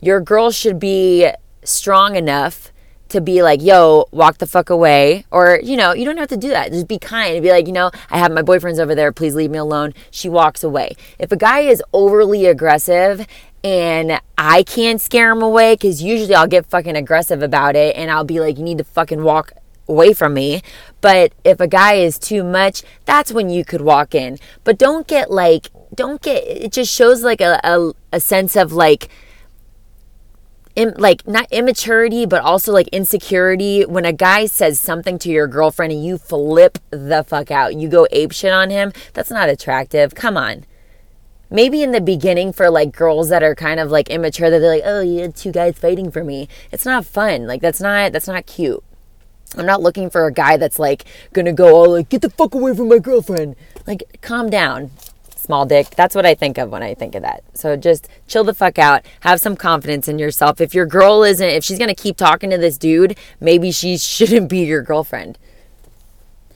Your 0.00 0.20
girl 0.20 0.50
should 0.50 0.80
be 0.80 1.30
strong 1.62 2.16
enough 2.16 2.72
to 3.08 3.20
be 3.20 3.42
like, 3.42 3.62
yo, 3.62 4.06
walk 4.10 4.38
the 4.38 4.46
fuck 4.46 4.68
away. 4.68 5.24
Or, 5.30 5.60
you 5.62 5.76
know, 5.76 5.92
you 5.92 6.04
don't 6.04 6.16
have 6.16 6.28
to 6.28 6.36
do 6.36 6.48
that. 6.48 6.72
Just 6.72 6.88
be 6.88 6.98
kind 6.98 7.40
be 7.42 7.50
like, 7.50 7.66
you 7.66 7.72
know, 7.72 7.90
I 8.10 8.18
have 8.18 8.32
my 8.32 8.42
boyfriend's 8.42 8.80
over 8.80 8.94
there. 8.94 9.12
Please 9.12 9.34
leave 9.34 9.50
me 9.50 9.58
alone. 9.58 9.94
She 10.10 10.28
walks 10.28 10.64
away. 10.64 10.96
If 11.18 11.30
a 11.30 11.36
guy 11.36 11.60
is 11.60 11.82
overly 11.92 12.46
aggressive 12.46 13.26
and 13.66 14.20
I 14.38 14.62
can't 14.62 15.00
scare 15.00 15.32
him 15.32 15.42
away 15.42 15.74
because 15.74 16.00
usually 16.00 16.36
I'll 16.36 16.46
get 16.46 16.66
fucking 16.66 16.94
aggressive 16.94 17.42
about 17.42 17.74
it 17.74 17.96
and 17.96 18.12
I'll 18.12 18.22
be 18.22 18.38
like, 18.38 18.58
you 18.58 18.62
need 18.62 18.78
to 18.78 18.84
fucking 18.84 19.24
walk 19.24 19.54
away 19.88 20.12
from 20.12 20.34
me. 20.34 20.62
But 21.00 21.32
if 21.42 21.58
a 21.58 21.66
guy 21.66 21.94
is 21.94 22.16
too 22.16 22.44
much, 22.44 22.84
that's 23.06 23.32
when 23.32 23.50
you 23.50 23.64
could 23.64 23.80
walk 23.80 24.14
in. 24.14 24.38
But 24.62 24.78
don't 24.78 25.08
get 25.08 25.32
like, 25.32 25.66
don't 25.92 26.22
get, 26.22 26.44
it 26.46 26.70
just 26.70 26.94
shows 26.94 27.24
like 27.24 27.40
a, 27.40 27.58
a, 27.64 27.92
a 28.12 28.20
sense 28.20 28.54
of 28.54 28.72
like, 28.72 29.08
in, 30.76 30.94
like 30.96 31.26
not 31.26 31.50
immaturity, 31.50 32.24
but 32.24 32.42
also 32.42 32.70
like 32.72 32.86
insecurity. 32.88 33.84
When 33.84 34.04
a 34.04 34.12
guy 34.12 34.46
says 34.46 34.78
something 34.78 35.18
to 35.18 35.28
your 35.28 35.48
girlfriend 35.48 35.92
and 35.92 36.04
you 36.04 36.18
flip 36.18 36.78
the 36.90 37.24
fuck 37.26 37.50
out, 37.50 37.74
you 37.74 37.88
go 37.88 38.06
ape 38.12 38.30
shit 38.30 38.52
on 38.52 38.70
him, 38.70 38.92
that's 39.12 39.30
not 39.32 39.48
attractive. 39.48 40.14
Come 40.14 40.36
on 40.36 40.66
maybe 41.50 41.82
in 41.82 41.92
the 41.92 42.00
beginning 42.00 42.52
for 42.52 42.70
like 42.70 42.92
girls 42.92 43.28
that 43.28 43.42
are 43.42 43.54
kind 43.54 43.80
of 43.80 43.90
like 43.90 44.10
immature 44.10 44.50
that 44.50 44.58
they're 44.58 44.76
like 44.76 44.82
oh 44.84 45.00
you 45.00 45.20
had 45.20 45.36
two 45.36 45.52
guys 45.52 45.78
fighting 45.78 46.10
for 46.10 46.24
me. 46.24 46.48
It's 46.72 46.84
not 46.84 47.06
fun. 47.06 47.46
Like 47.46 47.60
that's 47.60 47.80
not 47.80 48.12
that's 48.12 48.28
not 48.28 48.46
cute. 48.46 48.82
I'm 49.56 49.66
not 49.66 49.80
looking 49.80 50.10
for 50.10 50.26
a 50.26 50.32
guy 50.32 50.56
that's 50.56 50.78
like 50.78 51.04
gonna 51.32 51.52
go 51.52 51.84
oh 51.84 51.90
like 51.90 52.08
get 52.08 52.22
the 52.22 52.30
fuck 52.30 52.54
away 52.54 52.74
from 52.74 52.88
my 52.88 52.98
girlfriend. 52.98 53.56
Like 53.86 54.18
calm 54.20 54.50
down 54.50 54.90
small 55.34 55.64
dick. 55.64 55.90
That's 55.90 56.14
what 56.16 56.26
i 56.26 56.34
think 56.34 56.58
of 56.58 56.70
when 56.70 56.82
i 56.82 56.92
think 56.94 57.14
of 57.14 57.22
that. 57.22 57.44
So 57.54 57.76
just 57.76 58.08
chill 58.26 58.44
the 58.44 58.54
fuck 58.54 58.78
out. 58.78 59.06
Have 59.20 59.40
some 59.40 59.56
confidence 59.56 60.08
in 60.08 60.18
yourself. 60.18 60.60
If 60.60 60.74
your 60.74 60.86
girl 60.86 61.22
isn't 61.22 61.48
if 61.48 61.64
she's 61.64 61.78
gonna 61.78 61.94
keep 61.94 62.16
talking 62.16 62.50
to 62.50 62.58
this 62.58 62.76
dude 62.76 63.16
maybe 63.40 63.70
she 63.70 63.96
shouldn't 63.98 64.48
be 64.48 64.64
your 64.64 64.82
girlfriend. 64.82 65.38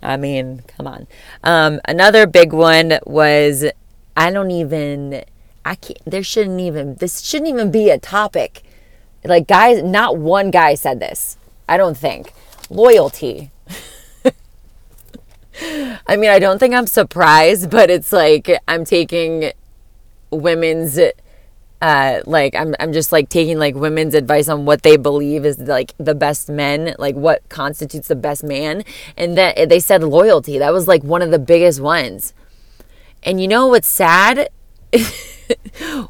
I 0.02 0.16
mean, 0.16 0.62
come 0.66 0.86
on. 0.86 1.06
Um, 1.44 1.80
another 1.86 2.26
big 2.26 2.52
one 2.52 2.98
was 3.04 3.66
I 4.20 4.30
don't 4.30 4.50
even, 4.50 5.24
I 5.64 5.76
can't, 5.76 5.98
there 6.04 6.22
shouldn't 6.22 6.60
even, 6.60 6.96
this 6.96 7.22
shouldn't 7.22 7.48
even 7.48 7.70
be 7.70 7.88
a 7.88 7.98
topic. 7.98 8.62
Like, 9.24 9.48
guys, 9.48 9.82
not 9.82 10.18
one 10.18 10.50
guy 10.50 10.74
said 10.74 11.00
this, 11.00 11.38
I 11.66 11.78
don't 11.78 11.96
think. 11.96 12.34
Loyalty. 12.68 13.50
I 16.06 16.16
mean, 16.18 16.28
I 16.28 16.38
don't 16.38 16.58
think 16.58 16.74
I'm 16.74 16.86
surprised, 16.86 17.70
but 17.70 17.88
it's 17.88 18.12
like 18.12 18.50
I'm 18.68 18.84
taking 18.84 19.52
women's 20.30 20.98
uh, 21.80 22.20
like 22.26 22.54
I'm, 22.54 22.74
I'm 22.78 22.92
just 22.92 23.12
like 23.12 23.30
taking 23.30 23.58
like 23.58 23.74
women's 23.74 24.12
advice 24.12 24.48
on 24.48 24.66
what 24.66 24.82
they 24.82 24.98
believe 24.98 25.46
is 25.46 25.58
like 25.58 25.94
the 25.96 26.14
best 26.14 26.50
men 26.50 26.94
like 26.98 27.14
what 27.14 27.48
constitutes 27.48 28.08
the 28.08 28.16
best 28.16 28.44
man 28.44 28.84
and 29.16 29.38
that 29.38 29.70
they 29.70 29.80
said 29.80 30.04
loyalty 30.04 30.58
that 30.58 30.74
was 30.74 30.86
like 30.86 31.02
one 31.02 31.22
of 31.22 31.30
the 31.30 31.38
biggest 31.38 31.80
ones 31.80 32.34
and 33.22 33.40
you 33.40 33.48
know 33.48 33.66
what's 33.66 33.88
sad? 33.88 34.48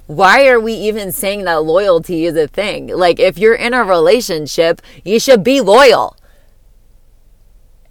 Why 0.06 0.46
are 0.48 0.60
we 0.60 0.72
even 0.74 1.12
saying 1.12 1.44
that 1.44 1.64
loyalty 1.64 2.24
is 2.24 2.36
a 2.36 2.46
thing? 2.46 2.88
Like 2.88 3.18
if 3.18 3.38
you're 3.38 3.54
in 3.54 3.74
a 3.74 3.84
relationship 3.84 4.82
you 5.04 5.18
should 5.18 5.42
be 5.42 5.60
loyal. 5.60 6.16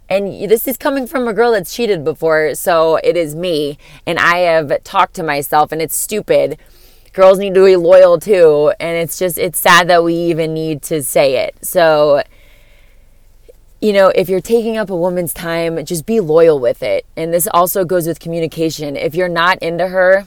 And 0.08 0.50
this 0.50 0.66
is 0.66 0.76
coming 0.76 1.06
from 1.06 1.28
a 1.28 1.32
girl 1.32 1.52
that's 1.52 1.72
cheated 1.74 2.02
before 2.02 2.54
so 2.54 2.96
it 2.96 3.16
is 3.16 3.34
me. 3.34 3.78
And 4.06 4.18
i 4.18 4.38
have 4.38 4.82
talked 4.84 5.14
to 5.14 5.22
myself 5.22 5.72
and 5.72 5.80
it's 5.80 5.96
stupid. 5.96 6.58
Girls 7.12 7.38
need 7.38 7.54
to 7.54 7.64
be 7.64 7.76
loyal 7.76 8.18
too. 8.18 8.72
And 8.80 8.96
it's 8.96 9.18
just 9.18 9.38
it's 9.38 9.58
sad 9.58 9.88
that 9.88 10.04
we 10.04 10.14
even 10.14 10.54
need 10.54 10.82
to 10.82 11.02
say 11.02 11.36
it. 11.44 11.56
So 11.64 12.22
you 13.80 13.92
know 13.92 14.08
if 14.08 14.28
you're 14.28 14.40
taking 14.40 14.76
up 14.76 14.90
a 14.90 14.96
woman's 14.96 15.32
time 15.32 15.84
just 15.84 16.06
be 16.06 16.20
loyal 16.20 16.58
with 16.58 16.82
it. 16.82 17.06
And 17.16 17.32
this 17.32 17.48
also 17.52 17.84
goes 17.84 18.06
with 18.06 18.20
communication. 18.20 18.96
If 18.96 19.14
you're 19.14 19.28
not 19.28 19.58
into 19.62 19.88
her 19.88 20.26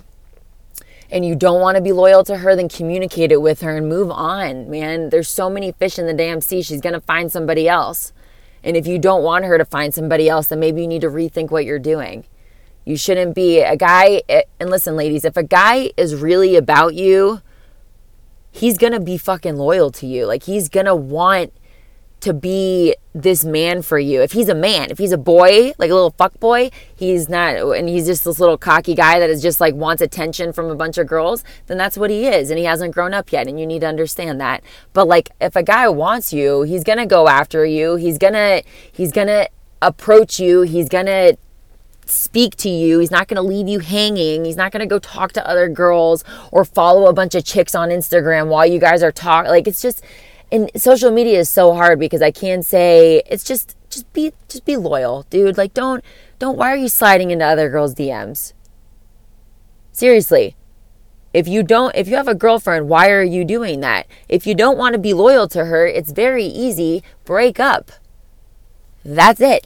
and 1.11 1.25
you 1.25 1.35
don't 1.35 1.61
want 1.61 1.75
to 1.75 1.81
be 1.81 1.91
loyal 1.91 2.23
to 2.25 2.37
her 2.37 2.55
then 2.55 2.69
communicate 2.69 3.31
it 3.31 3.41
with 3.41 3.61
her 3.61 3.77
and 3.77 3.87
move 3.87 4.11
on 4.11 4.69
man. 4.69 5.09
There's 5.09 5.29
so 5.29 5.49
many 5.49 5.71
fish 5.71 5.99
in 5.99 6.07
the 6.07 6.13
damn 6.13 6.41
sea. 6.41 6.61
She's 6.61 6.81
going 6.81 6.93
to 6.93 7.01
find 7.01 7.31
somebody 7.31 7.67
else. 7.67 8.13
And 8.63 8.77
if 8.77 8.87
you 8.87 8.97
don't 8.97 9.23
want 9.23 9.45
her 9.45 9.57
to 9.57 9.65
find 9.65 9.93
somebody 9.93 10.29
else 10.29 10.47
then 10.47 10.59
maybe 10.59 10.81
you 10.81 10.87
need 10.87 11.01
to 11.01 11.09
rethink 11.09 11.51
what 11.51 11.65
you're 11.65 11.79
doing. 11.79 12.25
You 12.85 12.97
shouldn't 12.97 13.35
be 13.35 13.59
a 13.59 13.77
guy. 13.77 14.23
Eh, 14.27 14.43
and 14.59 14.69
listen, 14.69 14.95
ladies, 14.95 15.23
if 15.23 15.37
a 15.37 15.43
guy 15.43 15.91
is 15.95 16.15
really 16.15 16.55
about 16.55 16.95
you, 16.95 17.41
he's 18.51 18.77
going 18.77 18.93
to 18.93 18.99
be 18.99 19.17
fucking 19.17 19.55
loyal 19.55 19.91
to 19.91 20.05
you. 20.05 20.25
Like, 20.25 20.43
he's 20.43 20.69
going 20.69 20.85
to 20.85 20.95
want 20.95 21.53
to 22.23 22.33
be 22.33 22.95
this 23.13 23.43
man 23.43 23.81
for 23.81 23.99
you. 23.99 24.21
If 24.21 24.31
he's 24.31 24.49
a 24.49 24.55
man, 24.55 24.91
if 24.91 24.97
he's 24.97 25.11
a 25.11 25.17
boy, 25.17 25.73
like 25.77 25.91
a 25.91 25.93
little 25.93 26.15
fuck 26.17 26.39
boy, 26.39 26.71
he's 26.95 27.27
not, 27.27 27.55
and 27.55 27.89
he's 27.89 28.05
just 28.05 28.23
this 28.23 28.39
little 28.39 28.57
cocky 28.57 28.95
guy 28.95 29.19
that 29.19 29.29
is 29.29 29.41
just 29.41 29.59
like 29.59 29.75
wants 29.75 30.01
attention 30.01 30.53
from 30.53 30.69
a 30.69 30.75
bunch 30.75 30.97
of 30.97 31.05
girls, 31.05 31.43
then 31.67 31.77
that's 31.77 31.97
what 31.97 32.09
he 32.09 32.25
is. 32.25 32.49
And 32.49 32.57
he 32.57 32.65
hasn't 32.65 32.93
grown 32.93 33.13
up 33.13 33.31
yet. 33.31 33.47
And 33.47 33.59
you 33.59 33.67
need 33.67 33.81
to 33.81 33.87
understand 33.87 34.39
that. 34.41 34.63
But 34.93 35.07
like, 35.07 35.31
if 35.41 35.55
a 35.55 35.63
guy 35.63 35.89
wants 35.89 36.31
you, 36.31 36.63
he's 36.63 36.83
going 36.83 36.97
to 36.97 37.05
go 37.05 37.27
after 37.27 37.65
you. 37.65 37.95
He's 37.95 38.17
going 38.17 38.33
to, 38.33 38.63
he's 38.91 39.11
going 39.11 39.27
to 39.27 39.49
approach 39.81 40.39
you. 40.39 40.61
He's 40.61 40.87
going 40.87 41.07
to 41.07 41.37
speak 42.05 42.55
to 42.57 42.69
you. 42.69 42.99
He's 42.99 43.11
not 43.11 43.27
going 43.27 43.35
to 43.35 43.41
leave 43.41 43.67
you 43.67 43.79
hanging. 43.79 44.45
He's 44.45 44.57
not 44.57 44.71
going 44.71 44.79
to 44.81 44.87
go 44.87 44.99
talk 44.99 45.33
to 45.33 45.47
other 45.47 45.67
girls 45.67 46.23
or 46.51 46.63
follow 46.65 47.07
a 47.07 47.13
bunch 47.13 47.35
of 47.35 47.43
chicks 47.43 47.75
on 47.75 47.89
Instagram 47.89 48.47
while 48.47 48.65
you 48.65 48.79
guys 48.79 49.03
are 49.03 49.11
talking. 49.11 49.49
Like 49.49 49.67
it's 49.67 49.81
just 49.81 50.03
and 50.53 50.69
social 50.79 51.09
media 51.09 51.39
is 51.39 51.49
so 51.49 51.73
hard 51.73 51.99
because 51.99 52.21
I 52.21 52.29
can't 52.29 52.63
say 52.63 53.23
it's 53.25 53.43
just 53.43 53.75
just 53.89 54.11
be 54.13 54.33
just 54.47 54.65
be 54.65 54.77
loyal, 54.77 55.25
dude. 55.31 55.57
Like 55.57 55.73
don't 55.73 56.05
don't 56.37 56.57
why 56.57 56.71
are 56.71 56.77
you 56.77 56.89
sliding 56.89 57.31
into 57.31 57.43
other 57.43 57.69
girls' 57.69 57.95
DMs? 57.95 58.53
Seriously. 59.91 60.55
If 61.33 61.47
you 61.47 61.63
don't 61.63 61.95
if 61.95 62.07
you 62.07 62.15
have 62.17 62.27
a 62.27 62.35
girlfriend, 62.35 62.87
why 62.87 63.09
are 63.09 63.23
you 63.23 63.43
doing 63.43 63.79
that? 63.79 64.05
If 64.29 64.45
you 64.45 64.53
don't 64.53 64.77
want 64.77 64.93
to 64.93 64.99
be 64.99 65.11
loyal 65.13 65.47
to 65.49 65.65
her, 65.65 65.87
it's 65.87 66.11
very 66.11 66.45
easy, 66.45 67.01
break 67.25 67.59
up. 67.59 67.91
That's 69.03 69.41
it. 69.41 69.65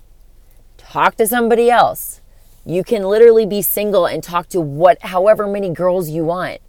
Talk 0.77 1.15
to 1.17 1.27
somebody 1.27 1.69
else. 1.69 2.21
You 2.65 2.85
can 2.85 3.03
literally 3.03 3.45
be 3.45 3.61
single 3.61 4.05
and 4.05 4.23
talk 4.23 4.47
to 4.49 4.61
what 4.61 5.01
however 5.01 5.47
many 5.47 5.69
girls 5.69 6.09
you 6.09 6.23
want. 6.23 6.61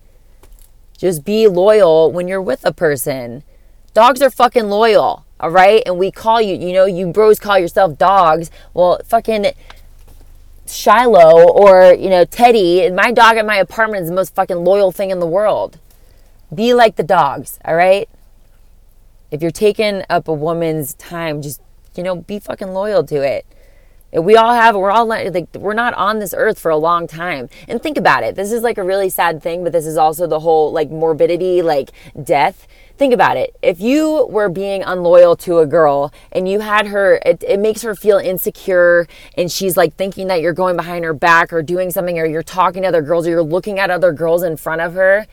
Just 0.97 1.25
be 1.25 1.47
loyal 1.47 2.11
when 2.11 2.27
you're 2.27 2.43
with 2.43 2.65
a 2.65 2.73
person. 2.73 3.45
Dogs 3.99 4.23
are 4.23 4.31
fucking 4.31 4.71
loyal, 4.71 5.27
all 5.41 5.51
right? 5.51 5.83
And 5.85 5.99
we 5.99 6.13
call 6.13 6.41
you, 6.41 6.55
you 6.55 6.73
know, 6.73 6.85
you 6.85 7.09
bros 7.09 7.41
call 7.41 7.59
yourself 7.59 7.99
dogs. 7.99 8.49
Well, 8.73 9.01
fucking 9.05 9.47
Shiloh 10.69 11.49
or, 11.49 11.95
you 11.95 12.09
know, 12.09 12.25
Teddy, 12.25 12.89
my 12.93 13.11
dog 13.11 13.39
at 13.39 13.45
my 13.45 13.57
apartment 13.57 14.05
is 14.05 14.09
the 14.09 14.15
most 14.15 14.37
fucking 14.37 14.59
loyal 14.59 14.93
thing 14.93 15.11
in 15.11 15.19
the 15.19 15.27
world. 15.27 15.81
Be 16.55 16.75
like 16.75 16.95
the 16.95 17.03
dogs, 17.03 17.59
all 17.65 17.75
right? 17.75 18.09
If 19.33 19.43
you're 19.43 19.51
taking 19.51 20.05
up 20.09 20.29
a 20.29 20.33
woman's 20.33 20.95
time, 20.95 21.43
just, 21.43 21.61
you 21.97 22.05
know, 22.05 22.15
be 22.15 22.39
fucking 22.39 22.69
loyal 22.69 23.03
to 23.03 23.17
it. 23.17 23.47
We 24.13 24.37
all 24.37 24.55
have, 24.55 24.77
we're 24.77 24.93
all 24.93 25.07
like, 25.07 25.49
we're 25.57 25.75
not 25.75 25.93
on 25.95 26.21
this 26.21 26.33
earth 26.35 26.61
for 26.61 26.71
a 26.71 26.77
long 26.77 27.09
time. 27.09 27.49
And 27.67 27.83
think 27.83 27.99
about 27.99 28.23
it. 28.23 28.37
This 28.37 28.53
is 28.53 28.63
like 28.63 28.79
a 28.79 28.85
really 28.85 29.11
sad 29.11 29.43
thing, 29.43 29.65
but 29.65 29.73
this 29.73 29.87
is 29.87 29.97
also 29.97 30.29
the 30.29 30.39
whole 30.39 30.71
like 30.71 30.89
morbidity, 30.89 31.63
like 31.63 31.91
death. 32.23 32.69
Think 32.99 33.15
about 33.15 33.37
it. 33.37 33.57
If 33.63 33.81
you 33.81 34.27
were 34.29 34.49
being 34.49 34.83
unloyal 34.83 35.37
to 35.37 35.61
a 35.61 35.67
girl 35.67 36.13
and 36.33 36.49
you 36.49 36.59
had 36.59 36.89
her, 36.89 37.21
it, 37.25 37.45
it 37.47 37.61
makes 37.61 37.83
her 37.83 37.95
feel 37.95 38.19
insecure 38.19 39.07
and 39.37 39.51
she's 39.51 39.77
like 39.77 39.95
thinking 39.95 40.27
that 40.27 40.41
you're 40.41 40.53
going 40.53 40.77
behind 40.77 41.05
her 41.05 41.15
back 41.15 41.53
or 41.53 41.63
doing 41.63 41.93
something 41.93 42.19
or 42.19 42.27
you're 42.27 42.43
talking 42.43 42.83
to 42.83 42.89
other 42.89 43.01
girls 43.03 43.27
or 43.27 43.31
you're 43.31 43.43
looking 43.43 43.79
at 43.79 43.89
other 43.89 44.13
girls 44.13 44.43
in 44.43 44.57
front 44.57 44.81
of 44.81 44.95
her. 44.95 45.29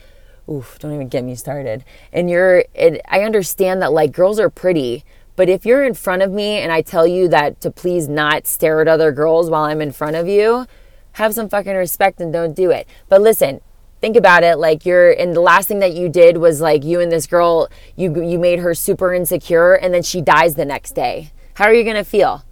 Oof, 0.47 0.77
don't 0.77 0.93
even 0.93 1.07
get 1.07 1.23
me 1.23 1.33
started. 1.33 1.83
And 2.13 2.29
you're, 2.29 2.65
it, 2.75 3.01
I 3.09 3.23
understand 3.23 3.81
that 3.81 3.91
like 3.91 4.11
girls 4.11 4.39
are 4.39 4.51
pretty 4.51 5.03
but 5.35 5.49
if 5.49 5.65
you're 5.65 5.83
in 5.83 5.95
front 5.95 6.21
of 6.21 6.31
me 6.31 6.59
and 6.59 6.71
I 6.71 6.81
tell 6.81 7.05
you 7.05 7.27
that 7.27 7.59
to 7.61 7.71
please 7.71 8.07
not 8.07 8.47
stare 8.47 8.79
at 8.81 8.87
other 8.87 9.11
girls 9.11 9.49
while 9.49 9.63
I'm 9.63 9.81
in 9.81 9.91
front 9.91 10.15
of 10.15 10.27
you, 10.27 10.65
have 11.13 11.33
some 11.33 11.49
fucking 11.49 11.75
respect 11.75 12.21
and 12.21 12.31
don't 12.31 12.53
do 12.53 12.71
it. 12.71 12.87
But 13.09 13.21
listen, 13.21 13.61
think 14.05 14.15
about 14.15 14.43
it 14.43 14.59
like 14.59 14.85
you're 14.85 15.09
and 15.13 15.35
the 15.35 15.41
last 15.41 15.67
thing 15.67 15.79
that 15.79 15.95
you 15.95 16.07
did 16.07 16.37
was 16.37 16.61
like 16.61 16.83
you 16.83 17.01
and 17.01 17.11
this 17.11 17.25
girl 17.25 17.67
you 17.95 18.21
you 18.21 18.37
made 18.37 18.59
her 18.59 18.75
super 18.75 19.11
insecure 19.11 19.73
and 19.73 19.95
then 19.95 20.03
she 20.03 20.21
dies 20.21 20.53
the 20.53 20.63
next 20.63 20.91
day. 20.91 21.31
How 21.55 21.65
are 21.65 21.73
you 21.73 21.83
going 21.83 21.95
to 21.95 22.03
feel? 22.03 22.45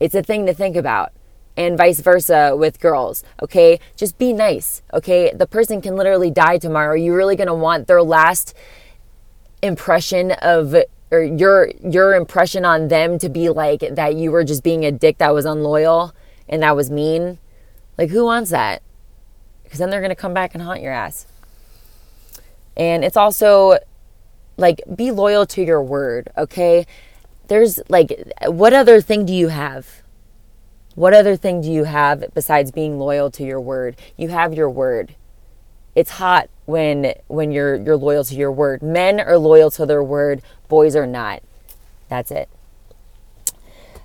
It's 0.00 0.14
a 0.14 0.22
thing 0.22 0.46
to 0.46 0.54
think 0.54 0.74
about. 0.74 1.12
And 1.54 1.76
vice 1.76 2.00
versa 2.00 2.56
with 2.56 2.80
girls, 2.80 3.22
okay? 3.42 3.78
Just 3.94 4.16
be 4.16 4.32
nice, 4.32 4.80
okay? 4.94 5.34
The 5.34 5.46
person 5.46 5.82
can 5.82 5.96
literally 5.96 6.30
die 6.30 6.56
tomorrow. 6.56 6.94
You 6.94 7.14
really 7.14 7.36
to 7.36 7.52
want 7.52 7.88
their 7.88 8.02
last 8.02 8.54
impression 9.60 10.32
of 10.40 10.74
or 11.10 11.22
your 11.22 11.68
your 11.84 12.14
impression 12.14 12.64
on 12.64 12.88
them 12.88 13.18
to 13.18 13.28
be 13.28 13.50
like 13.50 13.80
that 13.80 14.14
you 14.14 14.30
were 14.30 14.44
just 14.44 14.62
being 14.62 14.86
a 14.86 14.92
dick 14.92 15.18
that 15.18 15.34
was 15.34 15.44
unloyal 15.44 16.14
and 16.48 16.62
that 16.62 16.74
was 16.74 16.90
mean 16.90 17.38
like 17.98 18.10
who 18.10 18.24
wants 18.24 18.50
that 18.50 18.82
because 19.68 19.78
then 19.78 19.90
they're 19.90 20.00
going 20.00 20.10
to 20.10 20.16
come 20.16 20.34
back 20.34 20.54
and 20.54 20.62
haunt 20.62 20.80
your 20.80 20.92
ass 20.92 21.26
and 22.76 23.04
it's 23.04 23.16
also 23.16 23.78
like 24.56 24.80
be 24.94 25.10
loyal 25.10 25.46
to 25.46 25.62
your 25.62 25.82
word 25.82 26.28
okay 26.36 26.86
there's 27.48 27.80
like 27.88 28.32
what 28.46 28.72
other 28.72 29.00
thing 29.00 29.24
do 29.24 29.32
you 29.32 29.48
have 29.48 30.02
what 30.94 31.14
other 31.14 31.36
thing 31.36 31.60
do 31.60 31.70
you 31.70 31.84
have 31.84 32.24
besides 32.34 32.70
being 32.70 32.98
loyal 32.98 33.30
to 33.30 33.44
your 33.44 33.60
word 33.60 33.96
you 34.16 34.28
have 34.28 34.54
your 34.54 34.68
word 34.68 35.14
it's 35.98 36.12
hot 36.12 36.48
when 36.66 37.12
when 37.26 37.50
you're 37.50 37.74
you're 37.74 37.96
loyal 37.96 38.22
to 38.22 38.34
your 38.36 38.52
word. 38.52 38.82
Men 38.82 39.18
are 39.18 39.36
loyal 39.36 39.68
to 39.72 39.84
their 39.84 40.00
word, 40.00 40.42
boys 40.68 40.94
are 40.94 41.08
not. 41.08 41.42
That's 42.08 42.30
it. 42.30 42.48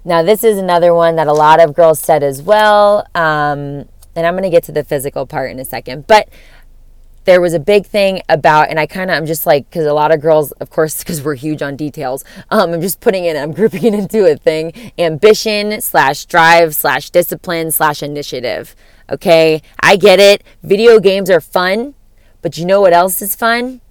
Now 0.04 0.24
this 0.24 0.44
is 0.44 0.58
another 0.58 0.92
one 0.96 1.18
that 1.18 1.28
a 1.28 1.34
lot 1.34 1.60
of 1.60 1.76
girls 1.76 2.00
said 2.00 2.24
as 2.24 2.42
well. 2.42 3.06
Um, 3.14 3.88
and 4.16 4.26
I'm 4.26 4.34
going 4.34 4.44
to 4.44 4.50
get 4.50 4.64
to 4.66 4.72
the 4.72 4.84
physical 4.84 5.26
part 5.26 5.52
in 5.52 5.60
a 5.60 5.66
second, 5.66 6.08
but 6.08 6.30
there 7.26 7.40
was 7.40 7.54
a 7.54 7.60
big 7.60 7.86
thing 7.86 8.22
about, 8.28 8.70
and 8.70 8.80
I 8.80 8.86
kind 8.86 9.10
of, 9.10 9.18
I'm 9.18 9.26
just 9.26 9.46
like, 9.46 9.70
because 9.70 9.86
a 9.86 9.94
lot 9.94 10.14
of 10.14 10.22
girls, 10.22 10.52
of 10.54 10.70
course, 10.70 11.00
because 11.04 11.22
we're 11.22 11.36
huge 11.36 11.62
on 11.62 11.76
details, 11.76 12.24
um, 12.50 12.74
I'm 12.74 12.82
just 12.82 13.00
putting 13.00 13.26
it, 13.26 13.38
I'm 13.38 13.52
grouping 13.54 13.86
it 13.86 13.94
into 13.94 14.30
a 14.30 14.36
thing 14.36 14.92
ambition 14.98 15.80
slash 15.82 16.26
drive 16.26 16.76
slash 16.76 17.10
discipline 17.10 17.72
slash 17.72 18.04
initiative. 18.04 18.76
Okay, 19.10 19.62
I 19.82 19.96
get 19.96 20.20
it. 20.20 20.44
Video 20.64 21.00
games 21.00 21.30
are 21.30 21.42
fun, 21.42 21.94
but 22.42 22.58
you 22.58 22.66
know 22.66 22.82
what 22.82 22.94
else 22.94 23.22
is 23.22 23.36
fun? 23.36 23.82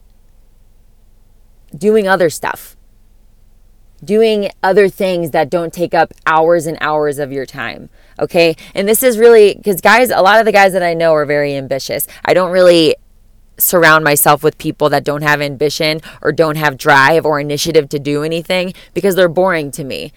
Doing 1.77 2.09
other 2.09 2.29
stuff. 2.31 2.72
Doing 4.05 4.51
other 4.63 4.89
things 4.89 5.31
that 5.31 5.49
don't 5.49 5.73
take 5.73 5.95
up 5.95 6.13
hours 6.27 6.67
and 6.67 6.77
hours 6.81 7.19
of 7.19 7.33
your 7.33 7.47
time. 7.47 7.89
Okay. 8.19 8.57
And 8.75 8.89
this 8.89 9.03
is 9.03 9.19
really 9.19 9.55
because 9.55 9.81
guys, 9.81 10.11
a 10.11 10.21
lot 10.21 10.41
of 10.41 10.45
the 10.45 10.53
guys 10.53 10.73
that 10.73 10.83
I 10.83 10.95
know 10.95 11.13
are 11.15 11.25
very 11.25 11.55
ambitious. 11.55 12.07
I 12.25 12.35
don't 12.35 12.51
really 12.51 12.97
surround 13.59 14.05
myself 14.05 14.43
with 14.43 14.59
people 14.59 14.89
that 14.89 15.05
don't 15.05 15.23
have 15.23 15.41
ambition 15.41 16.01
or 16.21 16.33
don't 16.33 16.57
have 16.57 16.77
drive 16.77 17.25
or 17.25 17.39
initiative 17.39 17.89
to 17.91 17.99
do 17.99 18.23
anything 18.23 18.73
because 18.95 19.15
they're 19.15 19.29
boring 19.29 19.71
to 19.71 19.85
me 19.85 20.13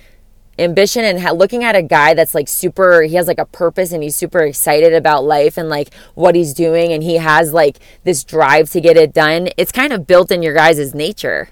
ambition 0.57 1.03
and 1.03 1.19
ha- 1.19 1.31
looking 1.31 1.63
at 1.63 1.75
a 1.75 1.81
guy 1.81 2.13
that's 2.13 2.33
like 2.33 2.47
super 2.47 3.03
he 3.03 3.15
has 3.15 3.27
like 3.27 3.39
a 3.39 3.45
purpose 3.45 3.91
and 3.91 4.01
he's 4.03 4.15
super 4.15 4.39
excited 4.39 4.93
about 4.93 5.23
life 5.23 5.57
and 5.57 5.67
like 5.69 5.93
what 6.13 6.33
he's 6.33 6.53
doing 6.53 6.93
and 6.93 7.03
he 7.03 7.15
has 7.15 7.51
like 7.51 7.79
this 8.03 8.23
drive 8.23 8.69
to 8.69 8.79
get 8.79 8.95
it 8.95 9.13
done 9.13 9.49
it's 9.57 9.71
kind 9.71 9.91
of 9.91 10.07
built 10.07 10.31
in 10.31 10.41
your 10.41 10.53
guys' 10.53 10.95
nature 10.95 11.49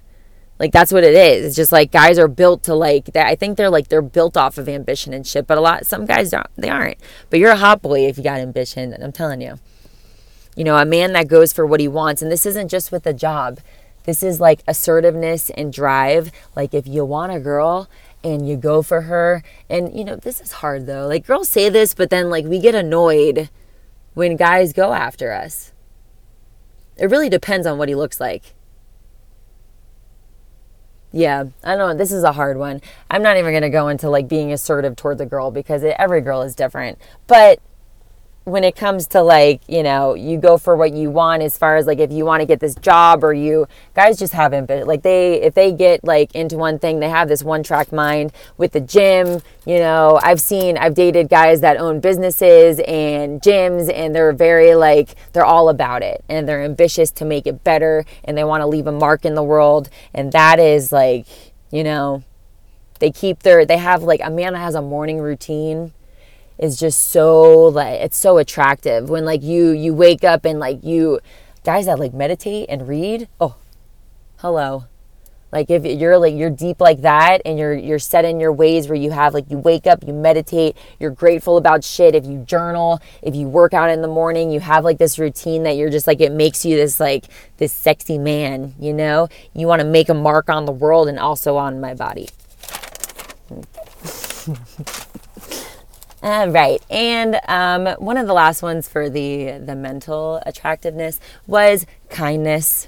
like 0.64 0.72
that's 0.72 0.94
what 0.94 1.04
it 1.04 1.14
is 1.14 1.46
it's 1.46 1.56
just 1.56 1.74
like 1.74 1.92
guys 1.92 2.18
are 2.18 2.30
built 2.30 2.64
to 2.64 2.74
like 2.74 3.06
that 3.16 3.28
i 3.28 3.36
think 3.36 3.58
they're 3.58 3.76
like 3.78 3.90
they're 3.90 4.02
built 4.02 4.38
off 4.38 4.58
of 4.58 4.70
ambition 4.70 5.14
and 5.14 5.28
shit 5.28 5.46
but 5.46 5.58
a 5.58 5.62
lot 5.62 5.86
some 5.86 6.06
guys 6.06 6.32
don't 6.32 6.48
they 6.56 6.70
aren't 6.70 6.98
but 7.30 7.38
you're 7.40 7.52
a 7.52 7.64
hot 7.68 7.82
boy 7.82 8.00
if 8.08 8.18
you 8.18 8.24
got 8.24 8.40
ambition 8.40 8.96
i'm 9.02 9.12
telling 9.12 9.42
you 9.42 9.60
You 10.56 10.64
know, 10.64 10.78
a 10.78 10.86
man 10.86 11.14
that 11.14 11.28
goes 11.28 11.52
for 11.52 11.66
what 11.66 11.80
he 11.80 11.88
wants. 11.88 12.22
And 12.22 12.32
this 12.32 12.46
isn't 12.46 12.70
just 12.70 12.92
with 12.92 13.08
a 13.08 13.14
job, 13.14 13.60
this 14.06 14.22
is 14.22 14.40
like 14.40 14.62
assertiveness 14.68 15.50
and 15.52 15.74
drive. 15.74 16.32
Like, 16.56 16.74
if 16.74 16.86
you 16.86 17.06
want 17.06 17.32
a 17.32 17.40
girl, 17.40 17.90
and 18.24 18.48
you 18.48 18.56
go 18.56 18.82
for 18.82 19.02
her. 19.02 19.44
And, 19.70 19.98
you 19.98 20.06
know, 20.06 20.16
this 20.16 20.40
is 20.40 20.54
hard 20.62 20.86
though. 20.86 21.08
Like, 21.08 21.26
girls 21.26 21.50
say 21.50 21.70
this, 21.70 21.94
but 21.94 22.10
then, 22.10 22.30
like, 22.30 22.46
we 22.46 22.60
get 22.60 22.76
annoyed 22.76 23.50
when 24.14 24.38
guys 24.38 24.72
go 24.74 24.94
after 24.94 25.32
us. 25.34 25.74
It 26.98 27.10
really 27.10 27.30
depends 27.30 27.66
on 27.68 27.78
what 27.78 27.90
he 27.90 27.96
looks 27.96 28.20
like. 28.20 28.54
Yeah, 31.16 31.44
I 31.64 31.76
don't 31.76 31.90
know. 31.90 31.94
This 31.96 32.12
is 32.12 32.24
a 32.24 32.32
hard 32.32 32.58
one. 32.58 32.82
I'm 33.12 33.22
not 33.22 33.38
even 33.38 33.52
going 33.52 33.62
to 33.62 33.70
go 33.70 33.88
into 33.88 34.10
like 34.10 34.28
being 34.28 34.52
assertive 34.52 34.96
toward 34.96 35.20
the 35.20 35.28
girl 35.28 35.52
because 35.52 35.84
it, 35.84 35.96
every 36.00 36.22
girl 36.22 36.42
is 36.42 36.56
different. 36.56 36.98
But 37.28 37.60
when 38.46 38.66
it 38.66 38.76
comes 38.76 39.08
to 39.08 39.22
like 39.22 39.62
you 39.70 39.82
know 39.82 40.14
you 40.14 40.38
go 40.38 40.58
for 40.58 40.76
what 40.76 40.94
you 40.94 41.10
want 41.10 41.42
as 41.42 41.58
far 41.58 41.78
as 41.78 41.88
like 41.88 42.00
if 42.00 42.12
you 42.12 42.26
want 42.26 42.42
to 42.42 42.46
get 42.46 42.60
this 42.60 42.76
job 42.76 43.24
or 43.24 43.34
you 43.34 43.66
guys 43.96 44.20
just 44.20 44.34
have 44.34 44.54
ambition 44.54 44.86
like 44.86 45.02
they 45.02 45.42
if 45.42 45.54
they 45.54 45.72
get 45.72 46.04
like 46.04 46.34
into 46.36 46.58
one 46.58 46.78
thing 46.78 47.00
they 47.00 47.10
have 47.10 47.30
this 47.30 47.42
one 47.42 47.64
track 47.64 47.92
mind 47.94 48.34
with 48.58 48.74
the 48.74 48.82
gym 48.82 49.42
you 49.66 49.78
know 49.78 50.20
i've 50.24 50.42
seen 50.42 50.78
i've 50.78 50.94
dated 50.94 51.30
guys 51.30 51.62
that 51.62 51.78
own 51.78 52.02
businesses 52.02 52.80
and 52.86 53.42
gyms 53.42 53.92
and 53.94 54.14
they're 54.14 54.34
very 54.34 54.76
like 54.76 55.16
they're 55.32 55.46
all 55.46 55.70
about 55.70 56.02
it 56.02 56.24
and 56.28 56.48
they're 56.48 56.64
ambitious 56.64 57.12
to 57.12 57.24
make 57.24 57.48
it 57.48 57.64
better 57.64 58.04
and 58.26 58.38
they 58.38 58.44
want 58.44 58.60
to 58.60 58.68
leave 58.68 58.88
a 58.88 58.92
mark 58.92 59.24
in 59.24 59.36
the 59.36 59.44
world 59.44 59.90
and 60.14 60.34
that 60.34 60.60
is 60.60 60.92
like 60.92 61.26
you 61.72 61.84
know 61.84 62.22
they 63.00 63.10
keep 63.10 63.40
their 63.44 63.66
they 63.66 63.78
have 63.78 64.04
like 64.04 64.20
a 64.22 64.30
man 64.30 64.52
that 64.52 64.60
has 64.60 64.76
a 64.76 64.82
morning 64.82 65.20
routine 65.20 65.94
is 66.58 66.80
just 66.80 67.12
so 67.12 67.68
like 67.68 68.00
it's 68.02 68.18
so 68.18 68.38
attractive. 68.38 69.10
When 69.10 69.26
like 69.26 69.44
you 69.44 69.72
you 69.72 69.94
wake 69.94 70.24
up 70.24 70.46
and 70.46 70.60
like 70.60 70.84
you 70.84 71.20
guys 71.64 71.86
that 71.86 72.00
like 72.00 72.14
meditate 72.14 72.68
and 72.70 72.88
read 72.88 73.28
oh 73.40 73.56
hello. 74.38 74.86
Like 75.54 75.70
if 75.70 75.86
you're 75.86 76.18
like 76.18 76.34
you're 76.34 76.50
deep 76.50 76.82
like 76.82 77.02
that 77.02 77.44
and 77.46 77.60
you're 77.60 77.76
you're 77.76 78.00
set 78.00 78.26
in 78.26 78.40
your 78.40 78.52
ways 78.52 78.90
where 78.90 78.96
you 78.96 79.12
have 79.12 79.36
like 79.36 79.52
you 79.52 79.60
wake 79.60 79.86
up 79.86 80.04
you 80.04 80.12
meditate 80.12 80.76
you're 81.00 81.12
grateful 81.12 81.58
about 81.58 81.84
shit 81.84 82.16
if 82.16 82.26
you 82.26 82.40
journal 82.40 83.00
if 83.22 83.36
you 83.36 83.48
work 83.48 83.72
out 83.72 83.92
in 83.92 84.02
the 84.02 84.08
morning 84.08 84.50
you 84.50 84.60
have 84.60 84.84
like 84.84 84.98
this 84.98 85.20
routine 85.20 85.62
that 85.62 85.78
you're 85.78 85.92
just 85.92 86.08
like 86.08 86.22
it 86.22 86.32
makes 86.32 86.66
you 86.66 86.76
this 86.76 87.00
like 87.00 87.26
this 87.58 87.72
sexy 87.72 88.18
man 88.18 88.74
you 88.80 88.94
know? 88.94 89.28
You 89.54 89.68
want 89.68 89.82
to 89.82 89.88
make 89.88 90.10
a 90.10 90.16
mark 90.16 90.50
on 90.50 90.66
the 90.66 90.72
world 90.72 91.08
and 91.08 91.20
also 91.20 91.56
on 91.56 91.80
my 91.80 91.94
body 91.94 92.30
uh, 96.24 96.48
right, 96.50 96.82
and 96.90 97.40
um, 97.48 97.86
one 98.00 98.18
of 98.18 98.28
the 98.28 98.34
last 98.34 98.64
ones 98.64 98.88
for 98.88 99.10
the 99.10 99.60
the 99.64 99.76
mental 99.76 100.42
attractiveness 100.46 101.20
was 101.46 101.86
kindness. 102.10 102.88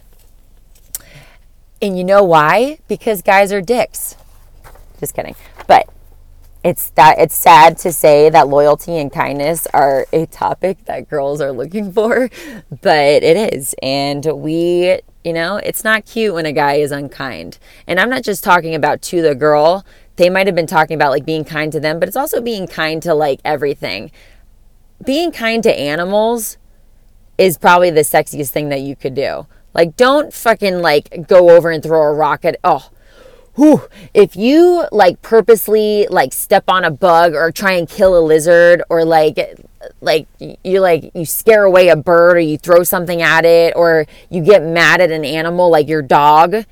And 1.81 1.97
you 1.97 2.05
know 2.05 2.23
why? 2.23 2.79
Because 2.88 3.21
guys 3.21 3.51
are 3.51 3.61
dicks. 3.61 4.15
Just 4.99 5.13
kidding. 5.13 5.36
But 5.67 5.89
it's 6.63 6.89
that 6.91 7.19
it's 7.19 7.36
sad 7.36 7.77
to 7.79 7.91
say 7.91 8.29
that 8.29 8.47
loyalty 8.47 8.97
and 8.97 9.11
kindness 9.11 9.67
are 9.67 10.07
a 10.11 10.25
topic 10.25 10.83
that 10.86 11.09
girls 11.09 11.41
are 11.41 11.51
looking 11.51 11.91
for, 11.91 12.29
but 12.81 13.21
it 13.21 13.53
is. 13.53 13.75
And 13.83 14.25
we, 14.25 14.99
you 15.23 15.33
know, 15.33 15.57
it's 15.57 15.83
not 15.83 16.05
cute 16.05 16.33
when 16.33 16.45
a 16.47 16.53
guy 16.53 16.75
is 16.75 16.91
unkind. 16.91 17.59
And 17.86 17.99
I'm 17.99 18.09
not 18.09 18.23
just 18.23 18.43
talking 18.43 18.73
about 18.73 19.01
to 19.03 19.21
the 19.21 19.36
girl 19.36 19.86
they 20.16 20.30
might 20.30 20.47
have 20.47 20.55
been 20.55 20.68
talking 20.68 20.95
about 20.95 21.11
like 21.11 21.26
being 21.26 21.43
kind 21.43 21.72
to 21.72 21.80
them, 21.80 21.99
but 21.99 22.07
it's 22.07 22.18
also 22.18 22.41
being 22.41 22.68
kind 22.68 23.01
to 23.03 23.13
like 23.13 23.39
everything. 23.43 24.11
Being 25.05 25.32
kind 25.32 25.61
to 25.63 25.80
animals 25.80 26.57
is 27.38 27.57
probably 27.57 27.89
the 27.89 28.01
sexiest 28.01 28.49
thing 28.49 28.70
that 28.70 28.82
you 28.82 28.95
could 28.95 29.13
do. 29.13 29.47
Like, 29.74 29.97
don't 29.97 30.34
fucking 30.34 30.80
like 30.80 31.28
go 31.28 31.49
over 31.49 31.70
and 31.70 31.84
throw 31.84 32.01
a 32.01 32.13
rock 32.13 32.45
at, 32.45 32.57
oh, 32.63 32.89
whew, 33.55 33.88
if 34.13 34.36
you 34.36 34.86
like 34.91 35.22
purposely 35.22 36.07
like 36.09 36.34
step 36.34 36.63
on 36.68 36.86
a 36.86 36.91
bug 36.91 37.34
or 37.34 37.51
try 37.51 37.74
and 37.74 37.89
kill 37.89 38.18
a 38.18 38.24
lizard 38.24 38.84
or 38.89 39.03
like 39.05 39.59
like 40.01 40.28
you 40.39 40.80
like 40.80 41.11
you 41.13 41.26
scare 41.26 41.63
away 41.63 41.89
a 41.89 41.95
bird 41.95 42.38
or 42.38 42.39
you 42.39 42.57
throw 42.57 42.84
something 42.84 43.22
at 43.22 43.45
it 43.45 43.74
or 43.76 44.05
you 44.30 44.43
get 44.43 44.63
mad 44.63 44.99
at 44.99 45.11
an 45.11 45.24
animal 45.24 45.70
like 45.70 45.88
your 45.88 46.01
dog 46.01 46.66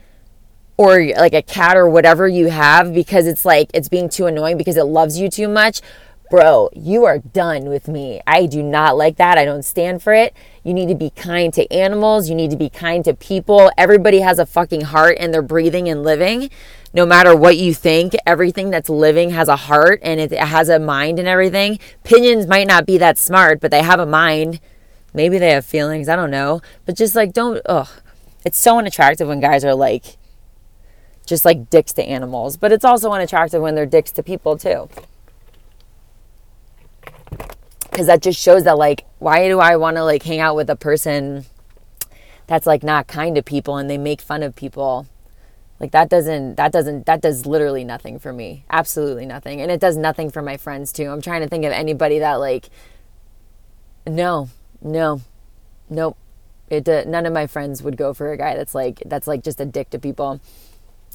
or 0.77 1.05
like 1.15 1.33
a 1.33 1.41
cat 1.41 1.77
or 1.77 1.87
whatever 1.87 2.27
you 2.27 2.49
have 2.49 2.93
because 2.93 3.27
it's 3.27 3.45
like 3.45 3.69
it's 3.73 3.89
being 3.89 4.09
too 4.09 4.25
annoying 4.25 4.57
because 4.57 4.77
it 4.77 4.85
loves 4.85 5.19
you 5.19 5.29
too 5.29 5.47
much, 5.47 5.81
bro, 6.33 6.69
you 6.73 7.05
are 7.05 7.19
done 7.19 7.65
with 7.65 7.87
me. 7.87 8.19
I 8.25 8.47
do 8.47 8.63
not 8.63 8.97
like 8.97 9.17
that. 9.17 9.37
I 9.37 9.45
don't 9.45 9.63
stand 9.63 10.01
for 10.01 10.13
it. 10.13 10.33
You 10.63 10.73
need 10.73 10.87
to 10.87 10.95
be 10.95 11.11
kind 11.11 11.53
to 11.53 11.71
animals. 11.71 12.27
You 12.27 12.33
need 12.33 12.49
to 12.49 12.57
be 12.57 12.69
kind 12.69 13.05
to 13.05 13.13
people. 13.13 13.71
Everybody 13.77 14.21
has 14.21 14.39
a 14.39 14.45
fucking 14.47 14.81
heart 14.81 15.17
and 15.19 15.31
they're 15.31 15.43
breathing 15.43 15.87
and 15.87 16.01
living. 16.03 16.49
No 16.91 17.05
matter 17.05 17.35
what 17.35 17.57
you 17.57 17.73
think, 17.73 18.13
everything 18.25 18.71
that's 18.71 18.89
living 18.89 19.31
has 19.31 19.47
a 19.47 19.55
heart 19.55 19.99
and 20.01 20.19
it 20.19 20.31
has 20.31 20.69
a 20.69 20.79
mind 20.79 21.19
and 21.19 21.27
everything. 21.27 21.77
Pigeons 22.03 22.47
might 22.47 22.67
not 22.67 22.87
be 22.87 22.97
that 22.97 23.19
smart, 23.19 23.59
but 23.59 23.69
they 23.69 23.83
have 23.83 23.99
a 23.99 24.05
mind. 24.05 24.59
Maybe 25.13 25.37
they 25.37 25.51
have 25.51 25.65
feelings. 25.65 26.09
I 26.09 26.15
don't 26.15 26.31
know. 26.31 26.61
But 26.85 26.95
just 26.95 27.13
like, 27.13 27.33
don't, 27.33 27.61
ugh. 27.67 27.89
It's 28.43 28.57
so 28.57 28.79
unattractive 28.79 29.27
when 29.27 29.39
guys 29.39 29.63
are 29.63 29.75
like, 29.75 30.17
just 31.25 31.45
like 31.45 31.69
dicks 31.69 31.93
to 31.93 32.03
animals, 32.03 32.57
but 32.57 32.71
it's 32.71 32.85
also 32.85 33.11
unattractive 33.11 33.61
when 33.61 33.75
they're 33.75 33.85
dicks 33.85 34.11
to 34.11 34.23
people 34.23 34.57
too. 34.57 34.89
Cuz 37.91 38.07
that 38.07 38.21
just 38.21 38.39
shows 38.39 38.63
that 38.63 38.77
like 38.77 39.05
why 39.19 39.47
do 39.47 39.59
I 39.59 39.75
want 39.75 39.97
to 39.97 40.03
like 40.03 40.23
hang 40.23 40.39
out 40.39 40.55
with 40.55 40.69
a 40.69 40.75
person 40.75 41.45
that's 42.47 42.67
like 42.67 42.83
not 42.83 43.07
kind 43.07 43.35
to 43.35 43.43
people 43.43 43.77
and 43.77 43.89
they 43.89 43.97
make 43.97 44.21
fun 44.21 44.43
of 44.43 44.55
people? 44.55 45.07
Like 45.79 45.91
that 45.91 46.09
doesn't 46.09 46.55
that 46.55 46.71
doesn't 46.71 47.05
that 47.05 47.21
does 47.21 47.45
literally 47.45 47.83
nothing 47.83 48.19
for 48.19 48.33
me. 48.33 48.65
Absolutely 48.69 49.25
nothing. 49.25 49.61
And 49.61 49.71
it 49.71 49.79
does 49.79 49.97
nothing 49.97 50.29
for 50.29 50.41
my 50.41 50.57
friends 50.57 50.91
too. 50.91 51.09
I'm 51.09 51.21
trying 51.21 51.41
to 51.41 51.47
think 51.47 51.65
of 51.65 51.71
anybody 51.71 52.19
that 52.19 52.35
like 52.35 52.69
no, 54.05 54.49
no. 54.81 55.21
Nope. 55.89 56.17
It 56.69 56.87
uh, 56.89 57.03
none 57.05 57.25
of 57.25 57.33
my 57.33 57.47
friends 57.47 57.83
would 57.83 57.97
go 57.97 58.13
for 58.13 58.31
a 58.31 58.37
guy 58.37 58.55
that's 58.55 58.73
like 58.73 59.03
that's 59.05 59.27
like 59.27 59.43
just 59.43 59.61
a 59.61 59.65
dick 59.65 59.89
to 59.91 59.99
people 59.99 60.41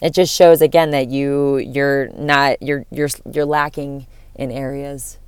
it 0.02 0.14
just 0.14 0.34
shows 0.34 0.62
again 0.62 0.90
that 0.90 1.10
you 1.10 1.58
you're 1.58 2.08
not 2.08 2.62
you're 2.62 2.84
you're 2.90 3.08
you're 3.32 3.44
lacking 3.44 4.06
in 4.34 4.50
areas 4.50 5.18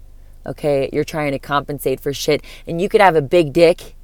okay? 0.46 0.88
You're 0.92 1.04
trying 1.04 1.32
to 1.32 1.38
compensate 1.38 2.00
for 2.00 2.12
shit. 2.12 2.42
And 2.66 2.80
you 2.80 2.88
could 2.88 3.00
have 3.00 3.16
a 3.16 3.22
big 3.22 3.52
dick 3.52 3.94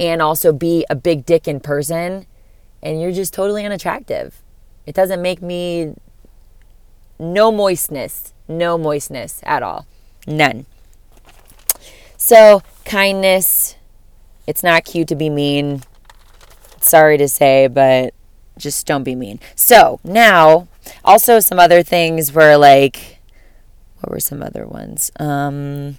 and 0.00 0.22
also 0.22 0.52
be 0.52 0.84
a 0.88 0.94
big 0.94 1.26
dick 1.26 1.48
in 1.48 1.60
person 1.60 2.26
and 2.82 3.00
you're 3.00 3.12
just 3.12 3.34
totally 3.34 3.64
unattractive. 3.64 4.42
It 4.86 4.94
doesn't 4.94 5.20
make 5.20 5.42
me 5.42 5.94
no 7.18 7.50
moistness 7.50 8.32
no 8.46 8.78
moistness 8.78 9.40
at 9.42 9.62
all. 9.62 9.86
None. 10.26 10.64
So 12.16 12.62
kindness 12.84 13.76
it's 14.46 14.62
not 14.62 14.84
cute 14.84 15.08
to 15.08 15.16
be 15.16 15.28
mean. 15.28 15.82
Sorry 16.80 17.18
to 17.18 17.28
say 17.28 17.66
but 17.66 18.14
just 18.58 18.86
don't 18.86 19.04
be 19.04 19.14
mean. 19.14 19.40
So 19.54 20.00
now, 20.04 20.68
also 21.04 21.40
some 21.40 21.58
other 21.58 21.82
things 21.82 22.32
were 22.32 22.56
like, 22.56 23.18
what 24.00 24.10
were 24.10 24.20
some 24.20 24.42
other 24.42 24.66
ones? 24.66 25.10
Um, 25.18 25.98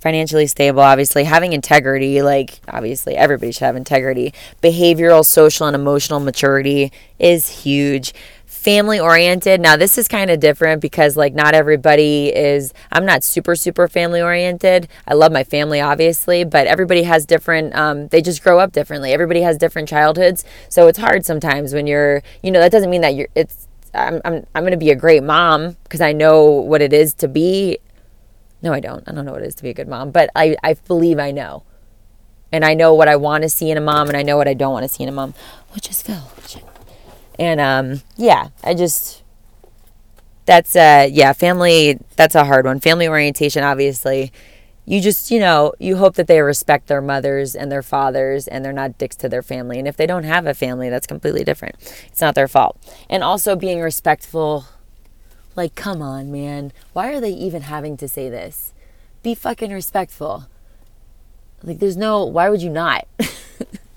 financially 0.00 0.46
stable, 0.46 0.80
obviously, 0.80 1.24
having 1.24 1.52
integrity, 1.52 2.22
like 2.22 2.60
obviously 2.68 3.16
everybody 3.16 3.52
should 3.52 3.64
have 3.64 3.76
integrity. 3.76 4.32
Behavioral, 4.62 5.24
social, 5.24 5.66
and 5.66 5.74
emotional 5.74 6.20
maturity 6.20 6.92
is 7.18 7.62
huge 7.62 8.14
family 8.58 8.98
oriented. 8.98 9.60
Now, 9.60 9.76
this 9.76 9.96
is 9.96 10.08
kind 10.08 10.30
of 10.30 10.40
different 10.40 10.82
because, 10.82 11.16
like, 11.16 11.32
not 11.32 11.54
everybody 11.54 12.28
is, 12.28 12.74
I'm 12.90 13.06
not 13.06 13.22
super, 13.22 13.54
super 13.54 13.88
family 13.88 14.20
oriented. 14.20 14.88
I 15.06 15.14
love 15.14 15.32
my 15.32 15.44
family, 15.44 15.80
obviously, 15.80 16.44
but 16.44 16.66
everybody 16.66 17.04
has 17.04 17.24
different, 17.24 17.74
um, 17.74 18.08
they 18.08 18.20
just 18.20 18.42
grow 18.42 18.58
up 18.58 18.72
differently. 18.72 19.12
Everybody 19.12 19.42
has 19.42 19.56
different 19.56 19.88
childhoods. 19.88 20.44
So 20.68 20.88
it's 20.88 20.98
hard 20.98 21.24
sometimes 21.24 21.72
when 21.72 21.86
you're, 21.86 22.22
you 22.42 22.50
know, 22.50 22.60
that 22.60 22.72
doesn't 22.72 22.90
mean 22.90 23.00
that 23.02 23.14
you're, 23.14 23.28
it's, 23.34 23.68
I'm, 23.94 24.20
I'm, 24.24 24.44
I'm 24.54 24.62
going 24.62 24.72
to 24.72 24.76
be 24.76 24.90
a 24.90 24.96
great 24.96 25.22
mom 25.22 25.76
because 25.84 26.00
I 26.00 26.12
know 26.12 26.44
what 26.44 26.82
it 26.82 26.92
is 26.92 27.14
to 27.14 27.28
be. 27.28 27.78
No, 28.60 28.72
I 28.72 28.80
don't. 28.80 29.08
I 29.08 29.12
don't 29.12 29.24
know 29.24 29.32
what 29.32 29.42
it 29.42 29.46
is 29.46 29.54
to 29.56 29.62
be 29.62 29.70
a 29.70 29.74
good 29.74 29.88
mom, 29.88 30.10
but 30.10 30.30
I, 30.34 30.56
I 30.62 30.74
believe 30.74 31.18
I 31.18 31.30
know. 31.30 31.62
And 32.50 32.64
I 32.64 32.74
know 32.74 32.92
what 32.92 33.08
I 33.08 33.16
want 33.16 33.42
to 33.42 33.48
see 33.48 33.70
in 33.70 33.78
a 33.78 33.80
mom 33.80 34.08
and 34.08 34.16
I 34.16 34.22
know 34.22 34.36
what 34.36 34.48
I 34.48 34.54
don't 34.54 34.72
want 34.72 34.84
to 34.84 34.88
see 34.88 35.04
in 35.04 35.08
a 35.08 35.12
mom, 35.12 35.34
which 35.72 35.88
is 35.90 36.02
Phil. 36.02 36.22
And 37.38 37.60
um, 37.60 38.02
yeah, 38.16 38.48
I 38.62 38.74
just 38.74 39.22
that's 40.46 40.74
uh 40.74 41.08
yeah, 41.10 41.32
family 41.32 41.98
that's 42.16 42.34
a 42.34 42.44
hard 42.44 42.64
one. 42.64 42.80
Family 42.80 43.08
orientation 43.08 43.62
obviously 43.62 44.32
you 44.88 45.02
just, 45.02 45.30
you 45.30 45.38
know, 45.38 45.74
you 45.78 45.98
hope 45.98 46.14
that 46.14 46.28
they 46.28 46.40
respect 46.40 46.86
their 46.86 47.02
mothers 47.02 47.54
and 47.54 47.70
their 47.70 47.82
fathers 47.82 48.48
and 48.48 48.64
they're 48.64 48.72
not 48.72 48.96
dicks 48.96 49.16
to 49.16 49.28
their 49.28 49.42
family. 49.42 49.78
And 49.78 49.86
if 49.86 49.98
they 49.98 50.06
don't 50.06 50.24
have 50.24 50.46
a 50.46 50.54
family, 50.54 50.88
that's 50.88 51.06
completely 51.06 51.44
different. 51.44 51.74
It's 52.06 52.22
not 52.22 52.34
their 52.34 52.48
fault. 52.48 52.78
And 53.10 53.22
also 53.22 53.54
being 53.54 53.82
respectful. 53.82 54.64
Like, 55.54 55.74
come 55.74 56.00
on, 56.00 56.32
man. 56.32 56.72
Why 56.94 57.12
are 57.12 57.20
they 57.20 57.32
even 57.32 57.62
having 57.62 57.98
to 57.98 58.08
say 58.08 58.30
this? 58.30 58.72
Be 59.22 59.34
fucking 59.34 59.72
respectful. 59.72 60.46
Like, 61.62 61.80
there's 61.80 61.98
no, 61.98 62.24
why 62.24 62.48
would 62.48 62.62
you 62.62 62.70
not? 62.70 63.06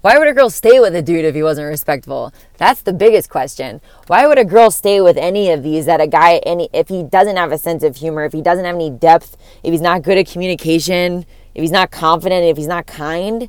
Why 0.00 0.18
would 0.18 0.28
a 0.28 0.34
girl 0.34 0.50
stay 0.50 0.80
with 0.80 0.94
a 0.94 1.02
dude 1.02 1.24
if 1.24 1.34
he 1.34 1.42
wasn't 1.42 1.68
respectful? 1.68 2.32
That's 2.56 2.82
the 2.82 2.92
biggest 2.92 3.30
question. 3.30 3.80
Why 4.06 4.26
would 4.26 4.38
a 4.38 4.44
girl 4.44 4.70
stay 4.70 5.00
with 5.00 5.16
any 5.16 5.50
of 5.50 5.62
these 5.62 5.86
that 5.86 6.00
a 6.00 6.06
guy 6.06 6.36
any 6.38 6.68
if 6.72 6.88
he 6.88 7.02
doesn't 7.02 7.36
have 7.36 7.52
a 7.52 7.58
sense 7.58 7.82
of 7.82 7.96
humor, 7.96 8.24
if 8.24 8.32
he 8.32 8.42
doesn't 8.42 8.64
have 8.64 8.74
any 8.74 8.90
depth, 8.90 9.36
if 9.62 9.72
he's 9.72 9.80
not 9.80 10.02
good 10.02 10.18
at 10.18 10.26
communication, 10.26 11.26
if 11.54 11.62
he's 11.62 11.70
not 11.70 11.90
confident, 11.90 12.44
if 12.44 12.56
he's 12.56 12.66
not 12.66 12.86
kind, 12.86 13.48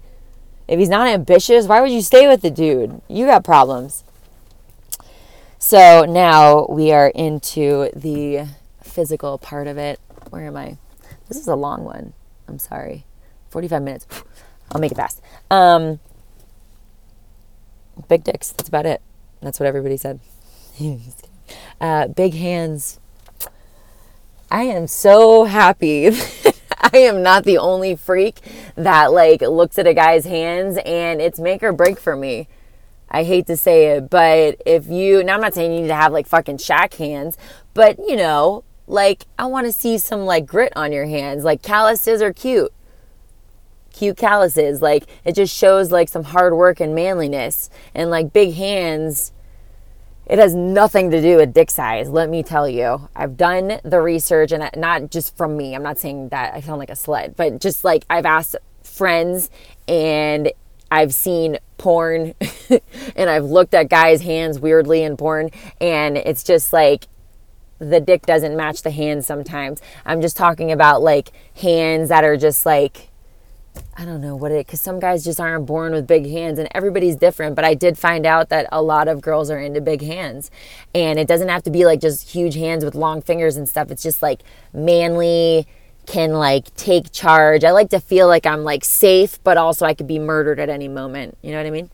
if 0.67 0.79
he's 0.79 0.89
not 0.89 1.07
ambitious, 1.07 1.67
why 1.67 1.81
would 1.81 1.91
you 1.91 2.01
stay 2.01 2.27
with 2.27 2.41
the 2.41 2.51
dude? 2.51 3.01
You 3.07 3.25
got 3.25 3.43
problems. 3.43 4.03
So 5.57 6.05
now 6.05 6.67
we 6.69 6.91
are 6.91 7.09
into 7.09 7.89
the 7.95 8.47
physical 8.81 9.37
part 9.37 9.67
of 9.67 9.77
it. 9.77 9.99
Where 10.29 10.45
am 10.45 10.55
I? 10.55 10.77
This 11.27 11.37
is 11.37 11.47
a 11.47 11.55
long 11.55 11.83
one. 11.83 12.13
I'm 12.47 12.59
sorry. 12.59 13.05
45 13.49 13.81
minutes. 13.83 14.07
I'll 14.71 14.79
make 14.79 14.91
it 14.91 14.95
fast. 14.95 15.21
Um, 15.49 15.99
big 18.07 18.23
dicks. 18.23 18.51
That's 18.51 18.69
about 18.69 18.85
it. 18.85 19.01
That's 19.41 19.59
what 19.59 19.67
everybody 19.67 19.97
said. 19.97 20.19
uh, 21.81 22.07
big 22.07 22.33
hands. 22.33 22.99
I 24.51 24.63
am 24.63 24.87
so 24.87 25.45
happy. 25.45 26.07
I 26.81 26.97
am 26.97 27.21
not 27.21 27.43
the 27.43 27.57
only 27.57 27.95
freak 27.95 28.39
that 28.75 29.11
like 29.11 29.41
looks 29.41 29.77
at 29.77 29.85
a 29.85 29.93
guy's 29.93 30.25
hands 30.25 30.77
and 30.85 31.21
it's 31.21 31.39
make 31.39 31.61
or 31.61 31.71
break 31.71 31.99
for 31.99 32.15
me. 32.15 32.47
I 33.11 33.23
hate 33.23 33.47
to 33.47 33.57
say 33.57 33.87
it, 33.87 34.09
but 34.09 34.61
if 34.65 34.87
you, 34.87 35.23
now 35.23 35.35
I'm 35.35 35.41
not 35.41 35.53
saying 35.53 35.73
you 35.73 35.81
need 35.81 35.87
to 35.87 35.95
have 35.95 36.13
like 36.13 36.27
fucking 36.27 36.57
Shaq 36.57 36.93
hands, 36.95 37.37
but 37.73 37.97
you 37.99 38.15
know, 38.15 38.63
like 38.87 39.25
I 39.37 39.45
want 39.45 39.65
to 39.65 39.71
see 39.71 39.97
some 39.97 40.25
like 40.25 40.45
grit 40.45 40.73
on 40.75 40.91
your 40.91 41.05
hands. 41.05 41.43
Like 41.43 41.61
calluses 41.61 42.21
are 42.21 42.33
cute 42.33 42.71
cute 43.99 44.15
calluses. 44.15 44.81
Like 44.81 45.03
it 45.25 45.35
just 45.35 45.55
shows 45.55 45.91
like 45.91 46.07
some 46.07 46.23
hard 46.23 46.55
work 46.55 46.79
and 46.79 46.95
manliness. 46.95 47.69
And 47.93 48.09
like 48.09 48.31
big 48.31 48.53
hands, 48.53 49.33
it 50.25 50.39
has 50.39 50.55
nothing 50.55 51.11
to 51.11 51.21
do 51.21 51.37
with 51.37 51.53
dick 51.53 51.69
size, 51.69 52.09
let 52.09 52.29
me 52.29 52.41
tell 52.41 52.69
you. 52.69 53.09
I've 53.15 53.35
done 53.35 53.81
the 53.83 53.99
research 53.99 54.53
and 54.53 54.69
not 54.77 55.11
just 55.11 55.35
from 55.35 55.57
me. 55.57 55.75
I'm 55.75 55.83
not 55.83 55.97
saying 55.97 56.29
that 56.29 56.53
I 56.53 56.61
sound 56.61 56.79
like 56.79 56.89
a 56.89 56.93
slut, 56.93 57.35
but 57.35 57.59
just 57.59 57.83
like 57.83 58.05
I've 58.09 58.25
asked 58.25 58.55
friends 58.83 59.49
and 59.87 60.51
I've 60.89 61.13
seen 61.13 61.57
porn 61.77 62.33
and 63.15 63.29
I've 63.29 63.45
looked 63.45 63.73
at 63.73 63.89
guys' 63.89 64.21
hands 64.21 64.59
weirdly 64.59 65.03
in 65.03 65.17
porn 65.17 65.49
and 65.81 66.15
it's 66.17 66.43
just 66.43 66.71
like 66.71 67.07
the 67.79 67.99
dick 67.99 68.25
doesn't 68.25 68.55
match 68.55 68.81
the 68.81 68.91
hands 68.91 69.27
sometimes. 69.27 69.81
I'm 70.05 70.21
just 70.21 70.37
talking 70.37 70.71
about 70.71 71.01
like 71.01 71.31
hands 71.55 72.09
that 72.09 72.23
are 72.23 72.37
just 72.37 72.65
like 72.65 73.08
I 73.97 74.05
don't 74.05 74.21
know 74.21 74.35
what 74.35 74.51
it 74.51 74.65
because 74.65 74.79
some 74.79 74.99
guys 74.99 75.25
just 75.25 75.39
aren't 75.39 75.65
born 75.65 75.91
with 75.91 76.07
big 76.07 76.25
hands 76.29 76.57
and 76.57 76.69
everybody's 76.71 77.15
different. 77.15 77.55
But 77.55 77.65
I 77.65 77.73
did 77.73 77.97
find 77.97 78.25
out 78.25 78.49
that 78.49 78.67
a 78.71 78.81
lot 78.81 79.07
of 79.07 79.21
girls 79.21 79.49
are 79.49 79.59
into 79.59 79.81
big 79.81 80.01
hands, 80.01 80.49
and 80.95 81.19
it 81.19 81.27
doesn't 81.27 81.49
have 81.49 81.63
to 81.63 81.71
be 81.71 81.85
like 81.85 81.99
just 81.99 82.29
huge 82.29 82.55
hands 82.55 82.85
with 82.85 82.95
long 82.95 83.21
fingers 83.21 83.57
and 83.57 83.67
stuff. 83.67 83.91
It's 83.91 84.03
just 84.03 84.21
like 84.21 84.41
manly, 84.73 85.67
can 86.09 86.31
like 86.33 86.73
take 86.75 87.11
charge. 87.11 87.63
I 87.63 87.71
like 87.71 87.89
to 87.91 87.99
feel 87.99 88.27
like 88.27 88.45
I'm 88.45 88.63
like 88.63 88.83
safe, 88.83 89.41
but 89.43 89.57
also 89.57 89.85
I 89.85 89.93
could 89.93 90.07
be 90.07 90.19
murdered 90.19 90.59
at 90.59 90.69
any 90.69 90.87
moment. 90.87 91.37
You 91.41 91.51
know 91.51 91.57
what 91.57 91.67
I 91.67 91.69
mean? 91.69 91.89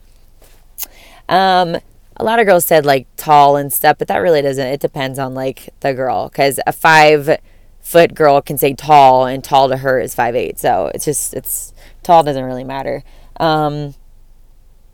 Um, 1.28 1.82
a 2.18 2.24
lot 2.24 2.40
of 2.40 2.46
girls 2.46 2.66
said 2.66 2.86
like 2.86 3.08
tall 3.18 3.58
and 3.58 3.74
stuff, 3.74 3.98
but 3.98 4.08
that 4.08 4.18
really 4.18 4.42
doesn't. 4.42 4.66
It 4.66 4.80
depends 4.80 5.20
on 5.20 5.34
like 5.34 5.70
the 5.82 5.94
girl 5.94 6.30
because 6.30 6.60
a 6.66 6.72
five 6.72 7.38
foot 7.86 8.16
girl 8.16 8.42
can 8.42 8.58
say 8.58 8.74
tall 8.74 9.28
and 9.28 9.44
tall 9.44 9.70
to 9.70 9.78
her 9.78 10.00
is 10.00 10.16
five 10.16 10.36
eight. 10.36 10.58
So 10.58 10.90
it's 10.96 11.06
just 11.06 11.36
it's 11.36 11.72
tall 12.02 12.24
doesn't 12.24 12.44
really 12.44 12.64
matter. 12.64 13.04
Um, 13.40 13.94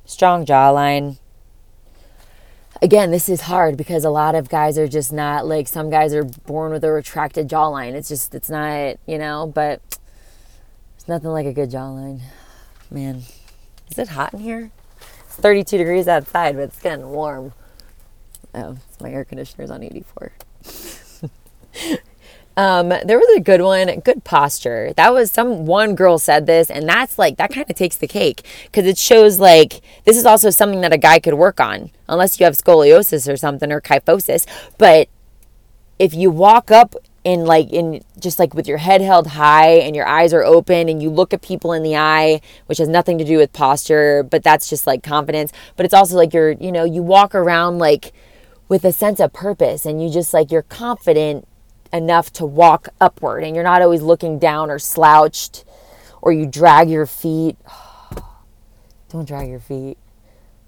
strong 0.05 0.45
jawline. 0.45 1.17
Again, 2.81 3.11
this 3.11 3.29
is 3.29 3.41
hard 3.41 3.77
because 3.77 4.03
a 4.03 4.09
lot 4.09 4.35
of 4.35 4.49
guys 4.49 4.77
are 4.77 4.89
just 4.89 5.13
not 5.13 5.47
like 5.47 5.69
some 5.69 5.89
guys 5.89 6.13
are 6.13 6.25
born 6.25 6.73
with 6.73 6.83
a 6.83 6.91
retracted 6.91 7.47
jawline. 7.47 7.93
It's 7.93 8.09
just 8.09 8.35
it's 8.35 8.49
not 8.49 8.97
you 9.05 9.17
know, 9.17 9.47
but 9.47 9.81
it's 10.97 11.07
nothing 11.07 11.29
like 11.29 11.45
a 11.45 11.53
good 11.53 11.71
jawline. 11.71 12.19
Man, 12.89 13.23
is 13.89 13.97
it 13.97 14.09
hot 14.09 14.33
in 14.33 14.41
here? 14.41 14.69
It's 15.21 15.37
32 15.37 15.77
degrees 15.77 16.09
outside, 16.09 16.55
but 16.55 16.63
it's 16.63 16.81
getting 16.81 17.09
warm. 17.09 17.53
Oh, 18.53 18.77
my 18.99 19.11
air 19.11 19.23
conditioner's 19.23 19.71
on 19.71 19.81
84. 19.81 20.33
Um, 22.62 22.89
there 22.89 23.18
was 23.18 23.36
a 23.36 23.39
good 23.39 23.64
one, 23.64 24.01
good 24.01 24.24
posture. 24.24 24.93
That 24.95 25.12
was 25.12 25.32
some 25.32 25.66
one 25.66 25.95
girl 25.95 26.20
said 26.20 26.45
this, 26.45 26.70
and 26.70 26.88
that's 26.88 27.18
like 27.18 27.38
that 27.38 27.51
kind 27.51 27.68
of 27.68 27.76
takes 27.76 27.95
the 27.95 28.07
cake 28.07 28.45
because 28.66 28.86
it 28.86 28.99
shows 28.99 29.39
like 29.39 29.82
this 30.05 30.16
is 30.16 30.28
also 30.28 30.51
something 30.51 30.82
that 30.82 30.93
a 30.93 30.99
guy 30.99 31.18
could 31.18 31.34
work 31.34 31.59
on, 31.59 31.89
unless 32.07 32.39
you 32.39 32.43
have 32.43 32.53
scoliosis 32.53 33.28
or 33.28 33.36
something 33.36 33.72
or 33.72 33.82
kyphosis. 33.82 34.45
But 34.78 35.09
if 35.97 36.14
you 36.14 36.30
walk 36.30 36.70
up 36.70 36.93
in 37.24 37.45
like 37.45 37.74
in 37.74 38.03
just 38.20 38.38
like 38.38 38.53
with 38.53 38.68
your 38.68 38.78
head 38.78 39.01
held 39.01 39.26
high 39.26 39.78
and 39.78 39.95
your 39.95 40.07
eyes 40.07 40.32
are 40.32 40.43
open 40.43 40.88
and 40.88 41.01
you 41.01 41.09
look 41.09 41.34
at 41.34 41.41
people 41.41 41.74
in 41.74 41.82
the 41.82 41.95
eye, 41.95 42.41
which 42.68 42.78
has 42.78 42.88
nothing 42.88 43.18
to 43.18 43.24
do 43.24 43.38
with 43.38 43.51
posture, 43.53 44.22
but 44.22 44.43
that's 44.43 44.70
just 44.70 44.86
like 44.86 45.01
confidence. 45.01 45.51
But 45.78 45.88
it's 45.88 45.95
also 45.95 46.16
like 46.16 46.32
you're, 46.32 46.51
you 46.51 46.72
know, 46.72 46.84
you 46.84 47.01
walk 47.01 47.34
around 47.34 47.80
like 47.80 48.14
with 48.70 48.86
a 48.86 48.91
sense 48.91 49.20
of 49.20 49.34
purpose 49.34 49.84
and 49.84 49.99
you 49.99 50.12
just 50.12 50.32
like 50.32 50.51
you're 50.51 50.62
confident 50.62 51.47
enough 51.93 52.31
to 52.33 52.45
walk 52.45 52.89
upward 52.99 53.43
and 53.43 53.55
you're 53.55 53.63
not 53.63 53.81
always 53.81 54.01
looking 54.01 54.39
down 54.39 54.69
or 54.69 54.79
slouched 54.79 55.65
or 56.21 56.31
you 56.31 56.45
drag 56.45 56.89
your 56.89 57.05
feet. 57.05 57.57
don't 59.09 59.27
drag 59.27 59.49
your 59.49 59.59
feet. 59.59 59.97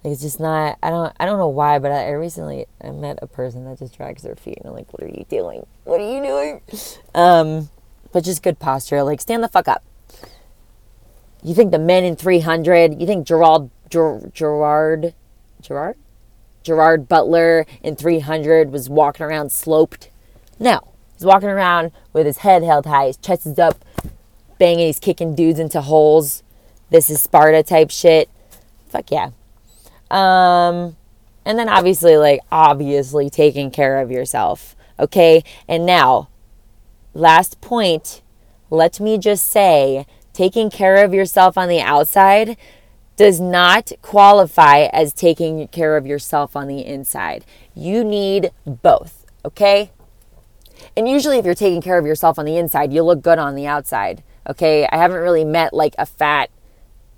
Like 0.03 0.13
it's 0.13 0.21
just 0.21 0.39
not 0.39 0.77
I 0.83 0.89
don't 0.89 1.15
I 1.19 1.25
don't 1.25 1.39
know 1.39 1.47
why, 1.47 1.79
but 1.79 1.91
I, 1.91 2.09
recently 2.11 2.65
I 2.81 2.91
met 2.91 3.19
a 3.21 3.27
person 3.27 3.63
that 3.65 3.79
just 3.79 3.95
drags 3.95 4.23
their 4.23 4.35
feet 4.35 4.57
and 4.57 4.67
I'm 4.67 4.73
like, 4.73 4.91
what 4.91 5.03
are 5.03 5.07
you 5.07 5.25
doing? 5.29 5.65
What 5.85 6.01
are 6.01 6.11
you 6.11 6.21
doing? 6.21 6.61
Um, 7.15 7.69
but 8.11 8.23
just 8.23 8.43
good 8.43 8.59
posture. 8.59 9.03
Like 9.03 9.21
stand 9.21 9.43
the 9.43 9.47
fuck 9.47 9.67
up. 9.67 9.83
You 11.41 11.53
think 11.53 11.71
the 11.71 11.79
men 11.79 12.05
in 12.05 12.15
300, 12.15 13.01
you 13.01 13.05
think 13.05 13.27
Gerald 13.27 13.69
Ger, 13.89 14.29
Gerard 14.33 15.13
Gerard 15.61 15.97
Gerard 16.63 17.07
Butler 17.07 17.65
in 17.81 17.95
300 17.95 18.71
was 18.71 18.89
walking 18.89 19.25
around 19.25 19.51
sloped? 19.51 20.09
No. 20.59 20.92
He's 21.23 21.27
walking 21.29 21.47
around 21.47 21.93
with 22.11 22.25
his 22.25 22.39
head 22.39 22.63
held 22.63 22.85
high, 22.85 23.05
his 23.05 23.15
chest 23.15 23.45
is 23.45 23.57
up, 23.57 23.85
banging, 24.59 24.87
he's 24.87 24.99
kicking 24.99 25.35
dudes 25.35 25.57
into 25.57 25.79
holes. 25.79 26.43
This 26.89 27.09
is 27.09 27.21
Sparta 27.21 27.63
type 27.63 27.91
shit. 27.91 28.29
Fuck 28.89 29.09
yeah. 29.09 29.29
Um, 30.11 30.97
and 31.45 31.57
then 31.57 31.69
obviously, 31.69 32.17
like, 32.17 32.41
obviously 32.51 33.29
taking 33.29 33.71
care 33.71 34.01
of 34.01 34.11
yourself. 34.11 34.75
Okay. 34.99 35.45
And 35.65 35.85
now, 35.85 36.27
last 37.13 37.61
point, 37.61 38.21
let 38.69 38.99
me 38.99 39.17
just 39.17 39.47
say 39.47 40.05
taking 40.33 40.69
care 40.69 41.05
of 41.05 41.13
yourself 41.13 41.57
on 41.57 41.69
the 41.69 41.79
outside 41.79 42.57
does 43.15 43.39
not 43.39 43.93
qualify 44.01 44.89
as 44.91 45.13
taking 45.13 45.69
care 45.69 45.95
of 45.95 46.05
yourself 46.05 46.57
on 46.57 46.67
the 46.67 46.85
inside. 46.85 47.45
You 47.73 48.03
need 48.03 48.51
both. 48.65 49.25
Okay. 49.45 49.92
And 50.95 51.09
usually, 51.09 51.37
if 51.37 51.45
you're 51.45 51.55
taking 51.55 51.81
care 51.81 51.97
of 51.97 52.05
yourself 52.05 52.37
on 52.37 52.45
the 52.45 52.57
inside, 52.57 52.93
you 52.93 53.03
look 53.03 53.21
good 53.21 53.39
on 53.39 53.55
the 53.55 53.65
outside. 53.65 54.23
Okay. 54.47 54.87
I 54.91 54.97
haven't 54.97 55.21
really 55.21 55.45
met 55.45 55.73
like 55.73 55.95
a 55.97 56.05
fat, 56.05 56.49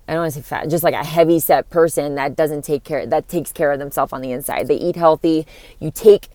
I 0.07 0.13
don't 0.13 0.21
want 0.21 0.33
to 0.33 0.39
say 0.41 0.47
fat, 0.47 0.69
just 0.69 0.83
like 0.83 0.93
a 0.93 1.03
heavy 1.03 1.39
set 1.39 1.69
person 1.69 2.15
that 2.15 2.35
doesn't 2.35 2.63
take 2.63 2.83
care, 2.83 3.05
that 3.05 3.27
takes 3.27 3.51
care 3.51 3.71
of 3.71 3.79
themselves 3.79 4.13
on 4.13 4.21
the 4.21 4.31
inside. 4.31 4.67
They 4.67 4.75
eat 4.75 4.95
healthy. 4.95 5.45
You 5.79 5.91
take, 5.91 6.29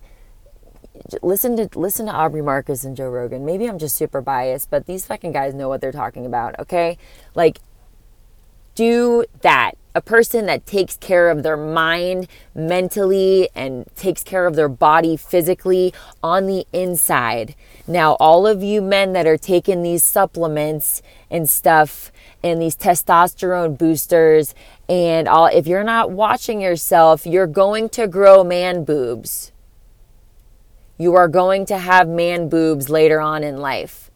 listen 1.23 1.57
to 1.57 1.79
listen 1.79 2.07
to 2.07 2.13
Aubrey 2.13 2.43
Marcus 2.43 2.85
and 2.85 2.97
Joe 2.97 3.09
Rogan. 3.09 3.47
Maybe 3.47 3.69
I'm 3.69 3.79
just 3.79 3.97
super 3.97 4.21
biased, 4.21 4.71
but 4.71 4.87
these 4.87 5.07
fucking 5.07 5.33
guys 5.33 5.55
know 5.55 5.69
what 5.69 5.81
they're 5.81 5.93
talking 5.93 6.27
about, 6.27 6.59
okay? 6.59 6.99
Like 7.35 7.61
do 8.75 9.25
that 9.43 9.73
a 9.95 10.01
person 10.01 10.47
that 10.47 10.67
takes 10.67 10.97
care 10.97 11.31
of 11.31 11.43
their 11.43 11.57
mind 11.57 12.29
mentally 12.55 13.49
and 13.55 13.87
takes 13.97 14.23
care 14.23 14.47
of 14.47 14.55
their 14.55 14.69
body 14.69 15.17
physically 15.17 15.93
on 16.23 16.47
the 16.47 16.67
inside. 16.73 17.55
Now, 17.87 18.15
all 18.21 18.47
of 18.47 18.63
you 18.63 18.81
men 18.81 19.13
that 19.15 19.27
are 19.27 19.37
taking 19.37 19.83
these 19.83 20.03
supplements 20.03 21.03
and 21.31 21.49
stuff 21.49 22.13
and 22.43 22.61
these 22.61 22.77
testosterone 22.77 23.77
boosters 23.77 24.55
and 24.89 25.29
all 25.29 25.47
if 25.47 25.67
you're 25.67 25.85
not 25.85 26.11
watching 26.11 26.61
yourself, 26.61 27.27
you're 27.27 27.47
going 27.47 27.89
to 27.91 28.07
grow 28.07 28.43
man 28.43 28.85
boobs. 28.85 29.53
You 30.99 31.15
are 31.15 31.29
going 31.29 31.65
to 31.67 31.79
have 31.79 32.09
man 32.09 32.49
boobs 32.49 32.91
later 32.91 33.21
on 33.21 33.43
in 33.43 33.57
life. 33.57 34.10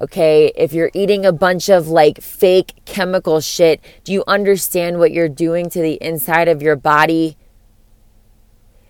Okay, 0.00 0.52
if 0.54 0.72
you're 0.72 0.92
eating 0.94 1.26
a 1.26 1.32
bunch 1.32 1.68
of 1.68 1.88
like 1.88 2.20
fake 2.20 2.74
chemical 2.84 3.40
shit, 3.40 3.80
do 4.04 4.12
you 4.12 4.22
understand 4.28 5.00
what 5.00 5.10
you're 5.10 5.28
doing 5.28 5.68
to 5.70 5.82
the 5.82 5.94
inside 6.00 6.46
of 6.46 6.62
your 6.62 6.76
body? 6.76 7.36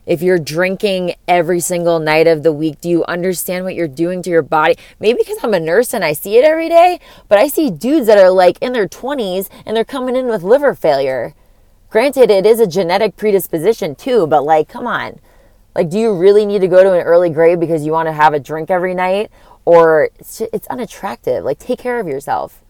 If 0.04 0.20
you're 0.20 0.38
drinking 0.38 1.14
every 1.26 1.60
single 1.60 1.98
night 1.98 2.26
of 2.26 2.42
the 2.42 2.52
week, 2.52 2.82
do 2.82 2.90
you 2.90 3.06
understand 3.06 3.64
what 3.64 3.74
you're 3.74 3.88
doing 3.88 4.22
to 4.22 4.30
your 4.30 4.42
body? 4.42 4.76
Maybe 5.00 5.18
because 5.18 5.38
I'm 5.42 5.54
a 5.54 5.60
nurse 5.60 5.94
and 5.94 6.04
I 6.04 6.12
see 6.12 6.36
it 6.36 6.44
every 6.44 6.68
day, 6.68 7.00
but 7.26 7.38
I 7.38 7.48
see 7.48 7.70
dudes 7.70 8.06
that 8.06 8.18
are 8.18 8.30
like 8.30 8.58
in 8.60 8.72
their 8.72 8.88
20s 8.88 9.48
and 9.64 9.74
they're 9.74 9.84
coming 9.84 10.14
in 10.14 10.26
with 10.26 10.42
liver 10.42 10.74
failure. 10.74 11.34
Granted, 11.88 12.30
it 12.30 12.44
is 12.44 12.60
a 12.60 12.66
genetic 12.66 13.16
predisposition 13.16 13.94
too, 13.94 14.26
but 14.26 14.44
like, 14.44 14.68
come 14.68 14.86
on. 14.86 15.20
Like, 15.78 15.90
do 15.90 15.98
you 16.00 16.12
really 16.12 16.44
need 16.44 16.62
to 16.62 16.66
go 16.66 16.82
to 16.82 16.92
an 16.92 17.02
early 17.02 17.30
grave 17.30 17.60
because 17.60 17.86
you 17.86 17.92
want 17.92 18.08
to 18.08 18.12
have 18.12 18.34
a 18.34 18.40
drink 18.40 18.68
every 18.68 18.94
night? 18.94 19.30
Or 19.64 20.10
it's, 20.18 20.40
it's 20.40 20.66
unattractive. 20.66 21.44
Like, 21.44 21.60
take 21.60 21.78
care 21.78 22.00
of 22.00 22.08
yourself. 22.08 22.64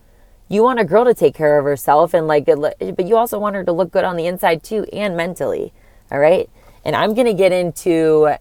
You 0.48 0.62
want 0.62 0.78
a 0.78 0.84
girl 0.84 1.06
to 1.06 1.14
take 1.14 1.34
care 1.34 1.58
of 1.58 1.64
herself 1.64 2.12
and 2.12 2.26
like, 2.26 2.44
but 2.44 3.06
you 3.06 3.16
also 3.16 3.38
want 3.38 3.56
her 3.56 3.64
to 3.64 3.72
look 3.72 3.92
good 3.92 4.04
on 4.04 4.18
the 4.18 4.26
inside 4.26 4.62
too 4.62 4.84
and 4.92 5.16
mentally. 5.16 5.72
All 6.12 6.18
right. 6.18 6.50
And 6.84 6.94
I'm 6.94 7.14
going 7.14 7.26
to 7.26 7.32
get 7.32 7.50
into 7.50 8.34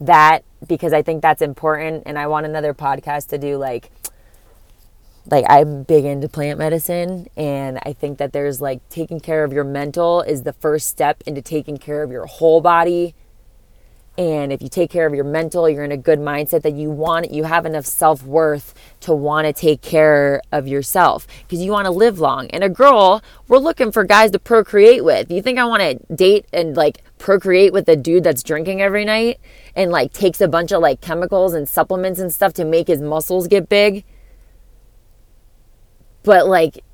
that 0.00 0.44
because 0.66 0.94
I 0.94 1.02
think 1.02 1.20
that's 1.20 1.42
important. 1.42 2.04
And 2.06 2.18
I 2.18 2.28
want 2.28 2.46
another 2.46 2.72
podcast 2.72 3.28
to 3.28 3.38
do 3.38 3.58
like, 3.58 3.90
like 5.30 5.44
I'm 5.46 5.82
big 5.82 6.06
into 6.06 6.26
plant 6.26 6.58
medicine 6.58 7.28
and 7.36 7.78
I 7.82 7.92
think 7.92 8.16
that 8.16 8.32
there's 8.32 8.62
like 8.62 8.88
taking 8.88 9.20
care 9.20 9.44
of 9.44 9.52
your 9.52 9.64
mental 9.64 10.22
is 10.22 10.42
the 10.42 10.54
first 10.54 10.88
step 10.88 11.22
into 11.26 11.42
taking 11.42 11.76
care 11.76 12.02
of 12.02 12.10
your 12.10 12.24
whole 12.24 12.62
body. 12.62 13.14
And 14.18 14.52
if 14.52 14.60
you 14.60 14.68
take 14.68 14.90
care 14.90 15.06
of 15.06 15.14
your 15.14 15.24
mental, 15.24 15.68
you're 15.70 15.84
in 15.84 15.92
a 15.92 15.96
good 15.96 16.18
mindset 16.18 16.62
that 16.62 16.74
you 16.74 16.90
want 16.90 17.30
you 17.30 17.44
have 17.44 17.64
enough 17.64 17.86
self-worth 17.86 18.74
to 19.00 19.14
want 19.14 19.46
to 19.46 19.54
take 19.54 19.80
care 19.80 20.42
of 20.52 20.68
yourself 20.68 21.26
because 21.42 21.60
you 21.60 21.70
want 21.70 21.86
to 21.86 21.90
live 21.90 22.18
long. 22.18 22.48
And 22.48 22.62
a 22.62 22.68
girl, 22.68 23.22
we're 23.48 23.58
looking 23.58 23.90
for 23.90 24.04
guys 24.04 24.30
to 24.32 24.38
procreate 24.38 25.02
with. 25.02 25.30
You 25.30 25.40
think 25.40 25.58
I 25.58 25.64
want 25.64 25.82
to 25.82 26.14
date 26.14 26.46
and 26.52 26.76
like 26.76 27.02
procreate 27.16 27.72
with 27.72 27.88
a 27.88 27.96
dude 27.96 28.24
that's 28.24 28.42
drinking 28.42 28.82
every 28.82 29.06
night 29.06 29.40
and 29.74 29.90
like 29.90 30.12
takes 30.12 30.42
a 30.42 30.48
bunch 30.48 30.72
of 30.72 30.82
like 30.82 31.00
chemicals 31.00 31.54
and 31.54 31.66
supplements 31.66 32.20
and 32.20 32.32
stuff 32.32 32.52
to 32.54 32.66
make 32.66 32.88
his 32.88 33.00
muscles 33.00 33.48
get 33.48 33.70
big? 33.70 34.04
But 36.22 36.46
like 36.46 36.84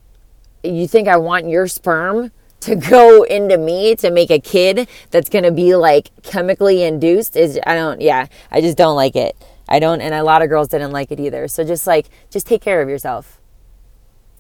you 0.63 0.87
think 0.87 1.09
I 1.09 1.17
want 1.17 1.49
your 1.49 1.67
sperm 1.67 2.31
to 2.61 2.77
go 2.91 3.23
into 3.25 3.59
me 3.59 3.95
to 3.97 4.11
make 4.11 4.31
a 4.31 4.39
kid 4.39 4.89
that's 5.11 5.29
going 5.29 5.45
to 5.45 5.53
be 5.53 5.77
like 5.77 6.11
chemically 6.23 6.83
induced 6.83 7.37
is 7.37 7.59
I 7.67 7.75
don't 7.75 8.01
yeah, 8.01 8.27
I 8.51 8.61
just 8.61 8.77
don't 8.77 8.97
like 8.97 9.17
it. 9.17 9.37
I 9.69 9.79
don't 9.79 10.01
and 10.01 10.15
a 10.15 10.23
lot 10.23 10.43
of 10.43 10.49
girls 10.49 10.69
didn't 10.69 10.93
like 10.93 11.11
it 11.13 11.21
either. 11.21 11.49
So 11.49 11.65
just 11.65 11.87
like 11.87 12.07
just 12.31 12.47
take 12.47 12.63
care 12.63 12.81
of 12.81 12.89
yourself 12.89 13.41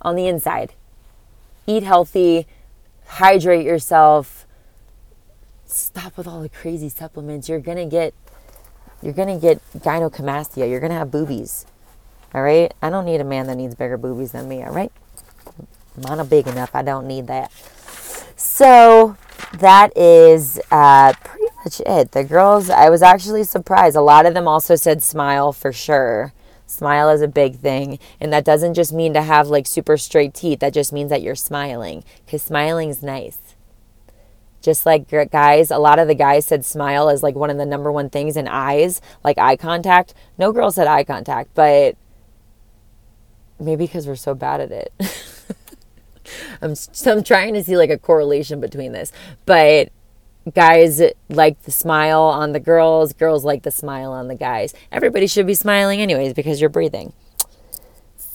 on 0.02 0.16
the 0.16 0.26
inside. 0.26 0.72
Eat 1.66 1.82
healthy, 1.82 2.46
hydrate 3.06 3.66
yourself, 3.66 4.46
stop 5.66 6.16
with 6.16 6.26
all 6.26 6.40
the 6.40 6.48
crazy 6.48 6.88
supplements. 6.88 7.48
You're 7.48 7.60
gonna 7.60 7.86
get 7.86 8.14
you're 9.02 9.12
gonna 9.12 9.38
get 9.38 9.60
gynecomastia. 9.76 10.68
You're 10.68 10.80
gonna 10.80 10.94
have 10.94 11.10
boobies. 11.10 11.66
All 12.34 12.42
right. 12.42 12.72
I 12.82 12.90
don't 12.90 13.04
need 13.04 13.20
a 13.20 13.24
man 13.24 13.46
that 13.46 13.56
needs 13.56 13.74
bigger 13.74 13.96
boobies 13.96 14.32
than 14.32 14.48
me. 14.48 14.62
All 14.62 14.72
right. 14.72 14.92
Mine 15.96 16.20
are 16.20 16.24
big 16.24 16.46
enough. 16.46 16.70
I 16.74 16.82
don't 16.82 17.06
need 17.06 17.26
that. 17.28 17.50
So 18.38 19.16
that 19.54 19.96
is 19.96 20.60
uh, 20.70 21.12
pretty 21.24 21.46
much 21.64 21.80
it. 21.80 22.12
The 22.12 22.22
girls, 22.22 22.70
I 22.70 22.88
was 22.88 23.02
actually 23.02 23.42
surprised. 23.42 23.96
A 23.96 24.00
lot 24.00 24.26
of 24.26 24.34
them 24.34 24.46
also 24.46 24.76
said 24.76 25.02
smile 25.02 25.52
for 25.52 25.72
sure. 25.72 26.32
Smile 26.64 27.10
is 27.10 27.20
a 27.20 27.26
big 27.26 27.56
thing. 27.56 27.98
And 28.20 28.32
that 28.32 28.44
doesn't 28.44 28.74
just 28.74 28.92
mean 28.92 29.12
to 29.14 29.22
have 29.22 29.48
like 29.48 29.66
super 29.66 29.96
straight 29.96 30.34
teeth. 30.34 30.60
That 30.60 30.72
just 30.72 30.92
means 30.92 31.10
that 31.10 31.20
you're 31.20 31.34
smiling 31.34 32.04
because 32.24 32.42
smiling 32.42 32.90
is 32.90 33.02
nice 33.02 33.38
just 34.60 34.84
like 34.84 35.08
guys 35.30 35.70
a 35.70 35.78
lot 35.78 36.00
of 36.00 36.08
the 36.08 36.14
guys 36.16 36.44
said 36.44 36.64
smile 36.64 37.08
is 37.08 37.22
like 37.22 37.36
one 37.36 37.48
of 37.48 37.58
the 37.58 37.64
number 37.64 37.92
one 37.92 38.10
things 38.10 38.36
in 38.36 38.48
eyes 38.48 39.00
like 39.22 39.38
eye 39.38 39.56
contact 39.56 40.14
no 40.36 40.50
girl 40.50 40.72
said 40.72 40.88
eye 40.88 41.04
contact 41.04 41.48
but 41.54 41.96
maybe 43.60 43.86
because 43.86 44.06
we're 44.06 44.16
so 44.16 44.34
bad 44.34 44.60
at 44.60 44.72
it 44.72 44.92
I'm, 46.60 46.74
so 46.74 47.12
I'm 47.12 47.24
trying 47.24 47.54
to 47.54 47.64
see 47.64 47.76
like 47.76 47.90
a 47.90 47.98
correlation 47.98 48.60
between 48.60 48.92
this 48.92 49.12
but 49.46 49.90
guys 50.54 51.02
like 51.28 51.62
the 51.62 51.70
smile 51.70 52.22
on 52.22 52.52
the 52.52 52.60
girls 52.60 53.12
girls 53.12 53.44
like 53.44 53.62
the 53.62 53.70
smile 53.70 54.12
on 54.12 54.28
the 54.28 54.34
guys 54.34 54.74
everybody 54.90 55.26
should 55.26 55.46
be 55.46 55.54
smiling 55.54 56.00
anyways 56.00 56.32
because 56.32 56.60
you're 56.60 56.70
breathing 56.70 57.12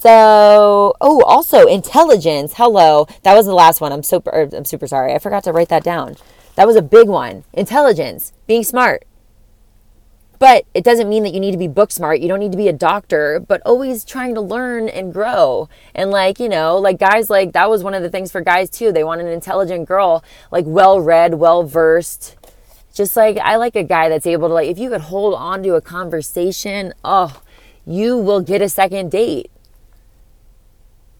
so, 0.03 0.93
oh, 0.99 1.21
also 1.23 1.65
intelligence. 1.65 2.55
Hello, 2.57 3.07
that 3.21 3.35
was 3.35 3.45
the 3.45 3.53
last 3.53 3.79
one. 3.79 3.93
I'm 3.93 4.03
super. 4.03 4.31
Er, 4.31 4.49
I'm 4.51 4.65
super 4.65 4.85
sorry. 4.85 5.13
I 5.13 5.17
forgot 5.17 5.45
to 5.45 5.53
write 5.53 5.69
that 5.69 5.81
down. 5.81 6.17
That 6.55 6.67
was 6.67 6.75
a 6.75 6.81
big 6.81 7.07
one. 7.07 7.45
Intelligence, 7.53 8.33
being 8.45 8.65
smart. 8.65 9.05
But 10.43 10.65
it 10.73 10.83
doesn't 10.83 11.07
mean 11.07 11.23
that 11.23 11.33
you 11.33 11.39
need 11.39 11.53
to 11.53 11.57
be 11.57 11.69
book 11.69 11.89
smart. 11.89 12.19
You 12.19 12.27
don't 12.27 12.41
need 12.41 12.51
to 12.51 12.57
be 12.57 12.67
a 12.67 12.73
doctor, 12.73 13.39
but 13.39 13.61
always 13.65 14.03
trying 14.03 14.35
to 14.35 14.41
learn 14.41 14.89
and 14.89 15.13
grow. 15.13 15.69
And 15.95 16.11
like, 16.11 16.37
you 16.37 16.49
know, 16.49 16.77
like 16.77 16.99
guys 16.99 17.29
like 17.29 17.53
that 17.53 17.69
was 17.69 17.81
one 17.81 17.93
of 17.93 18.03
the 18.03 18.09
things 18.09 18.29
for 18.29 18.41
guys 18.41 18.69
too. 18.69 18.91
They 18.91 19.05
want 19.05 19.21
an 19.21 19.27
intelligent 19.27 19.87
girl, 19.87 20.21
like 20.51 20.65
well 20.67 20.99
read, 20.99 21.35
well 21.35 21.63
versed. 21.63 22.35
Just 22.93 23.15
like 23.15 23.37
I 23.37 23.55
like 23.55 23.77
a 23.77 23.85
guy 23.85 24.09
that's 24.09 24.27
able 24.27 24.49
to 24.49 24.53
like 24.53 24.67
if 24.67 24.77
you 24.77 24.89
could 24.89 24.99
hold 24.99 25.33
on 25.33 25.63
to 25.63 25.75
a 25.75 25.81
conversation, 25.81 26.93
oh, 27.05 27.41
you 27.85 28.17
will 28.17 28.41
get 28.41 28.61
a 28.61 28.67
second 28.67 29.11
date 29.11 29.49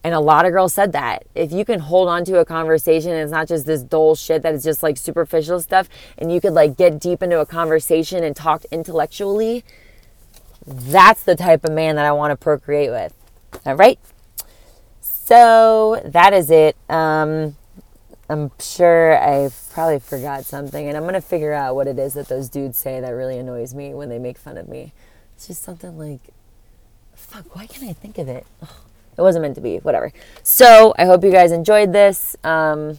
and 0.04 0.14
a 0.14 0.20
lot 0.20 0.44
of 0.44 0.52
girls 0.52 0.74
said 0.74 0.92
that. 0.92 1.24
If 1.34 1.50
you 1.50 1.64
can 1.64 1.80
hold 1.80 2.08
on 2.08 2.26
to 2.26 2.38
a 2.38 2.44
conversation 2.44 3.10
and 3.10 3.20
it's 3.20 3.32
not 3.32 3.48
just 3.48 3.64
this 3.64 3.82
dull 3.82 4.14
shit 4.14 4.42
that 4.42 4.54
is 4.54 4.62
just 4.62 4.82
like 4.82 4.98
superficial 4.98 5.60
stuff, 5.60 5.88
and 6.18 6.30
you 6.30 6.42
could 6.42 6.52
like 6.52 6.76
get 6.76 7.00
deep 7.00 7.22
into 7.22 7.40
a 7.40 7.46
conversation 7.46 8.22
and 8.22 8.36
talk 8.36 8.64
intellectually, 8.70 9.64
that's 10.66 11.22
the 11.22 11.34
type 11.34 11.64
of 11.64 11.72
man 11.72 11.96
that 11.96 12.04
I 12.04 12.12
want 12.12 12.32
to 12.32 12.36
procreate 12.36 12.90
with. 12.90 13.14
All 13.64 13.74
right. 13.74 13.98
So 15.00 16.02
that 16.04 16.34
is 16.34 16.50
it. 16.50 16.76
Um, 16.90 17.56
I'm 18.28 18.50
sure 18.60 19.16
I 19.16 19.48
probably 19.72 20.00
forgot 20.00 20.44
something, 20.44 20.86
and 20.86 20.96
I'm 20.96 21.04
gonna 21.04 21.22
figure 21.22 21.52
out 21.52 21.74
what 21.74 21.86
it 21.86 21.98
is 21.98 22.12
that 22.14 22.28
those 22.28 22.50
dudes 22.50 22.76
say 22.76 23.00
that 23.00 23.10
really 23.10 23.38
annoys 23.38 23.74
me 23.74 23.94
when 23.94 24.10
they 24.10 24.18
make 24.18 24.36
fun 24.36 24.58
of 24.58 24.68
me. 24.68 24.92
It's 25.34 25.46
just 25.46 25.62
something 25.62 25.98
like, 25.98 26.20
fuck, 27.14 27.56
why 27.56 27.66
can't 27.66 27.88
I 27.88 27.94
think 27.94 28.18
of 28.18 28.28
it? 28.28 28.46
It 29.16 29.22
wasn't 29.22 29.42
meant 29.42 29.54
to 29.56 29.60
be, 29.60 29.78
whatever. 29.78 30.12
So 30.42 30.94
I 30.98 31.04
hope 31.04 31.24
you 31.24 31.30
guys 31.30 31.52
enjoyed 31.52 31.92
this. 31.92 32.36
Um, 32.44 32.98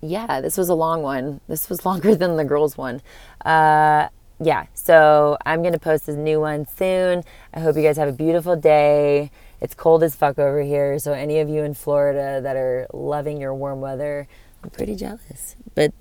yeah, 0.00 0.40
this 0.40 0.56
was 0.56 0.68
a 0.68 0.74
long 0.74 1.02
one. 1.02 1.40
This 1.48 1.68
was 1.68 1.84
longer 1.86 2.14
than 2.14 2.36
the 2.36 2.44
girls' 2.44 2.76
one. 2.76 3.00
Uh, 3.44 4.08
yeah, 4.40 4.66
so 4.74 5.38
I'm 5.46 5.62
going 5.62 5.72
to 5.72 5.78
post 5.78 6.06
this 6.06 6.16
new 6.16 6.40
one 6.40 6.66
soon. 6.66 7.22
I 7.54 7.60
hope 7.60 7.76
you 7.76 7.82
guys 7.82 7.96
have 7.96 8.08
a 8.08 8.12
beautiful 8.12 8.56
day. 8.56 9.30
It's 9.60 9.74
cold 9.74 10.02
as 10.02 10.16
fuck 10.16 10.38
over 10.38 10.62
here. 10.62 10.98
So, 10.98 11.12
any 11.12 11.38
of 11.38 11.48
you 11.48 11.62
in 11.62 11.74
Florida 11.74 12.40
that 12.42 12.56
are 12.56 12.88
loving 12.92 13.40
your 13.40 13.54
warm 13.54 13.80
weather, 13.80 14.26
I'm 14.64 14.70
pretty 14.70 14.96
jealous. 14.96 15.54
But, 15.76 15.92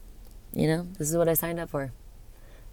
you 0.54 0.68
know, 0.68 0.88
this 0.98 1.12
is 1.12 1.16
what 1.16 1.30
I 1.30 1.36
signed 1.36 1.60
up 1.60 1.70
for. 1.70 1.92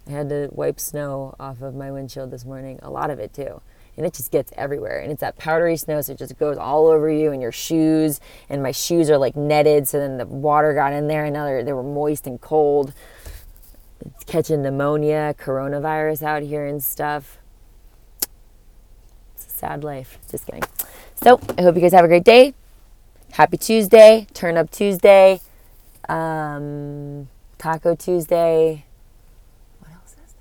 I 0.07 0.11
had 0.11 0.29
to 0.29 0.49
wipe 0.51 0.79
snow 0.79 1.35
off 1.39 1.61
of 1.61 1.75
my 1.75 1.91
windshield 1.91 2.31
this 2.31 2.45
morning, 2.45 2.79
a 2.81 2.89
lot 2.89 3.11
of 3.11 3.19
it 3.19 3.33
too 3.33 3.61
and 3.99 4.07
it 4.07 4.13
just 4.13 4.31
gets 4.31 4.53
everywhere. 4.55 5.01
And 5.01 5.11
it's 5.11 5.19
that 5.19 5.37
powdery 5.37 5.75
snow, 5.75 5.99
so 5.99 6.13
it 6.13 6.17
just 6.17 6.39
goes 6.39 6.57
all 6.57 6.87
over 6.87 7.11
you 7.11 7.33
and 7.33 7.41
your 7.41 7.51
shoes. 7.51 8.21
And 8.47 8.63
my 8.63 8.71
shoes 8.71 9.09
are 9.09 9.17
like 9.17 9.35
netted, 9.35 9.89
so 9.89 9.99
then 9.99 10.17
the 10.17 10.25
water 10.25 10.73
got 10.73 10.93
in 10.93 11.09
there, 11.09 11.25
and 11.25 11.33
now 11.33 11.61
they 11.61 11.73
were 11.73 11.83
moist 11.83 12.25
and 12.25 12.39
cold. 12.39 12.93
It's 14.05 14.23
catching 14.23 14.61
pneumonia, 14.61 15.35
coronavirus 15.37 16.23
out 16.23 16.43
here 16.43 16.65
and 16.65 16.81
stuff. 16.81 17.39
It's 19.35 19.47
a 19.47 19.49
sad 19.49 19.83
life. 19.83 20.17
Just 20.31 20.45
kidding. 20.45 20.63
So 21.21 21.41
I 21.57 21.63
hope 21.63 21.75
you 21.75 21.81
guys 21.81 21.91
have 21.91 22.05
a 22.05 22.07
great 22.07 22.23
day. 22.23 22.53
Happy 23.33 23.57
Tuesday, 23.57 24.27
Turn 24.33 24.55
Up 24.55 24.71
Tuesday, 24.71 25.41
um, 26.07 27.27
Taco 27.57 27.95
Tuesday. 27.95 28.85
What 29.79 29.91
else 29.91 30.15
is 30.25 30.33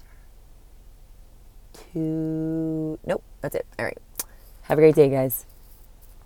there? 1.72 1.92
Two. 1.92 3.00
Nope. 3.04 3.24
That's 3.40 3.54
it. 3.54 3.66
All 3.78 3.84
right. 3.84 3.98
Have 4.62 4.78
a 4.78 4.80
great 4.80 4.94
day, 4.94 5.08
guys. 5.08 5.44